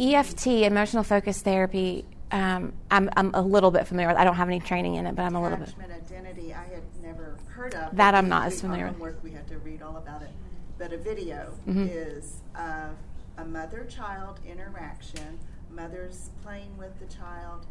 EFT, 0.01 0.47
emotional 0.47 1.03
focus 1.03 1.41
therapy. 1.43 2.05
Um, 2.31 2.73
I'm, 2.91 3.11
I'm 3.17 3.33
a 3.35 3.43
little 3.43 3.71
bit 3.71 3.87
familiar 3.87 4.09
with. 4.09 4.17
I 4.17 4.25
don't 4.25 4.35
have 4.35 4.49
any 4.49 4.61
training 4.61 4.97
in 4.97 5.07
it, 5.07 5.15
but 5.15 5.23
I'm 5.23 5.37
a 5.37 5.43
little 5.43 5.59
bit. 5.59 5.73
Identity, 5.81 6.53
I 6.53 6.65
had 6.65 6.83
never 7.03 7.39
heard 7.49 7.75
of. 7.75 7.97
That 7.97 8.15
I'm 8.15 8.29
not 8.29 8.47
as 8.47 8.61
familiar 8.61 8.89
with. 8.89 8.99
Work, 8.99 9.21
we 9.23 9.31
had 9.31 9.47
to 9.49 9.59
read 9.59 9.83
all 9.83 9.97
about 9.97 10.23
it, 10.23 10.31
but 10.79 10.93
a 10.93 10.99
video 10.99 11.53
mm-hmm. 11.69 11.87
is 11.89 12.41
of 12.57 12.97
a 13.39 13.45
mother 13.45 13.85
child 13.85 14.41
interaction. 14.49 15.39
Mother's 15.71 16.31
playing 16.43 16.77
with 16.77 16.99
the 16.99 17.07
child. 17.15 17.67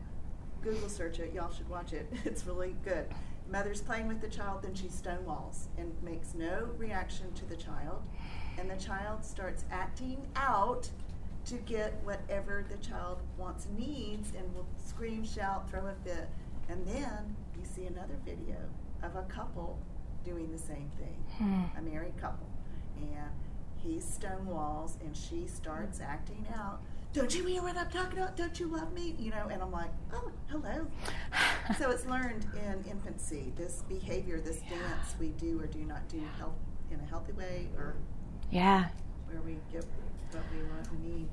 Google 0.62 0.90
search 0.90 1.20
it, 1.20 1.34
y'all 1.34 1.52
should 1.52 1.70
watch 1.70 1.92
it. 1.94 2.12
It's 2.26 2.46
really 2.46 2.76
good. 2.86 3.08
Mother's 3.50 3.82
playing 3.82 4.08
with 4.08 4.22
the 4.22 4.28
child, 4.28 4.64
then 4.64 4.74
she 4.74 4.88
stonewalls 4.88 5.68
and 5.78 5.92
makes 6.02 6.34
no 6.34 6.70
reaction 6.78 7.32
to 7.34 7.46
the 7.46 7.56
child. 7.56 8.02
And 8.58 8.70
the 8.70 8.78
child 8.78 9.26
starts 9.26 9.66
acting 9.72 10.26
out 10.36 10.90
to 11.46 11.56
get 11.56 11.94
whatever 12.04 12.66
the 12.70 12.78
child 12.78 13.20
wants, 13.38 13.68
needs, 13.78 14.32
and 14.36 14.54
will 14.56 14.68
scream, 14.84 15.26
shout, 15.26 15.70
throw 15.70 15.88
a 15.88 15.94
fit. 16.08 16.30
And 16.70 16.88
then 16.88 17.36
you 17.58 17.66
see 17.66 17.86
another 17.86 18.16
video 18.26 18.58
of 19.02 19.16
a 19.16 19.24
couple 19.24 19.78
doing 20.24 20.52
the 20.52 20.58
same 20.58 20.90
thing, 20.98 21.24
hmm. 21.38 21.78
a 21.78 21.82
married 21.82 22.18
couple. 22.20 22.48
And 22.98 23.30
he 23.76 23.98
stonewalls 23.98 25.00
and 25.02 25.16
she 25.16 25.46
starts 25.48 26.00
acting 26.00 26.46
out. 26.56 26.82
Don't 27.14 27.36
you 27.36 27.46
hear 27.46 27.62
what 27.62 27.78
I'm 27.78 27.90
talking 27.92 28.18
about? 28.18 28.36
Don't 28.36 28.60
you 28.60 28.68
love 28.68 28.92
me? 28.92 29.16
You 29.20 29.30
know, 29.30 29.48
and 29.52 29.62
I'm 29.62 29.72
like, 29.72 29.92
oh, 30.16 30.32
hello. 30.50 30.88
so 31.78 31.92
it's 31.92 32.08
learned 32.08 32.46
in 32.56 32.84
infancy. 32.90 33.54
This 33.56 33.84
behavior, 33.88 34.40
this 34.40 34.62
yeah. 34.64 34.80
dance 34.80 35.16
we 35.20 35.28
do 35.30 35.60
or 35.62 35.68
do 35.68 35.80
not 35.80 36.08
do 36.10 36.20
help 36.40 36.58
in 36.90 37.00
a 37.00 37.06
healthy 37.06 37.34
way, 37.34 37.68
or 37.78 37.96
yeah, 38.50 38.88
where 39.28 39.42
we 39.42 39.58
get 39.72 39.86
what 40.32 40.44
we 40.52 40.64
want 40.64 40.90
and 40.90 41.04
need. 41.04 41.28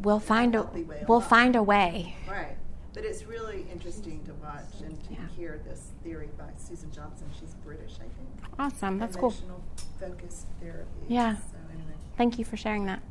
We'll 0.00 0.20
find 0.20 0.54
a, 0.54 0.62
a 0.62 1.04
we'll 1.06 1.20
find 1.20 1.54
a 1.54 1.62
way. 1.62 2.16
Right. 2.28 2.56
But 2.94 3.04
it's 3.04 3.24
really 3.24 3.66
interesting 3.70 4.24
to 4.24 4.32
watch 4.34 4.80
and 4.82 5.04
to 5.04 5.12
Yeah. 5.12 5.18
hear 5.36 5.60
this 5.66 5.90
theory 6.02 6.30
by 6.38 6.48
Susan 6.56 6.90
Johnson. 6.90 7.26
She's 7.38 7.52
British, 7.56 7.96
I 7.96 8.08
think. 8.08 8.58
Awesome. 8.58 8.98
That's 8.98 9.16
cool. 9.16 9.28
Emotional 9.28 9.62
focused 10.00 10.46
therapy. 10.62 10.88
Yeah. 11.08 11.36
So 11.36 11.42
anyway. 11.74 11.92
Thank 12.16 12.38
you 12.38 12.46
for 12.46 12.56
sharing 12.56 12.86
that. 12.86 13.02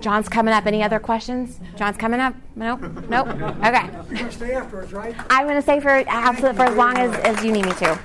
John's 0.00 0.28
coming 0.28 0.54
up. 0.54 0.66
Any 0.66 0.82
other 0.82 0.98
questions? 0.98 1.60
John's 1.76 1.96
coming 1.96 2.20
up? 2.20 2.34
Nope. 2.56 2.80
Nope. 3.08 3.28
Okay. 3.60 3.88
You're 4.10 4.28
to 4.28 4.32
stay 4.32 4.52
afterwards, 4.54 4.92
right? 4.92 5.14
I'm 5.28 5.44
going 5.46 5.56
to 5.56 5.62
stay 5.62 5.80
for 5.80 5.90
absolute 5.90 6.56
for 6.56 6.62
as 6.62 6.76
long 6.76 6.96
as, 6.96 7.12
as 7.20 7.44
you 7.44 7.52
need 7.52 7.66
me 7.66 7.72
to. 7.72 7.98